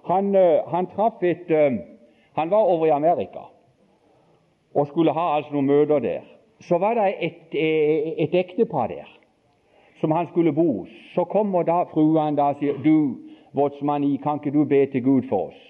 Han, 0.07 0.35
eh, 0.35 0.63
han 0.71 0.87
traff 0.87 1.23
et 1.23 1.51
eh, 1.51 1.81
Han 2.35 2.51
var 2.51 2.67
over 2.67 2.87
i 2.87 2.91
Amerika 2.91 3.49
og 4.75 4.87
skulle 4.87 5.13
ha 5.15 5.37
altså 5.37 5.53
noen 5.55 5.67
møter 5.67 5.99
der. 5.99 6.23
Så 6.61 6.79
var 6.79 6.95
det 6.99 7.15
et, 7.23 7.55
et, 7.55 8.15
et 8.19 8.35
ektepar 8.35 8.89
der 8.91 9.07
som 10.01 10.11
han 10.11 10.27
skulle 10.27 10.53
bo 10.53 10.87
så 11.15 11.25
kommer 11.25 11.63
da 11.63 11.85
fruen 11.93 12.37
da 12.37 12.51
og 12.53 12.61
sier 12.61 12.81
du, 12.85 13.21
Våtsmani, 13.55 14.17
kan 14.23 14.41
ikke 14.41 14.51
du 14.51 14.65
be 14.65 14.87
til 14.91 15.03
Gud 15.03 15.29
for 15.29 15.53
oss? 15.53 15.61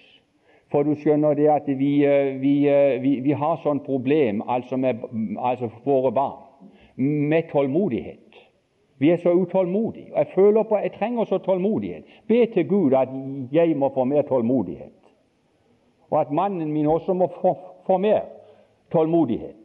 For 0.72 0.82
du 0.82 0.94
skjønner 0.96 1.36
det 1.38 1.48
at 1.52 1.66
vi, 1.68 2.04
eh, 2.04 2.40
vi, 2.40 2.54
eh, 2.68 3.02
vi, 3.02 3.18
vi 3.20 3.32
har 3.36 3.60
sånn 3.62 3.82
problem 3.84 4.40
altså 4.48 4.76
med 4.80 5.04
altså 5.38 5.68
våre 5.84 6.12
barn, 6.12 6.70
med 6.96 7.50
tålmodighet. 7.52 8.38
Vi 8.98 9.10
er 9.10 9.20
så 9.22 9.34
utålmodige. 9.36 10.12
og 10.12 10.18
Jeg 10.18 10.26
føler 10.34 10.62
på, 10.62 10.76
jeg 10.76 10.92
trenger 10.98 11.24
så 11.24 11.38
tålmodighet. 11.38 12.04
Be 12.28 12.46
til 12.54 12.68
Gud 12.68 12.94
at 12.94 13.08
jeg 13.52 13.76
må 13.76 13.90
få 13.94 14.04
mer 14.04 14.22
tålmodighet, 14.22 14.98
og 16.10 16.20
at 16.20 16.32
mannen 16.32 16.72
min 16.72 16.86
også 16.86 17.12
må 17.12 17.28
få, 17.40 17.56
få 17.86 17.98
mer 17.98 18.20
tålmodighet. 18.92 19.63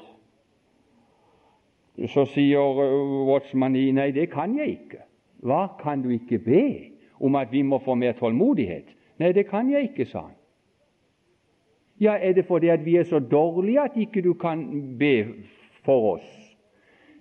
Så 2.08 2.26
sier 2.32 2.60
uh, 2.60 3.28
Watchmani 3.28 3.92
nei, 3.92 4.12
det 4.16 4.30
kan 4.32 4.56
jeg 4.58 4.78
ikke. 4.78 5.04
Hva, 5.44 5.66
kan 5.80 6.04
du 6.04 6.10
ikke 6.16 6.40
be 6.40 6.64
om 7.20 7.36
at 7.36 7.52
vi 7.52 7.62
må 7.62 7.80
få 7.84 7.96
mer 8.00 8.16
tålmodighet? 8.20 8.94
Nei, 9.20 9.32
det 9.36 9.48
kan 9.50 9.72
jeg 9.72 9.92
ikke, 9.92 10.06
sa 10.08 10.28
han. 10.30 10.36
Ja, 12.00 12.16
er 12.16 12.34
det 12.34 12.46
fordi 12.48 12.70
at 12.72 12.86
vi 12.86 12.96
er 12.96 13.04
så 13.04 13.20
dårlige 13.20 13.82
at 13.84 13.98
ikke 14.00 14.22
du 14.24 14.34
kan 14.34 14.64
be 15.00 15.26
for 15.84 16.14
oss? 16.14 16.30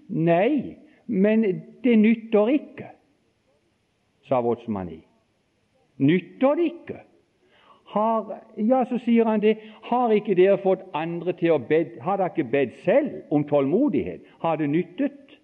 Nei, 0.09 0.79
men 1.07 1.43
det 1.85 1.99
nytter 1.99 2.55
ikke, 2.55 2.93
sa 4.29 4.39
Watchmani. 4.45 5.01
Nytter 5.99 6.55
det 6.55 6.71
ikke? 6.71 7.01
Har, 7.89 8.43
ja, 8.57 8.85
så 8.85 8.99
sier 9.01 9.25
han 9.25 9.41
det. 9.41 9.57
Har 9.83 10.13
ikke 10.13 10.35
dere 10.37 10.59
fått 10.61 10.83
andre 10.95 11.33
til 11.33 11.55
å 11.55 11.61
be 11.71 11.85
Har 12.05 12.19
dere 12.21 12.35
ikke 12.35 12.51
bedt 12.53 12.75
selv 12.85 13.33
om 13.33 13.47
tålmodighet? 13.49 14.27
Har 14.45 14.59
det 14.61 14.69
nyttet? 14.69 15.39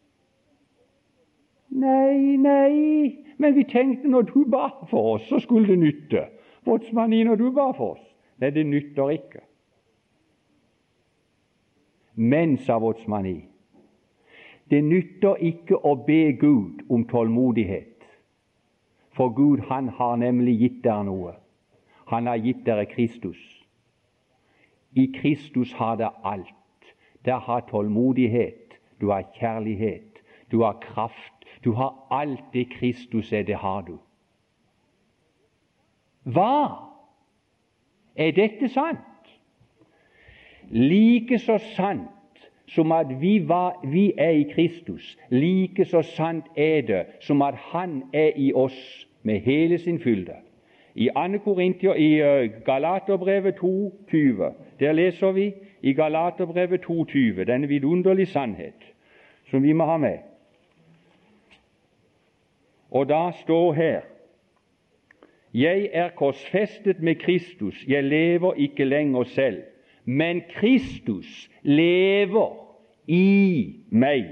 Nei, 1.74 2.36
nei, 2.36 3.24
men 3.38 3.55
vi 3.57 3.64
tenkte 3.64 4.09
når 4.09 4.28
du 4.28 4.45
ba 4.47 4.68
for 4.90 5.14
oss, 5.14 5.24
så 5.28 5.40
skulle 5.42 5.72
det 5.72 5.78
nytte. 5.78 6.26
Båtsmanni, 6.64 7.24
når 7.24 7.40
du 7.40 7.49
ba 7.51 7.72
for 7.72 7.97
oss. 7.97 8.05
Nei, 8.38 8.51
det 8.55 8.66
nytter 8.66 9.11
ikke. 9.16 9.40
Men, 12.14 12.59
sa 12.62 12.78
Båtsmanni, 12.78 13.40
det 14.70 14.84
nytter 14.84 15.40
ikke 15.42 15.80
å 15.82 15.97
be 16.07 16.36
Gud 16.38 16.84
om 16.88 17.09
tålmodighet, 17.11 18.05
for 19.16 19.34
Gud 19.34 19.64
han 19.70 19.88
har 19.97 20.16
nemlig 20.20 20.55
gitt 20.61 20.78
dere 20.84 21.09
noe. 21.09 21.34
Han 22.07 22.26
har 22.26 22.36
gitt 22.36 22.66
dere 22.66 22.86
Kristus. 22.86 23.38
I 24.92 25.07
Kristus 25.07 25.72
har 25.72 25.96
det 25.96 26.11
alt. 26.24 26.94
Der 27.24 27.38
har 27.38 27.61
tålmodighet. 27.61 28.64
du 29.00 29.11
har 29.11 29.22
kjærlighet, 29.38 30.22
du 30.50 30.62
har 30.62 30.78
kraft, 30.80 31.44
du 31.64 31.72
har 31.72 32.07
alt 32.11 32.44
det 32.52 32.70
Kristus 32.70 33.32
er, 33.32 33.42
det 33.42 33.57
har 33.57 33.82
du. 33.82 33.98
Hva? 36.22 36.90
Er 38.16 38.32
dette 38.32 38.68
sant? 38.68 38.98
Like 40.70 41.38
så 41.38 41.59
sant 41.76 42.11
som 42.66 42.92
at 42.92 43.11
vi, 43.20 43.48
var, 43.48 43.76
vi 43.84 44.12
er 44.18 44.30
i 44.30 44.46
Kristus, 44.55 45.18
like 45.28 45.84
så 45.84 46.02
sant 46.02 46.46
er 46.57 46.80
det 46.80 47.02
som 47.20 47.42
at 47.42 47.55
Han 47.55 48.02
er 48.12 48.32
i 48.36 48.52
oss 48.52 49.09
med 49.22 49.40
hele 49.40 49.78
sin 49.78 50.00
fylde. 50.00 50.40
I 50.95 51.09
2. 51.14 51.38
Korintier, 51.45 51.95
i 51.95 52.22
uh, 52.22 52.51
Galaterbrevet 52.64 53.55
2,20, 53.55 54.53
der 54.80 54.92
leser 54.92 55.32
vi 55.32 55.53
i 55.82 55.92
Galaterbrevet 55.92 56.80
2,20 56.80 57.45
denne 57.45 57.68
vidunderlige 57.68 58.26
sannhet 58.26 58.95
som 59.51 59.62
vi 59.62 59.72
må 59.72 59.84
ha 59.84 59.97
med. 59.97 60.18
Og 62.90 63.09
da 63.09 63.30
står 63.42 63.72
her 63.72 64.01
Jeg 65.55 65.90
er 65.92 66.09
korsfestet 66.09 67.03
med 67.03 67.14
Kristus, 67.14 67.84
jeg 67.88 68.05
lever 68.05 68.55
ikke 68.55 68.84
lenger 68.84 69.24
selv, 69.24 69.62
men 70.05 70.42
Kristus 70.51 71.51
lever 71.62 72.76
i 73.07 73.76
meg. 73.90 74.24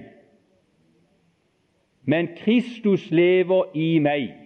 Men 2.04 2.28
Kristus 2.36 3.10
lever 3.10 3.64
i 3.74 3.98
meg. 3.98 4.41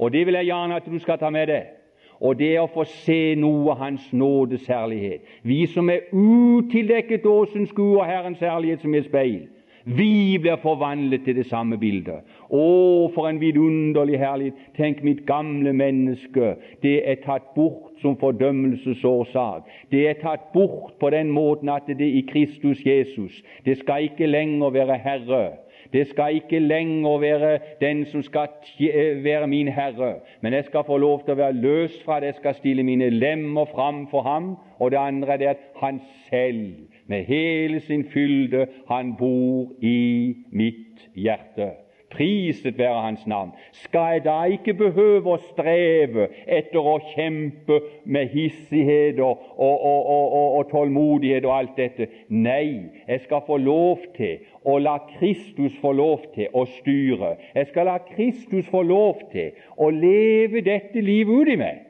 Og 0.00 0.12
det 0.12 0.24
vil 0.26 0.38
jeg 0.40 0.48
gjerne 0.48 0.80
at 0.80 0.88
du 0.88 0.98
skal 0.98 1.20
ta 1.20 1.30
med 1.30 1.46
deg. 1.52 1.76
Og 2.20 2.36
det 2.36 2.50
er 2.54 2.64
å 2.64 2.72
få 2.72 2.84
se 2.88 3.34
noe 3.40 3.72
av 3.72 3.80
Hans 3.80 4.10
nådes 4.12 4.66
herlighet. 4.68 5.24
Vi 5.42 5.62
som 5.72 5.88
er 5.92 6.08
utildekket 6.12 7.24
åsen, 7.28 7.68
skuer 7.68 8.08
Herrens 8.08 8.42
herlighet 8.44 8.84
som 8.84 8.96
et 8.96 9.08
speil. 9.08 9.48
Vi 9.84 10.38
blir 10.38 10.58
forvandlet 10.60 11.24
til 11.24 11.38
det 11.38 11.46
samme 11.48 11.78
bildet. 11.80 12.26
Å, 12.52 12.64
for 13.14 13.30
en 13.30 13.40
vidunderlig 13.40 14.18
herlighet! 14.20 14.58
Tenk, 14.76 15.00
mitt 15.06 15.22
gamle 15.28 15.72
menneske, 15.72 16.52
det 16.84 16.98
er 17.08 17.22
tatt 17.24 17.54
bort 17.56 17.96
som 18.02 18.18
fordømmelsesårsak. 18.20 19.64
Det 19.92 20.04
er 20.10 20.20
tatt 20.20 20.50
bort 20.52 20.98
på 21.00 21.10
den 21.14 21.32
måten 21.32 21.72
at 21.72 21.88
det 21.88 22.04
er 22.04 22.20
i 22.20 22.26
Kristus 22.28 22.84
Jesus 22.84 23.40
Det 23.64 23.78
skal 23.80 24.10
ikke 24.10 24.28
lenger 24.28 24.76
være 24.76 25.00
herre. 25.00 25.42
Det 25.92 26.06
skal 26.08 26.34
ikke 26.34 26.58
lenger 26.58 27.18
være 27.18 27.58
den 27.80 28.04
som 28.06 28.22
skal 28.22 28.48
eh, 28.80 29.24
være 29.24 29.46
min 29.46 29.68
herre, 29.68 30.14
men 30.40 30.52
jeg 30.52 30.64
skal 30.64 30.84
få 30.86 30.96
lov 30.96 31.24
til 31.24 31.34
å 31.34 31.40
være 31.40 31.58
løst 31.58 32.04
fra 32.04 32.20
det. 32.20 32.32
Jeg 32.32 32.40
skal 32.40 32.54
stille 32.60 32.86
mine 32.86 33.10
lemmer 33.10 33.66
fram 33.74 34.06
for 34.10 34.22
ham. 34.22 34.54
Og 34.78 34.90
det 34.90 34.98
andre 34.98 35.32
er 35.32 35.36
det 35.36 35.46
at 35.46 35.68
han 35.82 36.00
selv, 36.28 36.72
med 37.06 37.24
hele 37.24 37.80
sin 37.80 38.04
fylde, 38.12 38.66
han 38.88 39.16
bor 39.18 39.72
i 39.82 40.34
mitt 40.52 41.08
hjerte. 41.14 41.72
Priset 42.10 42.78
være 42.78 43.02
Hans 43.02 43.26
navn. 43.26 43.50
Skal 43.72 44.00
jeg 44.12 44.24
da 44.24 44.36
ikke 44.50 44.74
behøve 44.74 45.36
å 45.36 45.42
streve 45.52 46.26
etter 46.50 46.82
å 46.82 46.96
kjempe 47.12 47.78
med 48.04 48.32
hissighet 48.34 49.20
og, 49.22 49.44
og, 49.54 49.84
og, 49.84 50.32
og, 50.58 50.64
tålmodighet 50.72 51.46
og 51.46 51.54
alt 51.54 51.78
dette? 51.78 52.08
Nei, 52.28 52.90
jeg 53.06 53.22
skal 53.28 53.44
få 53.46 53.60
lov 53.62 54.02
til 54.16 54.42
å 54.64 54.76
la 54.78 54.98
Kristus 55.18 55.76
få 55.80 55.92
lov 55.92 56.26
til 56.34 56.52
å 56.52 56.66
styre. 56.68 57.36
Jeg 57.54 57.70
skal 57.70 57.88
la 57.88 57.98
Kristus 58.10 58.68
få 58.68 58.82
lov 58.82 59.22
til 59.32 59.56
å 59.76 59.90
leve 59.90 60.60
dette 60.66 61.00
livet 61.00 61.32
ut 61.32 61.52
i 61.54 61.58
meg. 61.60 61.86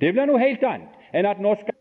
Det 0.00 0.12
blir 0.12 0.26
noe 0.26 0.42
helt 0.42 0.62
annet 0.66 1.14
enn 1.14 1.28
at 1.30 1.42
nå 1.42 1.54
skal 1.60 1.78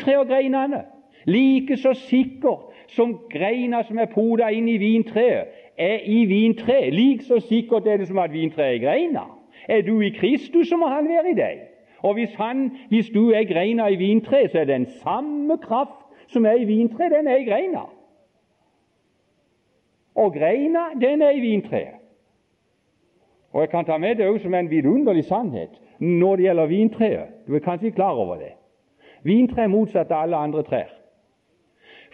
tre 0.00 0.18
og 0.20 0.28
greinene 0.28 0.84
like 1.24 1.76
så 1.76 1.92
sikkert 1.94 2.70
som 2.88 3.18
greina 3.30 3.82
som 3.84 3.98
er 3.98 4.08
poda 4.12 4.48
inn 4.50 4.68
i 4.68 4.78
vintreet, 4.80 5.48
er 5.78 6.00
i 6.04 6.24
vintreet. 6.28 6.94
Like 6.94 7.24
så 7.24 7.40
sikkert 7.44 7.86
er 7.86 8.00
det 8.00 8.08
som 8.08 8.18
at 8.18 8.32
vintreet 8.32 8.74
er 8.74 8.84
greina. 8.84 9.26
Er 9.68 9.82
du 9.82 10.00
i 10.00 10.10
Kristus, 10.10 10.68
så 10.68 10.76
må 10.76 10.88
Han 10.88 11.08
være 11.08 11.30
i 11.30 11.34
deg. 11.34 11.58
Og 12.02 12.14
hvis, 12.14 12.34
han, 12.34 12.70
hvis 12.88 13.10
du 13.14 13.30
er 13.30 13.44
greina 13.44 13.88
i 13.88 13.96
vintreet, 13.96 14.50
så 14.50 14.58
er 14.58 14.64
den 14.64 14.86
samme 15.02 15.58
kraft 15.58 16.06
som 16.28 16.46
er 16.46 16.56
i 16.56 16.64
vintreet, 16.64 17.12
den 17.12 17.28
er 17.28 17.36
i 17.36 17.44
greina. 17.44 17.84
Og 20.14 20.32
greina, 20.32 20.78
den 21.00 21.22
er 21.22 21.30
i 21.30 21.40
vintreet. 21.40 22.00
Og 23.52 23.60
Jeg 23.60 23.70
kan 23.70 23.84
ta 23.84 23.98
med 23.98 24.14
det 24.14 24.26
også 24.26 24.42
som 24.42 24.54
en 24.54 24.70
vidunderlig 24.70 25.24
sannhet 25.24 25.70
når 25.98 26.36
det 26.36 26.44
gjelder 26.44 26.66
vintreet. 26.66 27.28
Du 27.46 27.54
er 27.54 27.58
kanskje 27.58 27.90
klar 27.90 28.10
over 28.10 28.34
det. 28.34 28.52
Vintre 29.22 29.62
er 29.62 29.66
motsatt 29.66 30.10
av 30.10 30.22
alle 30.22 30.36
andre 30.36 30.62
trær. 30.62 30.88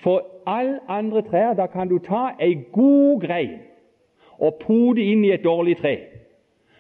For 0.03 0.23
alle 0.47 0.81
andre 0.89 1.23
trær 1.23 1.55
da 1.55 1.67
kan 1.67 1.89
du 1.89 1.99
ta 1.99 2.31
ei 2.41 2.55
god 2.73 3.21
grein 3.21 3.61
og 4.39 4.59
pode 4.67 5.03
inn 5.03 5.25
i 5.25 5.33
et 5.33 5.45
dårlig 5.45 5.77
tre. 5.77 5.97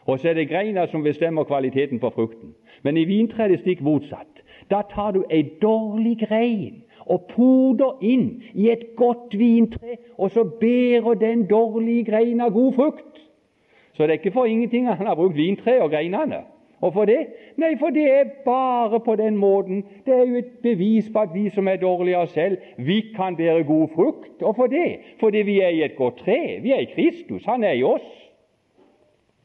Og 0.06 0.18
så 0.18 0.28
er 0.28 0.34
det 0.34 0.48
greina 0.48 0.86
som 0.86 1.02
bestemmer 1.02 1.44
kvaliteten 1.44 2.00
på 2.00 2.10
frukten. 2.10 2.54
Men 2.82 2.96
i 2.96 3.04
vintreet 3.04 3.44
er 3.44 3.54
det 3.54 3.60
stikk 3.60 3.80
motsatt. 3.80 4.42
Da 4.70 4.82
tar 4.90 5.10
du 5.12 5.24
ei 5.30 5.42
dårlig 5.62 6.18
grein 6.28 6.82
og 7.06 7.28
poder 7.30 8.02
inn 8.02 8.42
i 8.54 8.70
et 8.70 8.96
godt 8.96 9.38
vintre, 9.38 9.96
og 10.18 10.30
så 10.30 10.44
bærer 10.44 11.14
den 11.14 11.46
dårlige 11.46 12.04
greina 12.04 12.48
god 12.48 12.72
frukt. 12.72 13.22
Så 13.92 14.02
det 14.02 14.10
er 14.10 14.20
ikke 14.20 14.34
for 14.34 14.44
ingenting 14.44 14.88
han 14.88 15.06
har 15.06 15.14
brukt 15.14 15.36
vintre 15.36 15.82
og 15.82 15.90
greinene. 15.90 16.42
Hvorfor 16.78 17.04
det? 17.04 17.26
Nei, 17.56 17.72
for 17.80 17.90
det 17.90 18.04
er 18.12 18.24
bare 18.44 19.00
på 19.00 19.16
den 19.16 19.36
måten. 19.36 19.84
Det 20.06 20.14
er 20.14 20.24
jo 20.28 20.36
et 20.36 20.50
bevis 20.62 21.08
på 21.12 21.18
at 21.24 21.32
vi 21.34 21.48
som 21.50 21.68
er 21.68 21.80
dårlige 21.80 22.16
av 22.16 22.26
selv, 22.26 22.58
vi 22.76 23.00
kan 23.16 23.36
bære 23.36 23.64
god 23.64 23.88
frukt. 23.94 24.36
Hvorfor 24.38 24.66
det? 24.66 24.98
Fordi 25.20 25.38
vi 25.38 25.60
er 25.60 25.68
i 25.68 25.84
et 25.84 25.96
godt 25.96 26.16
tre. 26.16 26.60
Vi 26.62 26.72
er 26.72 26.84
i 26.84 26.90
Kristus. 26.92 27.44
Han 27.44 27.64
er 27.64 27.72
i 27.72 27.82
oss. 27.82 28.04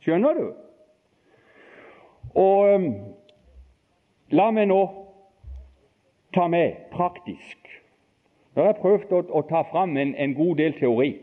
Skjønner 0.03 0.34
du? 0.34 0.51
Og 2.36 2.76
um, 2.76 2.93
la 4.32 4.51
meg 4.51 4.68
nå 4.68 4.82
ta 6.34 6.48
med 6.48 6.74
praktisk. 6.92 7.58
Nå 8.56 8.62
har 8.62 8.74
jeg 8.74 8.82
prøvd 8.82 9.14
å, 9.16 9.22
å 9.40 9.42
ta 9.48 9.64
fram 9.72 9.98
en, 9.98 10.16
en 10.16 10.34
god 10.36 10.56
del 10.60 10.76
teori. 10.80 11.14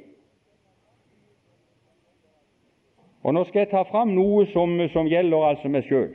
Og 3.22 3.34
Nå 3.34 3.44
skal 3.44 3.64
jeg 3.64 3.70
ta 3.72 3.82
fram 3.90 4.14
noe 4.16 4.46
som, 4.52 4.72
som 4.92 5.08
gjelder 5.10 5.50
altså 5.50 5.68
meg 5.68 5.84
sjøl, 5.88 6.14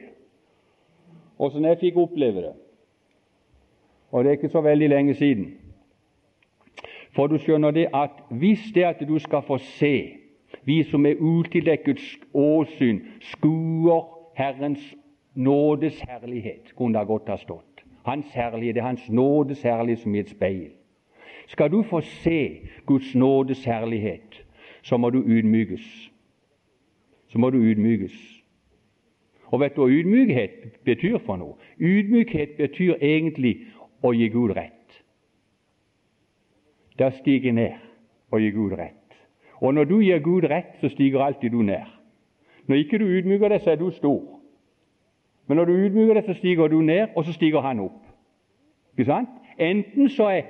åssen 1.37 1.67
jeg 1.67 1.81
fikk 1.81 1.99
oppleve 2.01 2.47
det. 2.47 2.53
Og 4.13 4.23
det 4.23 4.31
er 4.31 4.39
ikke 4.39 4.53
så 4.53 4.61
veldig 4.61 4.89
lenge 4.89 5.13
siden. 5.17 5.51
For 7.13 7.29
du 7.29 7.37
skjønner 7.37 7.73
det 7.73 7.87
at 7.93 8.23
hvis 8.29 8.71
det 8.73 8.85
at 8.87 9.01
du 9.05 9.17
skal 9.21 9.45
få 9.45 9.59
se, 9.77 10.23
vi 10.65 10.79
som 10.89 11.05
er 11.05 11.21
utildekket 11.21 12.01
åsyn, 12.33 13.01
skuer 13.33 14.05
Herrens 14.37 14.85
nådes 15.35 16.01
herlighet, 16.01 16.73
kunne 16.77 16.99
det 16.99 17.07
godt 17.07 17.29
ha 17.29 17.37
stått. 17.37 17.72
Hans 18.05 18.31
herlighet, 18.33 18.75
det 18.75 18.81
er 18.81 18.85
Hans 18.87 19.09
nådes 19.09 19.61
herlighet 19.61 19.99
som 19.99 20.15
i 20.15 20.19
et 20.19 20.29
speil. 20.29 20.71
Skal 21.47 21.71
du 21.71 21.83
få 21.83 22.01
se 22.01 22.69
Guds 22.85 23.15
nådes 23.15 23.65
herlighet, 23.65 24.45
så 24.81 24.97
må 24.97 25.09
du 25.09 25.23
ydmykes 25.25 26.13
så 27.33 27.39
må 27.39 27.49
du 27.49 27.57
ydmykes. 27.57 28.43
Og 29.45 29.59
vet 29.59 29.75
du 29.75 29.81
hva 29.81 29.89
ydmykhet 29.89 30.83
betyr 30.85 31.17
for 31.25 31.37
noe? 31.41 31.55
Ydmykhet 31.81 32.59
betyr 32.59 33.01
egentlig 33.01 33.55
å 34.05 34.11
gi 34.13 34.27
Gud 34.29 34.53
rett. 34.53 34.99
Da 36.99 37.09
stiger 37.17 37.55
ned 37.57 37.81
og 38.29 38.41
gir 38.41 38.53
Gud 38.53 38.75
rett. 38.77 39.17
Og 39.65 39.73
når 39.73 39.89
du 39.89 39.95
gir 40.05 40.21
Gud 40.21 40.45
rett, 40.45 40.77
så 40.81 40.91
stiger 40.93 41.25
alltid 41.25 41.57
du 41.57 41.63
ned. 41.65 41.89
Når 42.69 42.83
ikke 42.83 43.01
du 43.01 43.07
ydmyker 43.09 43.49
deg, 43.49 43.65
så 43.65 43.73
er 43.73 43.81
du 43.81 43.89
stor. 43.97 44.32
Men 45.47 45.57
når 45.57 45.65
du 45.65 45.71
ydmyker 45.71 46.13
deg, 46.13 46.25
så 46.25 46.33
stiger 46.33 46.67
du 46.67 46.81
ned, 46.81 47.07
og 47.15 47.25
så 47.25 47.33
stiger 47.33 47.61
han 47.61 47.79
opp. 47.79 47.99
Ikke 48.97 49.05
sant? 49.09 49.29
Enten 49.59 50.09
så 50.09 50.29
er 50.29 50.41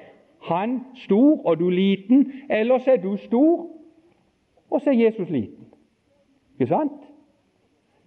han 0.48 0.80
stor 0.96 1.46
og 1.46 1.60
du 1.60 1.70
liten, 1.70 2.32
eller 2.50 2.78
så 2.78 2.92
er 2.92 3.02
du 3.02 3.16
stor, 3.18 3.68
og 4.70 4.82
så 4.82 4.90
er 4.90 5.06
Jesus 5.06 5.30
liten. 5.30 5.66
Ikke 6.60 6.68
sant? 6.68 7.00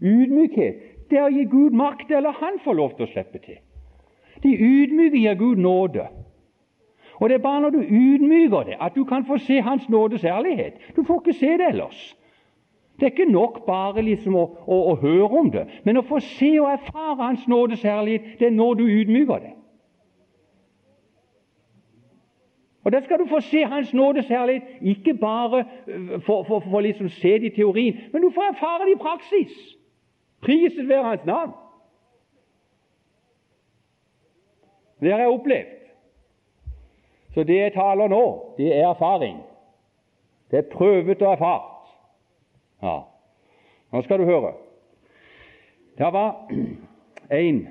Ydmykhet 0.01 0.75
det 1.11 1.19
er 1.19 1.29
å 1.29 1.33
gi 1.33 1.45
Gud 1.51 1.75
makt, 1.79 2.11
eller 2.11 2.35
han 2.41 2.59
får 2.65 2.75
lov 2.75 2.95
til 2.97 3.07
å 3.07 3.11
slippe 3.11 3.39
til. 3.43 3.59
De 4.43 4.53
ydmyke 4.53 5.21
gir 5.23 5.39
Gud 5.39 5.63
nåde. 5.63 6.09
Og 7.17 7.29
Det 7.29 7.35
er 7.35 7.43
bare 7.43 7.61
når 7.61 7.71
du 7.71 7.81
ydmyker 7.81 8.63
det, 8.63 8.77
at 8.81 8.95
du 8.95 9.05
kan 9.05 9.25
få 9.25 9.39
se 9.39 9.61
Hans 9.61 9.89
nådes 9.89 10.25
ærlighet. 10.25 10.75
Du 10.97 11.05
får 11.05 11.23
ikke 11.23 11.39
se 11.39 11.53
det 11.59 11.69
ellers. 11.69 12.17
Det 12.97 13.07
er 13.07 13.11
ikke 13.11 13.33
nok 13.33 13.67
bare 13.67 14.03
liksom 14.03 14.37
å, 14.37 14.45
å, 14.67 14.77
å 14.93 14.95
høre 15.01 15.29
om 15.29 15.51
det, 15.53 15.67
men 15.85 16.01
å 16.01 16.05
få 16.09 16.21
se 16.25 16.55
og 16.61 16.71
erfare 16.71 17.19
Hans 17.21 17.45
nådes 17.49 17.83
herlighet, 17.85 18.39
det 18.41 18.49
er 18.49 18.57
når 18.57 18.75
du 18.75 18.85
ydmyker 18.87 19.43
det. 19.45 19.53
Og 22.87 22.93
Der 22.93 23.03
skal 23.03 23.19
du 23.19 23.27
få 23.29 23.41
se 23.41 23.65
Hans 23.65 23.93
nådes 23.95 24.29
herlighet, 24.29 24.63
ikke 24.81 25.15
bare 25.15 25.65
for, 26.25 26.25
for, 26.27 26.43
for, 26.49 26.71
for 26.71 26.81
liksom 26.81 27.09
se 27.09 27.35
det 27.39 27.53
i 27.53 27.55
teorien, 27.57 28.01
men 28.13 28.23
du 28.23 28.31
får 28.31 28.43
erfare 28.55 28.85
det 28.85 28.97
i 28.97 29.03
praksis. 29.03 29.55
Priset 30.41 30.89
være 30.89 31.05
Hans 31.05 31.25
navn. 31.25 31.53
Det 35.01 35.13
har 35.13 35.19
jeg 35.19 35.29
opplevd. 35.29 35.73
Så 37.35 37.43
det 37.45 37.57
jeg 37.57 37.73
taler 37.73 38.09
nå, 38.09 38.55
det 38.57 38.73
er 38.73 38.89
erfaring. 38.89 39.43
Det 40.51 40.59
er 40.59 40.71
prøvet 40.73 41.23
og 41.23 41.33
erfart. 41.33 41.76
Ja. 42.83 43.01
Nå 43.93 44.03
skal 44.03 44.19
du 44.19 44.25
høre. 44.25 44.53
Det 45.99 46.13
var 46.13 46.49
en 47.43 47.69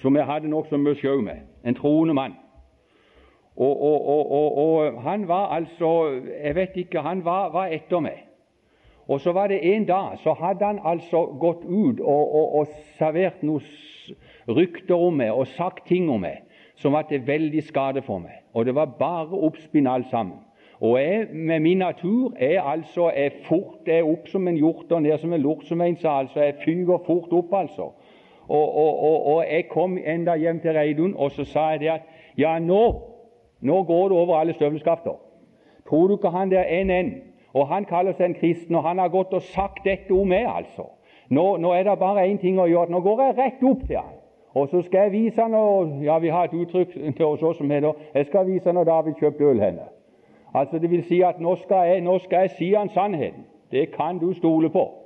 som 0.00 0.16
jeg 0.16 0.26
hadde 0.26 0.48
nokså 0.48 0.76
mye 0.76 0.94
sjau 0.94 1.20
med, 1.20 1.44
en 1.64 1.74
troende 1.74 2.14
mann. 2.14 2.36
Og, 3.56 3.82
og, 3.82 4.06
og, 4.32 4.58
og, 4.58 5.02
han 5.02 5.28
var 5.28 5.50
altså 5.52 6.20
Jeg 6.42 6.54
vet 6.54 6.76
ikke, 6.76 7.00
han 7.00 7.24
var, 7.24 7.50
var, 7.52 7.66
etter 7.66 8.00
meg. 8.00 8.26
Og 9.08 9.20
så 9.20 9.32
var 9.32 9.46
det 9.50 9.74
en 9.74 9.84
dag 9.84 10.18
så 10.22 10.32
hadde 10.32 10.64
han 10.64 10.78
altså 10.84 11.26
gått 11.40 11.64
ut 11.64 12.00
og, 12.00 12.68
servert 12.98 13.42
noen 13.42 13.64
rykter 14.48 14.94
om 14.94 15.18
meg 15.18 15.32
og 15.34 15.48
sagt 15.56 15.88
ting 15.88 16.08
om 16.10 16.22
meg 16.22 16.46
som 16.80 16.94
var 16.96 17.08
til 17.10 17.26
veldig 17.26 17.62
skade 17.66 18.02
for 18.02 18.22
meg. 18.22 18.38
Og 18.54 18.64
det 18.64 18.74
var 18.74 18.94
bare 18.98 19.36
oppspinn 19.36 19.86
alt 19.90 20.08
sammen. 20.10 20.38
Og 20.80 21.00
jeg 21.00 21.26
med 21.32 21.60
min 21.60 21.78
natur 21.78 22.32
er 22.36 22.62
altså 22.62 23.10
er 23.14 23.30
fort 23.44 23.88
er 23.88 24.02
opp 24.02 24.28
som 24.28 24.48
en 24.48 24.56
hjort 24.56 24.92
og 24.92 25.02
ned 25.02 25.18
som 25.18 25.32
en 25.32 25.40
lort, 25.40 25.64
som 25.64 25.80
en 25.80 25.96
sa. 25.96 26.18
altså 26.18 26.42
Jeg 26.42 26.54
fyker 26.64 27.02
fort 27.06 27.32
opp, 27.32 27.52
altså. 27.52 27.82
Og, 28.48 28.76
og, 28.76 29.02
og, 29.02 29.26
og 29.26 29.44
jeg 29.50 29.68
kom 29.68 29.98
enda 30.06 30.34
hjem 30.36 30.60
til 30.60 30.72
Reidun, 30.72 31.14
og 31.16 31.30
så 31.30 31.44
sa 31.44 31.60
jeg 31.60 31.80
det 31.80 31.88
at 31.88 32.00
ja, 32.38 32.58
nå, 32.58 33.02
nå 33.60 33.82
går 33.82 34.08
det 34.08 34.18
over 34.18 34.36
alle 34.36 34.52
støvelskafter. 34.52 35.20
Tror 35.88 36.06
du 36.06 36.16
ikke 36.16 36.28
han 36.28 36.50
der 36.50 36.84
NN, 36.84 37.12
og 37.54 37.68
han 37.68 37.84
kaller 37.84 38.12
seg 38.12 38.26
en 38.26 38.34
kristen, 38.34 38.74
og 38.74 38.82
han 38.82 38.98
har 38.98 39.08
gått 39.08 39.32
og 39.32 39.42
sagt 39.42 39.84
dette 39.84 40.14
om 40.14 40.28
meg, 40.28 40.48
altså. 40.48 40.88
Nå, 41.30 41.56
nå 41.56 41.72
er 41.72 41.82
det 41.82 41.98
bare 41.98 42.26
én 42.26 42.40
ting 42.40 42.58
å 42.58 42.66
gjøre. 42.66 42.90
Nå 42.90 43.00
går 43.00 43.22
jeg 43.22 43.38
rett 43.38 43.62
opp 43.62 43.86
til 43.86 44.00
han. 44.00 44.16
Og 44.54 44.68
så 44.72 44.82
skal 44.82 45.06
jeg 45.06 45.12
vise 45.12 45.42
han, 45.42 45.54
ja, 46.02 46.18
Vi 46.18 46.28
har 46.28 46.44
et 46.44 46.54
uttrykk 46.54 46.96
til 47.16 47.24
oss 47.26 47.56
som 47.58 47.70
heter 47.70 47.92
'Jeg 48.14 48.26
skal 48.26 48.46
vise 48.46 48.64
han 48.64 48.74
når 48.74 48.84
David 48.84 49.14
kjøpte 49.14 49.44
øl 49.44 49.60
henne'. 49.60 49.99
Altså 50.54 50.78
Det 50.78 50.90
vil 50.90 51.04
si 51.04 51.20
at 51.20 51.40
nå 51.40 51.56
skal 51.56 51.88
jeg, 51.88 52.00
nå 52.00 52.18
skal 52.18 52.38
jeg 52.38 52.50
si 52.50 52.72
han 52.72 52.88
sannheten. 52.88 53.44
Det 53.70 53.90
kan 53.92 54.18
du 54.18 54.32
stole 54.32 54.70
på. 54.70 55.00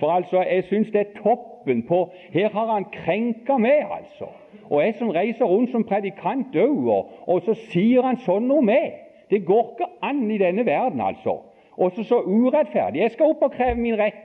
For 0.00 0.10
altså, 0.10 0.42
jeg 0.42 0.64
syns 0.64 0.90
det 0.90 1.00
er 1.00 1.22
toppen 1.22 1.82
på 1.88 2.10
Her 2.30 2.48
har 2.52 2.72
han 2.72 2.84
krenka 2.92 3.56
meg, 3.56 3.86
altså. 3.90 4.28
Og 4.70 4.84
jeg 4.84 4.94
som 4.98 5.08
reiser 5.08 5.44
rundt 5.44 5.70
som 5.70 5.84
predikant 5.84 6.56
òg, 6.56 6.88
og, 7.26 7.42
så 7.42 7.54
sier 7.70 8.02
han 8.02 8.18
sånn 8.20 8.50
om 8.50 8.64
meg. 8.66 8.92
Det 9.30 9.44
går 9.46 9.72
ikke 9.72 9.88
an 10.02 10.30
i 10.30 10.38
denne 10.38 10.66
verden, 10.66 11.00
altså. 11.00 11.38
Og 11.76 11.92
så 11.92 12.04
så 12.04 12.20
urettferdig. 12.20 13.00
Jeg 13.00 13.10
skal 13.10 13.32
opp 13.32 13.42
og 13.42 13.52
kreve 13.52 13.80
min 13.80 13.98
rett. 13.98 14.22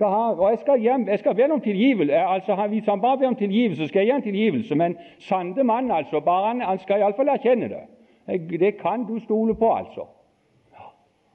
Ha, 0.00 0.32
og 0.34 0.50
jeg 0.50 0.58
skal, 0.58 0.80
hjem, 0.80 1.08
jeg 1.08 1.18
skal 1.18 1.34
be 1.34 1.46
om 1.52 1.60
tilgivelse. 1.60 2.14
Altså, 2.16 2.54
Hvis 2.68 2.86
han 2.86 3.00
bare 3.00 3.18
ber 3.18 3.28
om 3.28 3.34
tilgivelse, 3.34 3.88
skal 3.88 4.00
jeg 4.00 4.06
gi 4.06 4.12
ham 4.12 4.22
tilgivelse. 4.22 4.74
Men 4.74 4.96
sande 5.18 5.64
mann, 5.64 5.90
altså, 5.90 6.20
bare 6.20 6.48
han, 6.48 6.60
han 6.60 6.78
skal 6.78 7.00
iallfall 7.00 7.28
erkjenne 7.28 7.68
det. 7.68 7.82
Det 8.26 8.76
kan 8.78 9.06
du 9.06 9.18
stole 9.24 9.54
på, 9.54 9.72
altså. 9.74 10.06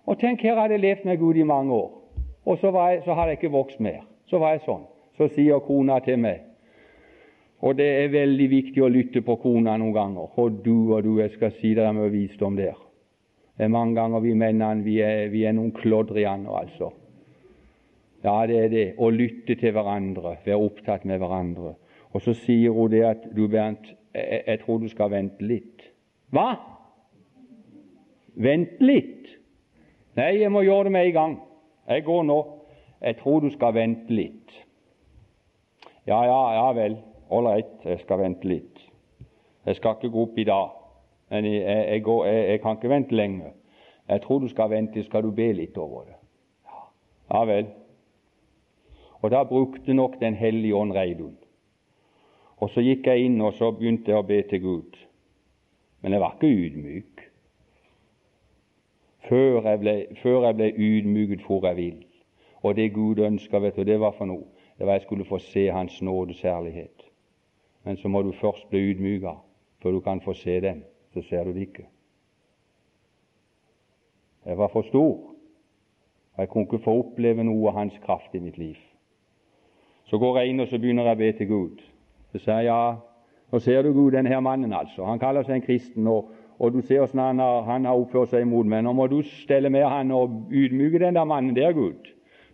Og 0.08 0.20
tenk, 0.20 0.42
her 0.42 0.56
hadde 0.56 0.78
jeg 0.78 0.82
levd 0.82 1.06
med 1.06 1.18
Gud 1.20 1.36
i 1.36 1.44
mange 1.44 1.74
år, 1.74 1.90
og 2.46 2.58
så, 2.58 2.72
jeg, 2.72 3.02
så 3.06 3.14
hadde 3.14 3.34
jeg 3.34 3.40
ikke 3.42 3.52
vokst 3.52 3.80
mer. 3.80 4.06
Så 4.28 4.40
var 4.40 4.56
jeg 4.56 4.64
sånn. 4.66 4.86
Så 5.18 5.28
sier 5.34 5.60
kona 5.66 5.98
til 6.06 6.20
meg 6.22 6.44
Og 7.66 7.74
det 7.80 7.88
er 8.04 8.12
veldig 8.14 8.48
viktig 8.52 8.84
å 8.86 8.90
lytte 8.92 9.24
på 9.26 9.36
kona 9.42 9.74
noen 9.82 9.94
ganger. 9.96 10.28
Og 10.38 10.60
du 10.62 10.94
og 10.94 11.04
du, 11.04 11.16
jeg 11.18 11.32
skal 11.34 11.56
si 11.58 11.74
deg 11.74 11.96
med 11.96 12.12
visdom 12.14 12.56
der. 12.56 12.78
Det 13.58 13.66
er 13.66 13.74
mange 13.74 13.98
ganger 13.98 14.22
vi 14.22 14.36
mennene 14.38 14.86
vi 14.86 15.00
er, 15.02 15.32
vi 15.34 15.42
er 15.50 15.56
noen 15.58 15.72
klodrianer, 15.74 16.54
altså. 16.54 16.92
Ja, 18.24 18.46
det 18.46 18.60
er 18.62 18.70
det. 18.70 18.86
Å 19.02 19.10
lytte 19.10 19.58
til 19.58 19.74
hverandre, 19.74 20.36
være 20.46 20.62
opptatt 20.62 21.06
med 21.10 21.18
hverandre. 21.24 21.74
Og 22.14 22.22
så 22.22 22.36
sier 22.38 22.76
hun 22.78 22.92
det 22.94 23.04
at 23.10 23.26
du 23.34 23.48
Bernt, 23.50 23.90
jeg, 24.14 24.44
jeg 24.46 24.62
tror 24.62 24.80
du 24.84 24.88
skal 24.94 25.12
vente 25.12 25.46
litt. 25.46 25.90
Hva? 26.30 26.52
Vent 28.38 28.82
litt. 28.82 29.30
Nei, 30.18 30.38
jeg 30.42 30.52
må 30.54 30.62
gjøre 30.66 30.88
det 30.88 30.94
med 30.94 31.08
en 31.08 31.14
gang. 31.16 31.36
Jeg 31.90 32.04
går 32.06 32.24
nå. 32.30 32.38
Jeg 33.02 33.18
tror 33.22 33.42
du 33.42 33.50
skal 33.54 33.74
vente 33.74 34.14
litt. 34.14 34.54
Ja, 36.08 36.22
ja, 36.26 36.42
ja 36.58 36.68
vel. 36.78 36.98
Ålreit, 37.34 37.80
jeg 37.86 38.00
skal 38.04 38.22
vente 38.22 38.48
litt. 38.48 38.84
Jeg 39.68 39.76
skal 39.76 39.98
ikke 39.98 40.14
gå 40.14 40.22
opp 40.30 40.38
i 40.40 40.46
dag, 40.48 40.70
men 41.34 41.46
jeg, 41.50 41.64
jeg, 41.66 42.04
går, 42.06 42.22
jeg, 42.26 42.44
jeg 42.52 42.62
kan 42.64 42.78
ikke 42.78 42.92
vente 42.94 43.18
lenge. 43.18 43.52
Jeg 44.08 44.22
tror 44.24 44.40
du 44.40 44.48
skal 44.48 44.70
vente, 44.72 45.04
skal 45.04 45.26
du 45.26 45.34
be 45.36 45.50
litt 45.58 45.78
over 45.78 46.06
det. 46.08 46.16
Ja, 46.70 46.86
ja 47.34 47.44
vel. 47.50 47.68
Og 49.20 49.34
da 49.34 49.44
brukte 49.44 49.94
nok 49.94 50.20
Den 50.22 50.38
hellige 50.38 50.76
ånd 50.76 50.94
Reidun. 50.96 51.36
Og 52.58 52.70
så 52.70 52.82
gikk 52.82 53.10
jeg 53.10 53.26
inn 53.26 53.42
og 53.42 53.54
så 53.58 53.74
begynte 53.76 54.14
jeg 54.14 54.22
å 54.22 54.26
be 54.26 54.40
til 54.50 54.62
Gud. 54.64 54.98
Men 56.02 56.14
jeg 56.16 56.22
var 56.22 56.38
ikke 56.38 56.54
ydmyk 56.54 57.16
før 59.30 59.70
jeg 59.70 59.80
ble, 59.80 59.96
før 60.22 60.46
jeg 60.46 60.56
ble 60.56 60.72
ydmyket 60.76 61.44
for 61.48 61.66
jeg 61.68 61.78
vil. 61.78 62.06
Og 62.64 62.76
det 62.76 62.94
Gud 62.94 63.20
ønska, 63.20 63.60
vet 63.60 63.76
du, 63.76 63.84
det 63.84 64.00
var 64.00 64.16
for 64.18 64.26
noe. 64.26 64.48
Det 64.78 64.86
var 64.86 64.94
jeg 64.94 65.02
skulle 65.02 65.26
få 65.26 65.40
se 65.42 65.68
Hans 65.72 66.02
nådes 66.02 66.42
herlighet. 66.42 67.04
Men 67.84 67.98
så 67.98 68.08
må 68.08 68.22
du 68.22 68.32
først 68.32 68.70
bli 68.70 68.80
ydmyka 68.92 69.34
før 69.82 69.92
du 69.92 70.00
kan 70.00 70.22
få 70.22 70.34
se 70.34 70.62
den. 70.62 70.84
Så 71.14 71.22
ser 71.30 71.44
du 71.44 71.54
det 71.54 71.62
ikke. 71.62 71.88
Jeg 74.46 74.58
var 74.58 74.68
for 74.68 74.82
stor, 74.82 75.14
og 76.34 76.38
jeg 76.38 76.50
kunne 76.50 76.64
ikke 76.64 76.84
få 76.84 76.94
oppleve 77.00 77.44
noe 77.44 77.68
av 77.70 77.74
Hans 77.74 77.98
kraft 78.06 78.36
i 78.36 78.40
mitt 78.40 78.58
liv. 78.58 78.78
Så 80.06 80.18
går 80.18 80.38
jeg 80.40 80.50
inn 80.50 80.60
og 80.64 80.68
så 80.68 80.80
begynner 80.80 81.10
jeg 81.10 81.18
å 81.18 81.20
be 81.20 81.32
til 81.38 81.48
Gud. 81.48 81.82
Så 82.32 82.40
sier 82.40 82.62
jeg 82.64 82.70
ja, 82.70 82.96
nå 83.52 83.60
ser 83.60 83.82
du 83.84 83.92
Gud, 83.94 84.12
denne 84.12 84.32
her 84.32 84.40
mannen 84.40 84.74
altså. 84.74 85.04
Han 85.06 85.20
kaller 85.20 85.44
seg 85.44 85.58
en 85.58 85.66
kristen, 85.66 86.08
og, 86.08 86.32
og 86.60 86.74
du 86.74 86.82
ser 86.82 87.03
hvordan 87.03 87.39
han 87.39 87.66
han 87.66 87.86
har 87.86 87.97
oppført 87.97 88.32
seg 88.34 88.45
imot 88.45 88.66
meg. 88.66 88.84
Nå 88.84 88.93
må 88.97 89.08
du 89.08 89.22
stelle 89.43 89.70
med 89.70 89.86
han 89.86 90.12
og 90.12 90.47
ydmyke 90.51 90.99
den 90.99 91.16
der 91.16 91.28
mannen 91.30 91.55
der, 91.55 91.74
Gud. 91.74 92.10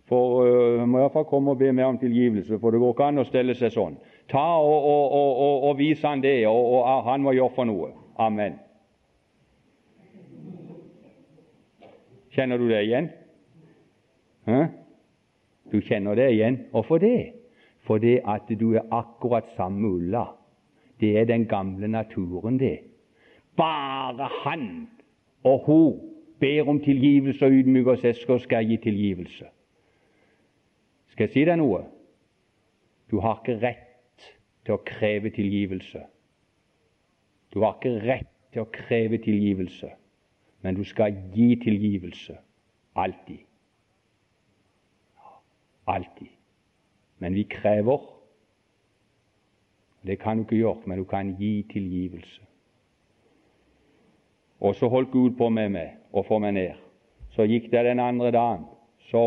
For 0.08 0.44
uh, 0.44 0.82
må 0.84 1.00
iallfall 1.00 1.24
komme 1.24 1.54
og 1.54 1.58
be 1.62 1.70
meg 1.72 1.86
om 1.88 1.98
tilgivelse, 1.98 2.58
for 2.60 2.70
det 2.74 2.80
går 2.82 2.92
ikke 2.92 3.06
an 3.08 3.22
å 3.22 3.24
stelle 3.24 3.56
seg 3.56 3.72
sånn. 3.72 3.96
Ta 4.28 4.44
og, 4.60 4.88
og, 4.90 5.16
og, 5.16 5.64
og 5.70 5.78
vise 5.78 6.04
han 6.04 6.20
det, 6.20 6.42
og, 6.48 6.84
han 7.08 7.24
må 7.24 7.32
gjøre 7.32 7.56
for 7.56 7.68
noe. 7.68 7.90
Amen. 8.20 8.58
Kjenner 12.34 12.60
du 12.60 12.68
det 12.68 12.82
igjen? 12.84 13.08
Hæ? 14.44 14.64
Du 15.72 15.80
kjenner 15.80 16.18
det 16.18 16.28
igjen. 16.34 16.58
Hvorfor 16.74 17.00
det? 17.00 17.32
Fordi 17.88 18.18
at 18.20 18.50
du 18.60 18.74
er 18.74 18.88
akkurat 18.92 19.48
samme 19.56 19.88
Ulla. 19.88 20.26
Det 21.00 21.14
er 21.20 21.24
den 21.28 21.46
gamle 21.48 21.88
naturen, 21.88 22.58
det. 22.60 22.78
Bare 23.56 24.28
han 24.42 24.88
og 25.44 25.64
hun 25.66 26.10
ber 26.40 26.68
om 26.68 26.80
tilgivelse 26.80 27.44
og 27.46 27.52
ydmyker 27.52 28.00
seg, 28.00 28.16
så 28.16 28.38
skal 28.42 28.64
jeg 28.64 28.74
gi 28.74 28.76
tilgivelse. 28.90 29.48
Skal 31.12 31.28
jeg 31.28 31.32
si 31.34 31.44
deg 31.46 31.60
noe? 31.60 31.84
Du 33.10 33.20
har 33.22 33.38
ikke 33.38 33.58
rett 33.62 34.30
til 34.64 34.74
å 34.74 34.82
kreve 34.86 35.30
tilgivelse. 35.30 36.00
Du 37.54 37.60
har 37.62 37.76
ikke 37.76 38.00
rett 38.02 38.30
til 38.52 38.64
å 38.64 38.70
kreve 38.72 39.20
tilgivelse, 39.22 39.92
men 40.64 40.78
du 40.78 40.82
skal 40.88 41.14
gi 41.34 41.52
tilgivelse. 41.62 42.38
Alltid. 42.98 43.44
Alltid. 45.86 46.32
Men 47.18 47.36
vi 47.36 47.44
krever. 47.50 48.10
Det 50.04 50.18
kan 50.20 50.36
du 50.36 50.44
ikke 50.44 50.58
gjøre, 50.58 50.82
men 50.86 50.98
du 50.98 51.04
kan 51.08 51.36
gi 51.38 51.52
tilgivelse. 51.72 52.42
Og 54.64 54.74
så 54.74 54.88
holdt 54.88 55.10
Gud 55.12 55.34
på 55.36 55.50
med 55.52 55.68
meg 55.74 55.96
og 56.16 56.24
få 56.24 56.38
meg 56.40 56.54
ned. 56.56 56.78
Så 57.36 57.44
gikk 57.44 57.66
det 57.72 57.82
den 57.84 58.00
andre 58.00 58.30
dagen. 58.30 58.64
Så 59.10 59.24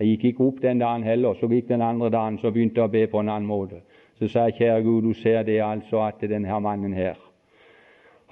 Jeg 0.00 0.08
gikk 0.08 0.22
ikke 0.24 0.44
opp 0.44 0.60
den 0.62 0.78
dagen 0.80 1.02
heller. 1.04 1.34
Så 1.36 1.48
gikk 1.52 1.66
den 1.68 1.82
andre 1.82 2.08
dagen, 2.10 2.38
så 2.38 2.50
begynte 2.50 2.80
jeg 2.80 2.88
å 2.88 2.92
be 2.92 3.02
på 3.06 3.20
en 3.20 3.28
annen 3.28 3.48
måte. 3.48 3.82
Så 4.16 4.30
sa 4.32 4.46
jeg, 4.48 4.54
kjære 4.56 4.82
Gud, 4.86 5.02
du 5.04 5.12
ser 5.12 5.42
det 5.44 5.58
altså 5.60 6.00
at 6.06 6.22
denne 6.24 6.60
mannen 6.60 6.94
her, 6.96 7.18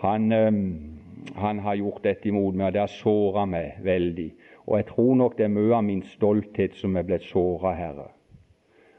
han, 0.00 0.32
han 1.36 1.58
har 1.58 1.76
gjort 1.76 2.00
dette 2.04 2.28
imot 2.28 2.54
meg, 2.54 2.66
og 2.66 2.72
det 2.72 2.80
har 2.80 2.94
såra 2.94 3.44
meg 3.44 3.84
veldig. 3.84 4.30
Og 4.64 4.78
jeg 4.78 4.86
tror 4.94 5.12
nok 5.20 5.36
det 5.36 5.44
er 5.44 5.52
mye 5.58 5.76
av 5.76 5.84
min 5.84 6.02
stolthet 6.14 6.80
som 6.80 6.96
er 6.96 7.04
blitt 7.04 7.28
såra, 7.28 7.74
Herre. 7.76 8.08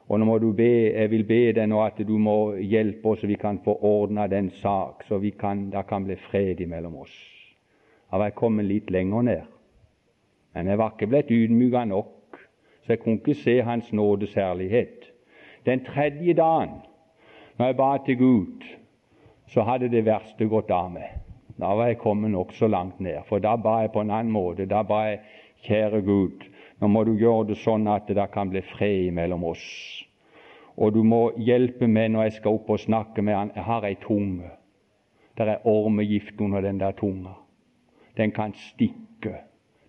Og 0.06 0.22
nå 0.22 0.30
må 0.30 0.38
du 0.38 0.52
be, 0.54 0.94
Jeg 0.94 1.10
vil 1.10 1.26
be 1.26 1.42
deg 1.58 1.70
nå 1.74 1.82
at 1.82 1.98
du 2.06 2.18
må 2.22 2.54
hjelpe 2.62 3.16
oss 3.16 3.26
så 3.26 3.34
vi 3.34 3.42
kan 3.42 3.58
få 3.66 3.80
ordna 3.82 4.28
den 4.28 4.54
sak, 4.62 5.10
så 5.10 5.18
vi 5.18 5.32
kan, 5.32 5.72
det 5.74 5.88
kan 5.90 6.06
bli 6.06 6.22
fred 6.30 6.62
mellom 6.70 7.02
oss 7.02 7.39
jeg 8.12 8.36
kommet 8.36 8.66
litt 8.66 8.90
lenger 8.92 9.22
ned. 9.22 9.42
Men 10.54 10.68
jeg 10.68 10.78
var 10.78 10.94
ikke 10.96 11.08
blitt 11.08 11.32
ydmyka 11.32 11.86
nok, 11.86 12.40
så 12.84 12.94
jeg 12.94 13.00
kunne 13.04 13.22
ikke 13.22 13.38
se 13.38 13.62
Hans 13.62 13.94
nådes 13.94 14.34
herlighet. 14.34 15.12
Den 15.66 15.86
tredje 15.86 16.34
dagen, 16.34 16.82
når 17.58 17.66
jeg 17.66 17.78
ba 17.78 17.98
til 18.06 18.18
Gud, 18.18 18.66
så 19.48 19.62
hadde 19.62 19.90
det 19.90 20.06
verste 20.06 20.48
gått 20.50 20.72
av 20.72 20.92
meg. 20.92 21.20
Da 21.60 21.74
var 21.76 21.90
jeg 21.92 22.00
kommet 22.00 22.32
nokså 22.32 22.68
langt 22.68 23.00
ned, 23.00 23.20
for 23.28 23.40
da 23.44 23.56
ba 23.60 23.82
jeg 23.84 23.92
på 23.94 24.02
en 24.02 24.12
annen 24.12 24.32
måte. 24.32 24.66
Da 24.66 24.84
ba 24.84 25.04
jeg, 25.10 25.20
kjære 25.68 26.02
Gud, 26.02 26.46
nå 26.80 26.88
må 26.88 27.04
du 27.04 27.18
gjøre 27.20 27.50
det 27.50 27.58
sånn 27.60 27.88
at 27.92 28.08
det 28.08 28.30
kan 28.32 28.50
bli 28.50 28.62
fred 28.64 29.12
mellom 29.14 29.44
oss. 29.50 29.66
Og 30.80 30.94
du 30.96 31.02
må 31.04 31.34
hjelpe 31.36 31.90
meg 31.92 32.14
når 32.14 32.30
jeg 32.30 32.38
skal 32.38 32.56
opp 32.56 32.70
og 32.72 32.80
snakke 32.80 33.22
med 33.22 33.36
han. 33.36 33.52
Jeg 33.56 33.68
har 33.68 33.84
ei 33.84 33.98
tunge. 34.00 34.54
Der 35.36 35.52
er 35.56 35.68
ormegift 35.68 36.40
under 36.40 36.64
den 36.64 36.80
der 36.80 36.96
tunga. 36.96 37.36
Den 38.20 38.32
kan 38.36 38.52
stikke, 38.54 39.38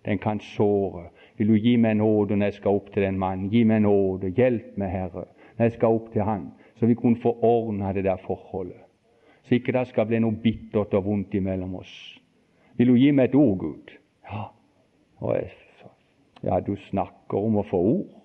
den 0.05 0.17
kan 0.23 0.39
såre. 0.39 1.09
Vil 1.37 1.51
du 1.51 1.57
gi 1.59 1.75
meg 1.75 1.97
nåde 1.99 2.37
når 2.37 2.51
jeg 2.51 2.59
skal 2.61 2.77
opp 2.79 2.91
til 2.93 3.03
den 3.03 3.17
mannen? 3.19 3.49
Gi 3.51 3.65
meg 3.67 3.81
nåde, 3.83 4.31
hjelp 4.37 4.77
meg, 4.79 4.93
Herre, 4.93 5.25
når 5.57 5.67
jeg 5.67 5.75
skal 5.75 5.97
opp 5.97 6.11
til 6.13 6.23
han, 6.23 6.45
så 6.79 6.87
vi 6.87 6.95
kunne 6.95 7.19
få 7.19 7.33
ordna 7.43 7.91
det 7.93 8.05
der 8.07 8.21
forholdet. 8.23 8.79
Så 9.43 9.57
ikke 9.57 9.73
det 9.75 9.87
skal 9.89 10.07
bli 10.07 10.21
noe 10.23 10.37
bittert 10.39 10.93
og 10.95 11.05
vondt 11.05 11.33
imellom 11.35 11.75
oss. 11.81 11.91
Vil 12.79 12.87
du 12.87 12.95
gi 12.95 13.11
meg 13.11 13.29
et 13.29 13.35
ord, 13.35 13.57
Gud? 13.59 13.91
Ja. 14.31 14.45
Jeg, 15.21 15.51
ja, 16.43 16.59
du 16.59 16.75
snakker 16.87 17.37
om 17.37 17.59
å 17.59 17.65
få 17.67 17.81
ord. 17.89 18.21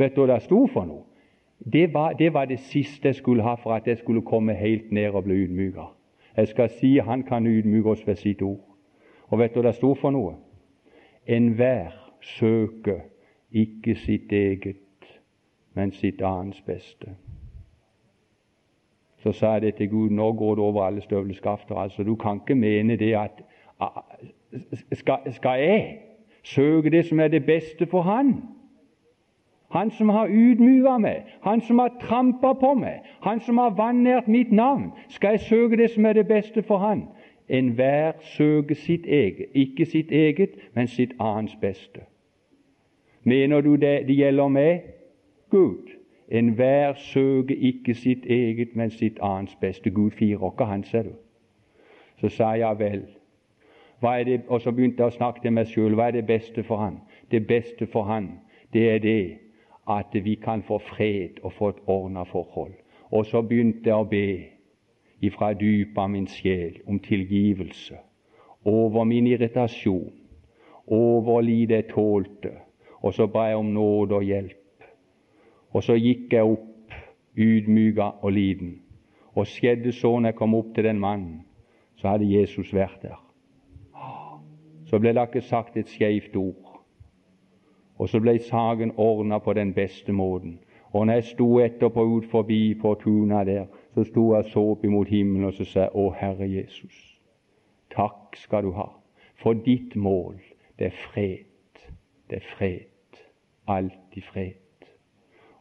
Vet 0.00 0.16
du 0.16 0.24
hva 0.24 0.32
det 0.32 0.40
sto 0.46 0.64
for 0.72 0.88
noe? 0.88 1.04
Det 1.58 1.84
var, 1.94 2.16
det 2.18 2.32
var, 2.34 2.48
det 2.50 2.58
siste 2.70 3.12
jeg 3.12 3.20
skulle 3.20 3.44
ha 3.44 3.54
for 3.60 3.76
at 3.76 3.86
jeg 3.86 4.00
skulle 4.00 4.24
komme 4.26 4.56
helt 4.58 4.90
ned 4.92 5.14
og 5.14 5.28
bli 5.28 5.44
ydmyka. 5.44 5.86
Jeg 6.36 6.48
skal 6.48 6.70
si 6.70 6.96
han 6.98 7.22
kan 7.22 7.46
ydmyke 7.46 7.90
oss 7.90 8.06
ved 8.06 8.16
sitt 8.16 8.42
ord. 8.42 8.76
Og 9.28 9.38
vet 9.38 9.54
du 9.54 9.60
hva 9.60 9.68
det 9.68 9.76
sto 9.78 9.94
for 9.94 10.10
noe? 10.14 10.34
Enhver 11.26 11.94
søker 12.20 13.00
ikke 13.52 13.94
sitt 13.94 14.32
eget, 14.32 15.06
men 15.74 15.92
sitt 15.92 16.22
annens 16.22 16.60
beste. 16.66 17.14
Så 19.24 19.32
sa 19.32 19.54
jeg 19.56 19.62
det 19.62 19.74
til 19.74 19.88
Gud, 19.88 20.10
nå 20.10 20.32
går 20.32 20.54
det 20.54 20.64
over 20.64 20.84
alle 20.84 21.00
støvleskafter. 21.00 21.74
Altså, 21.74 22.02
du 22.02 22.16
kan 22.16 22.40
ikke 22.42 22.54
mene 22.54 22.96
det 22.96 23.14
at 23.16 23.42
skal, 24.92 25.32
skal 25.32 25.60
jeg 25.60 25.98
søke 26.42 26.90
det 26.90 27.06
som 27.06 27.20
er 27.20 27.28
det 27.28 27.46
beste 27.46 27.86
for 27.86 28.02
Han? 28.02 28.42
Han 29.74 29.90
som 29.90 30.08
har 30.08 30.28
ydmyka 30.30 30.98
meg, 30.98 31.24
han 31.42 31.60
som 31.60 31.78
har 31.78 31.96
trampa 32.00 32.52
på 32.52 32.74
meg, 32.78 33.00
han 33.22 33.40
som 33.40 33.58
har 33.58 33.74
vanært 33.74 34.28
mitt 34.28 34.52
navn. 34.52 34.92
Skal 35.08 35.34
jeg 35.34 35.40
søke 35.40 35.76
det 35.76 35.90
som 35.90 36.06
er 36.06 36.12
det 36.12 36.28
beste 36.28 36.62
for 36.62 36.78
han? 36.78 37.08
Enhver 37.48 38.12
søker 38.20 38.74
sitt 38.74 39.06
eget, 39.06 39.46
ikke 39.54 39.86
sitt 39.86 40.12
eget, 40.12 40.50
men 40.74 40.86
sitt 40.86 41.14
annens 41.20 41.56
beste. 41.60 42.00
Mener 43.22 43.60
du 43.60 43.74
det, 43.76 44.06
det 44.06 44.16
gjelder 44.16 44.48
meg? 44.48 44.80
Gud. 45.50 45.90
Enhver 46.30 46.94
søker 46.94 47.54
ikke 47.58 47.94
sitt 47.94 48.26
eget, 48.26 48.76
men 48.76 48.90
sitt 48.90 49.18
annens 49.22 49.58
beste. 49.60 49.90
Gud 49.90 50.10
firer 50.10 50.50
ikke 50.52 50.64
han, 50.64 50.84
ser 50.84 51.02
du. 51.02 51.14
Så 52.16 52.28
sa 52.28 52.54
jeg 52.54 52.78
vel. 52.78 53.06
Det, 54.02 54.40
og 54.48 54.60
så 54.60 54.72
begynte 54.72 55.02
jeg 55.02 55.06
å 55.06 55.18
snakke 55.18 55.42
til 55.42 55.52
meg 55.52 55.66
sjøl. 55.66 55.94
Hva 55.98 56.12
er 56.12 56.20
det 56.20 56.26
beste 56.26 56.62
for 56.62 56.76
han? 56.76 57.00
Det 57.30 57.46
beste 57.46 57.86
for 57.86 58.02
han, 58.04 58.38
det 58.72 58.90
er 58.90 58.98
det 58.98 59.43
at 59.88 60.14
vi 60.24 60.34
kan 60.34 60.62
få 60.62 60.78
fred 60.78 61.42
og 61.42 61.52
få 61.52 61.68
et 61.68 61.84
ordna 61.86 62.22
forhold. 62.22 62.74
Og 63.10 63.26
så 63.26 63.42
begynte 63.42 63.90
jeg 63.90 63.94
å 63.94 64.08
be 64.08 64.26
ifra 65.20 65.52
dypet 65.52 65.98
av 65.98 66.10
min 66.10 66.26
sjel 66.26 66.80
om 66.86 66.98
tilgivelse 66.98 67.98
over 68.64 69.04
min 69.04 69.26
irritasjon, 69.26 70.12
over 70.86 71.40
lite 71.40 71.74
jeg 71.74 71.88
tålte, 71.92 72.52
og 73.04 73.14
så 73.14 73.26
ba 73.28 73.48
jeg 73.50 73.60
om 73.60 73.72
nåde 73.74 74.16
og 74.16 74.24
hjelp. 74.24 74.86
Og 75.74 75.84
så 75.84 75.96
gikk 75.98 76.32
jeg 76.32 76.48
opp, 76.48 76.94
ydmyka 77.36 78.10
og 78.22 78.32
liten. 78.32 78.78
Og 79.34 79.48
skjedde 79.50 79.92
så 79.92 80.14
når 80.14 80.32
jeg 80.32 80.38
kom 80.38 80.54
opp 80.54 80.74
til 80.74 80.86
den 80.86 81.00
mannen, 81.02 81.42
så 81.98 82.14
hadde 82.14 82.30
Jesus 82.30 82.72
vært 82.72 83.02
der. 83.02 83.18
Så 84.86 85.00
ble 85.00 85.14
det 85.16 85.24
ikke 85.26 85.42
sagt 85.42 85.76
et 85.76 85.90
skeivt 85.90 86.36
ord. 86.36 86.63
Og 87.98 88.08
så 88.08 88.20
ble 88.20 88.38
saken 88.38 88.92
ordna 88.96 89.38
på 89.38 89.52
den 89.52 89.72
beste 89.74 90.12
måten. 90.12 90.58
Og 90.92 91.06
når 91.06 91.14
jeg 91.14 91.24
sto 91.24 91.58
etterpå 91.58 92.02
ut 92.02 92.26
forbi 92.30 92.74
på 92.74 92.94
tuna 92.94 93.44
der, 93.44 93.66
så 93.94 94.04
sto 94.04 94.34
jeg 94.34 94.44
og 94.44 94.50
så 94.50 94.62
opp 94.74 94.84
imot 94.84 95.08
himmelen 95.08 95.48
og 95.48 95.54
så 95.54 95.64
sa 95.64 95.86
Å 95.94 96.10
Herre 96.18 96.46
Jesus, 96.46 97.18
takk 97.90 98.36
skal 98.38 98.62
du 98.62 98.72
ha, 98.74 98.88
for 99.42 99.54
ditt 99.54 99.96
mål, 99.96 100.38
det 100.78 100.86
er 100.86 101.00
fred. 101.10 101.50
Det 102.30 102.36
er 102.36 102.46
fred. 102.56 103.20
Alltid 103.66 104.22
fred. 104.22 104.86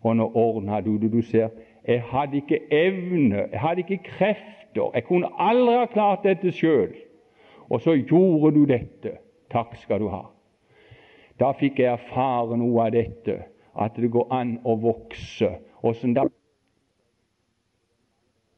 Og 0.01 0.15
nå 0.17 0.31
ordna 0.35 0.81
du 0.81 0.97
det. 0.97 1.11
Du 1.11 1.21
ser, 1.21 1.49
jeg 1.87 2.01
hadde 2.01 2.37
ikke 2.37 2.59
evne, 2.71 3.47
jeg 3.51 3.59
hadde 3.59 3.81
ikke 3.85 4.03
krefter, 4.03 4.91
jeg 4.93 5.03
kunne 5.07 5.29
aldri 5.39 5.75
ha 5.77 5.85
klart 5.85 6.23
dette 6.23 6.51
sjøl. 6.51 6.93
Og 7.69 7.81
så 7.81 7.95
gjorde 7.95 8.53
du 8.55 8.65
dette. 8.65 9.17
Takk 9.51 9.77
skal 9.81 9.99
du 9.99 10.09
ha. 10.09 10.25
Da 11.39 11.51
fikk 11.57 11.79
jeg 11.81 11.91
erfare 11.93 12.57
noe 12.57 12.85
av 12.85 12.93
dette, 12.93 13.39
at 13.73 13.95
det 13.97 14.11
går 14.13 14.29
an 14.33 14.57
å 14.63 14.77
vokse. 14.81 15.49
Åssen 15.83 16.13
da 16.13 16.27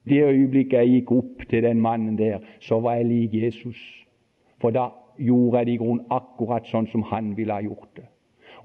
Det 0.06 0.22
øyeblikket 0.22 0.84
jeg 0.84 0.90
gikk 0.90 1.12
opp 1.12 1.48
til 1.50 1.64
den 1.66 1.80
mannen 1.82 2.18
der, 2.18 2.44
så 2.62 2.78
var 2.80 3.00
jeg 3.00 3.08
lik 3.10 3.34
Jesus. 3.34 3.80
For 4.62 4.70
da 4.70 4.92
gjorde 5.18 5.58
jeg 5.58 5.66
det 5.66 5.74
i 5.74 5.80
grunnen 5.82 6.06
akkurat 6.14 6.68
sånn 6.70 6.86
som 6.92 7.02
han 7.10 7.34
ville 7.38 7.54
ha 7.54 7.64
gjort 7.66 7.90
det. 7.96 8.06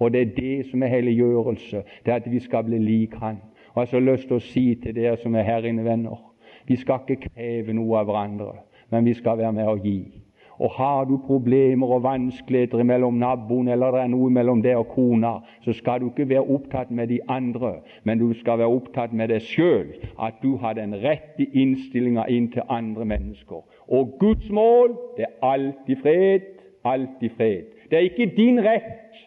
Og 0.00 0.12
det 0.12 0.20
er 0.20 0.34
det 0.36 0.66
som 0.70 0.82
er 0.82 0.92
helliggjørelse, 0.92 1.82
det 2.04 2.12
er 2.12 2.20
at 2.20 2.28
vi 2.30 2.40
skal 2.40 2.64
bli 2.64 2.78
lik 2.78 3.14
Han. 3.14 3.40
Og 3.72 3.76
Jeg 3.76 3.80
har 3.80 3.86
så 3.86 4.00
lyst 4.00 4.26
til 4.28 4.36
å 4.36 4.44
si 4.44 4.74
til 4.82 4.94
dere 4.94 5.16
som 5.16 5.34
er 5.34 5.42
her 5.42 5.64
inne, 5.64 5.84
venner, 5.84 6.18
vi 6.66 6.76
skal 6.76 7.00
ikke 7.00 7.30
kreve 7.30 7.72
noe 7.72 7.98
av 7.98 8.06
hverandre, 8.06 8.52
men 8.90 9.04
vi 9.04 9.14
skal 9.14 9.38
være 9.38 9.52
med 9.52 9.68
å 9.68 9.76
gi. 9.80 10.19
Og 10.60 10.70
har 10.70 11.04
du 11.04 11.16
problemer 11.26 11.88
og 11.88 12.02
vanskeligheter 12.02 12.82
mellom 12.84 13.14
naboen, 13.14 13.68
eller 13.72 13.94
det 13.94 14.00
er 14.02 14.10
noe 14.12 14.28
mellom 14.30 14.60
deg 14.60 14.76
og 14.76 14.90
kona, 14.92 15.38
så 15.64 15.72
skal 15.72 16.02
du 16.02 16.10
ikke 16.10 16.28
være 16.28 16.44
opptatt 16.52 16.90
med 16.92 17.08
de 17.08 17.16
andre, 17.32 17.78
men 18.04 18.20
du 18.20 18.28
skal 18.36 18.60
være 18.60 18.76
opptatt 18.76 19.14
med 19.16 19.32
deg 19.32 19.40
sjøl, 19.40 19.94
at 20.20 20.36
du 20.42 20.58
har 20.60 20.76
den 20.76 20.92
rette 21.00 21.48
innstillinga 21.48 22.28
inn 22.28 22.50
til 22.52 22.68
andre 22.68 23.08
mennesker. 23.08 23.64
Og 23.88 24.14
Guds 24.20 24.52
mål, 24.52 24.98
det 25.16 25.30
er 25.30 25.48
alltid 25.48 26.04
fred, 26.04 26.48
alltid 26.84 27.36
fred. 27.40 27.74
Det 27.88 27.98
er 27.98 28.10
ikke 28.12 28.30
din 28.36 28.60
rett, 28.60 29.20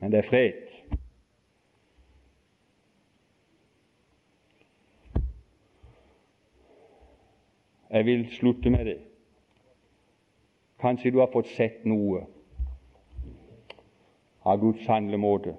men 0.00 0.16
det 0.16 0.24
er 0.24 0.30
fred. 0.32 0.60
Jeg 7.94 8.06
vil 8.06 8.30
slutte 8.32 8.70
med 8.70 8.88
det. 8.88 9.02
Kanskje 10.84 11.10
du 11.10 11.18
har 11.18 11.30
fått 11.32 11.46
sett 11.56 11.84
noe 11.88 12.26
av 14.44 14.58
Guds 14.60 14.84
handlemåte. 14.86 15.54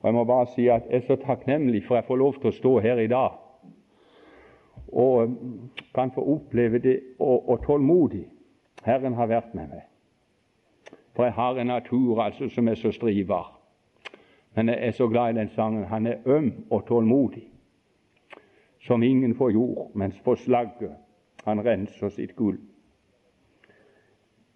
Og 0.00 0.08
Jeg 0.08 0.14
må 0.16 0.24
bare 0.24 0.46
si 0.54 0.64
at 0.72 0.86
jeg 0.88 1.02
er 1.02 1.06
så 1.06 1.16
takknemlig 1.20 1.82
for 1.84 1.98
jeg 1.98 2.06
får 2.08 2.16
lov 2.16 2.38
til 2.40 2.48
å 2.48 2.56
stå 2.56 2.72
her 2.80 3.02
i 3.02 3.10
dag 3.12 3.36
og 4.92 5.36
kan 5.94 6.10
få 6.14 6.24
oppleve 6.24 6.78
det 6.78 6.96
og, 7.18 7.48
og 7.48 7.60
tålmodig. 7.66 8.24
Herren 8.82 9.14
har 9.14 9.28
vært 9.28 9.52
med 9.54 9.68
meg. 9.68 9.84
For 11.12 11.28
jeg 11.28 11.36
har 11.36 11.60
en 11.60 11.66
natur 11.66 12.22
altså 12.24 12.48
som 12.48 12.68
er 12.68 12.80
så 12.80 12.92
striver. 12.96 13.52
Men 14.56 14.72
jeg 14.72 14.88
er 14.88 14.96
så 14.96 15.08
glad 15.08 15.30
i 15.30 15.38
den 15.38 15.52
sangen. 15.52 15.84
Han 15.84 16.06
er 16.06 16.24
øm 16.24 16.64
og 16.70 16.86
tålmodig, 16.88 17.44
som 18.80 19.02
ingen 19.02 19.34
får 19.34 19.52
jord, 19.52 19.90
mens 19.94 20.16
på 20.24 20.34
slagget 20.34 20.96
han 21.44 21.60
renser 21.66 22.08
sitt 22.08 22.36
gull. 22.36 22.56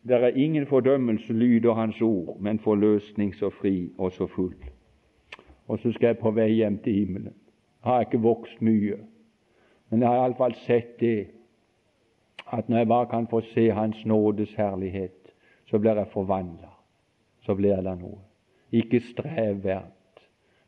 Det 0.08 0.16
er 0.16 0.26
ingen 0.26 0.66
fordømmelse, 0.66 1.32
lyder 1.32 1.72
Hans 1.74 2.00
ord, 2.00 2.40
men 2.40 2.58
forløsning 2.58 3.34
så 3.34 3.50
fri 3.50 3.92
og 3.98 4.12
så 4.12 4.26
full. 4.26 4.54
Og 5.68 5.78
så 5.78 5.92
skal 5.92 6.06
jeg 6.06 6.18
på 6.18 6.30
vei 6.30 6.48
hjem 6.48 6.78
til 6.78 6.92
himmelen. 6.92 7.34
Jeg 7.84 7.92
har 7.92 8.00
ikke 8.00 8.20
vokst 8.20 8.62
mye, 8.62 8.98
men 9.90 10.00
jeg 10.00 10.08
har 10.08 10.16
iallfall 10.16 10.54
sett 10.54 11.00
det 11.00 11.26
at 12.52 12.68
når 12.68 12.78
jeg 12.78 12.88
bare 12.88 13.06
kan 13.06 13.26
få 13.26 13.40
se 13.40 13.70
Hans 13.70 14.06
nådes 14.06 14.54
herlighet, 14.54 15.32
så 15.66 15.78
blir 15.78 15.94
jeg 15.96 16.06
forvandla. 16.12 16.68
Så 17.40 17.54
blir 17.54 17.80
det 17.80 17.98
noe. 17.98 18.18
Ikke 18.72 19.00
strevverd, 19.00 20.20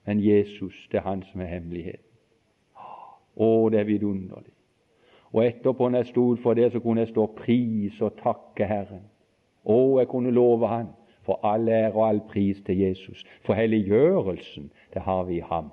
men 0.06 0.20
Jesus, 0.24 0.88
det 0.92 0.98
er 0.98 1.08
Han 1.08 1.22
som 1.22 1.40
er 1.40 1.46
hemmeligheten. 1.46 2.04
Å, 3.36 3.68
det 3.68 3.80
er 3.80 3.84
vidunderlig. 3.84 4.52
Og 5.32 5.44
etterpå, 5.44 5.88
når 5.88 5.98
jeg 5.98 6.06
stod 6.06 6.36
for 6.36 6.54
det, 6.54 6.72
så 6.72 6.80
kunne 6.80 7.00
jeg 7.04 7.12
stå 7.12 7.26
pris 7.36 8.00
og 8.00 8.16
takke 8.22 8.64
Herren 8.64 9.04
å, 9.66 9.98
jeg 9.98 10.08
kunne 10.08 10.30
love 10.30 10.68
Han 10.68 10.94
for 11.26 11.40
all 11.42 11.68
ære 11.68 11.92
og 11.92 12.08
all 12.08 12.20
pris 12.30 12.60
til 12.66 12.78
Jesus. 12.78 13.24
For 13.42 13.54
helliggjørelsen, 13.54 14.70
det 14.94 15.02
har 15.02 15.24
vi 15.24 15.36
i 15.36 15.44
ham. 15.48 15.72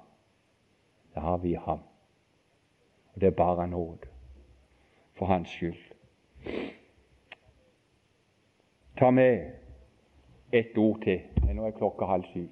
Det 1.13 1.21
har 1.21 1.37
vi 1.37 1.51
i 1.51 1.59
ham. 1.65 1.79
Og 3.13 3.21
det 3.21 3.27
er 3.27 3.37
bare 3.37 3.67
nåde. 3.67 4.09
For 5.13 5.25
Hans 5.25 5.49
skyld. 5.49 5.77
Ta 8.97 9.11
med 9.11 9.51
ett 10.51 10.77
ord 10.77 11.01
til. 11.01 11.21
Nå 11.53 11.67
er 11.67 11.71
klokka 11.77 12.05
halv 12.05 12.25
syv. 12.33 12.49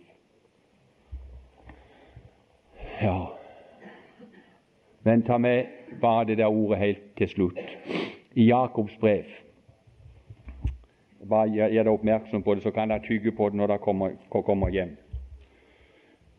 Ja 3.01 3.25
Men 5.03 5.23
ta 5.23 5.37
med 5.37 5.65
bare 6.01 6.25
det 6.25 6.37
der 6.37 6.45
ordet 6.45 6.77
helt 6.77 7.17
til 7.17 7.29
slutt. 7.29 7.59
I 8.33 8.45
Jakobs 8.45 8.97
brev 8.97 9.25
bare 11.29 11.49
gjør 11.49 11.83
deg 11.83 11.93
oppmerksom 11.93 12.43
på 12.43 12.55
det, 12.55 12.63
så 12.63 12.71
kan 12.71 12.89
dere 12.89 13.05
tygge 13.05 13.31
på 13.35 13.49
det 13.49 13.59
når 13.59 13.73
dere 13.73 13.83
kommer, 13.83 14.15
kommer 14.29 14.69
hjem. 14.73 14.95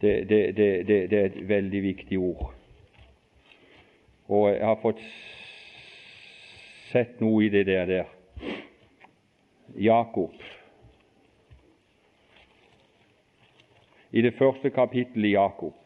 Det, 0.01 0.29
det, 0.29 0.57
det, 0.57 0.87
det, 0.89 1.13
er 1.13 1.25
et 1.27 1.49
veldig 1.49 1.83
viktig 1.83 2.19
ord. 2.19 2.55
Og 4.27 4.49
jeg 4.51 4.67
har 4.67 4.81
fått 4.83 5.03
sett 6.91 7.21
noe 7.23 7.45
i 7.47 7.53
det 7.53 7.67
der. 7.67 7.87
der. 7.87 8.11
Jakob. 9.79 10.35
I 14.13 14.23
det 14.23 14.35
første 14.37 14.71
kapittelet 14.71 15.31
i 15.31 15.33
Jakob 15.33 15.79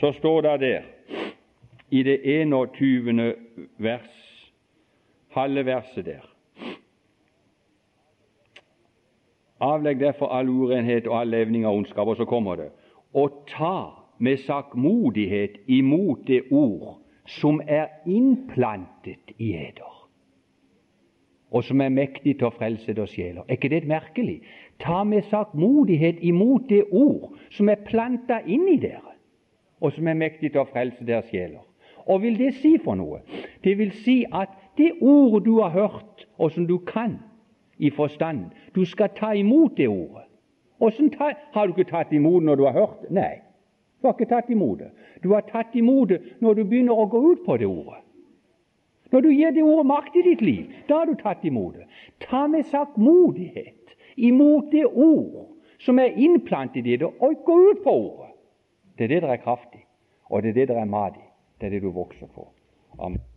så 0.00 0.12
står 0.12 0.40
det 0.40 0.60
der 0.60 0.82
i 1.90 2.02
det 2.02 2.20
21. 2.24 3.34
vers, 3.76 4.19
halve 5.30 5.66
verset 5.66 6.06
der 6.06 6.26
Avlegg 9.60 10.00
derfor 10.00 10.26
all 10.32 10.48
urenhet 10.48 11.06
og 11.06 11.20
all 11.20 11.28
levning 11.28 11.66
av 11.66 11.76
ondskap. 11.76 12.08
Og 12.08 12.16
så 12.16 12.24
kommer 12.24 12.56
det 12.56 12.70
og 13.12 13.42
ta 13.50 13.90
med 14.18 14.36
sakkmodighet 14.46 15.56
imot 15.66 16.18
det 16.26 16.42
ord 16.50 17.00
som 17.26 17.60
er 17.66 17.86
innplantet 18.06 19.34
i 19.38 19.52
eder, 19.54 20.08
og 21.50 21.64
som 21.64 21.80
er 21.80 21.88
mektig 21.88 22.36
til 22.38 22.46
å 22.46 22.52
frelse 22.54 22.94
deres 22.94 23.10
sjeler. 23.14 23.42
Er 23.48 23.58
ikke 23.58 23.72
det 23.72 23.82
merkelig? 23.90 24.40
Ta 24.80 25.02
med 25.04 25.26
sakkmodighet 25.30 26.22
imot 26.22 26.68
det 26.70 26.84
ord 26.90 27.34
som 27.50 27.68
er 27.68 27.82
planta 27.86 28.40
inn 28.46 28.68
i 28.70 28.78
dere, 28.78 29.16
og 29.80 29.92
som 29.92 30.06
er 30.06 30.18
mektig 30.22 30.52
til 30.52 30.62
å 30.62 30.68
frelse 30.70 31.06
deres 31.06 31.28
sjeler. 31.32 31.66
Og 32.06 32.22
vil 32.22 32.38
det 32.38 32.54
si 32.62 32.76
for 32.84 32.98
noe? 32.98 33.20
Det 33.64 33.76
vil 33.78 33.90
si 34.04 34.22
at 34.32 34.54
det 34.76 34.92
ordet 35.00 35.44
du 35.44 35.60
har 35.60 35.70
hørt, 35.70 36.26
og 36.38 36.50
som 36.50 36.66
du 36.66 36.78
kan 36.78 37.18
i 37.78 37.90
forstand, 37.90 38.50
du 38.74 38.84
skal 38.84 39.08
ta 39.16 39.32
imot 39.32 39.76
det 39.76 39.88
ordet. 39.88 40.26
Åssen 40.80 41.12
har 41.18 41.66
du 41.66 41.72
ikke 41.74 41.90
tatt 41.90 42.12
imot 42.12 42.42
når 42.42 42.56
du 42.56 42.64
har 42.64 42.72
hørt 42.72 43.02
det? 43.02 43.10
Nei, 43.10 43.40
du 44.00 44.08
har 44.08 44.14
ikke 44.16 44.30
tatt 44.30 44.50
imot 44.50 44.78
det. 44.78 44.90
Du 45.22 45.32
har 45.34 45.44
tatt 45.48 45.74
imot 45.76 46.08
det 46.08 46.20
når 46.40 46.54
du 46.54 46.64
begynner 46.64 46.96
å 46.96 47.08
gå 47.10 47.20
ut 47.32 47.44
på 47.44 47.56
det 47.60 47.68
ordet. 47.68 48.00
Når 49.12 49.20
du 49.20 49.30
gir 49.34 49.52
det 49.52 49.62
ordet 49.66 49.86
makt 49.90 50.16
i 50.16 50.22
ditt 50.22 50.40
liv, 50.40 50.74
da 50.88 51.02
har 51.02 51.10
du 51.10 51.16
tatt 51.20 51.44
imot 51.44 51.76
det. 51.76 51.86
Ta 52.24 52.46
med 52.48 52.68
sakmodighet 52.70 53.96
imot 54.16 54.70
det 54.72 54.86
ord 54.86 55.48
som 55.80 55.98
er 55.98 56.16
innplantet 56.16 56.86
i 56.86 56.96
det, 57.00 57.08
og 57.08 57.44
gå 57.44 57.56
ut 57.70 57.82
på 57.84 57.96
ordet. 57.96 58.30
Det 58.96 59.04
er 59.04 59.14
det 59.14 59.22
der 59.24 59.34
er 59.34 59.42
kraft 59.44 59.74
i, 59.74 59.82
og 60.28 60.42
det 60.42 60.52
er 60.52 60.60
det 60.60 60.68
der 60.68 60.82
er 60.82 60.88
mat 60.88 61.16
i. 61.16 61.26
Det 61.60 61.66
er 61.66 61.76
det 61.76 61.82
du 61.82 61.90
vokser 61.96 62.28
på. 62.28 62.48
Amen. 62.98 63.29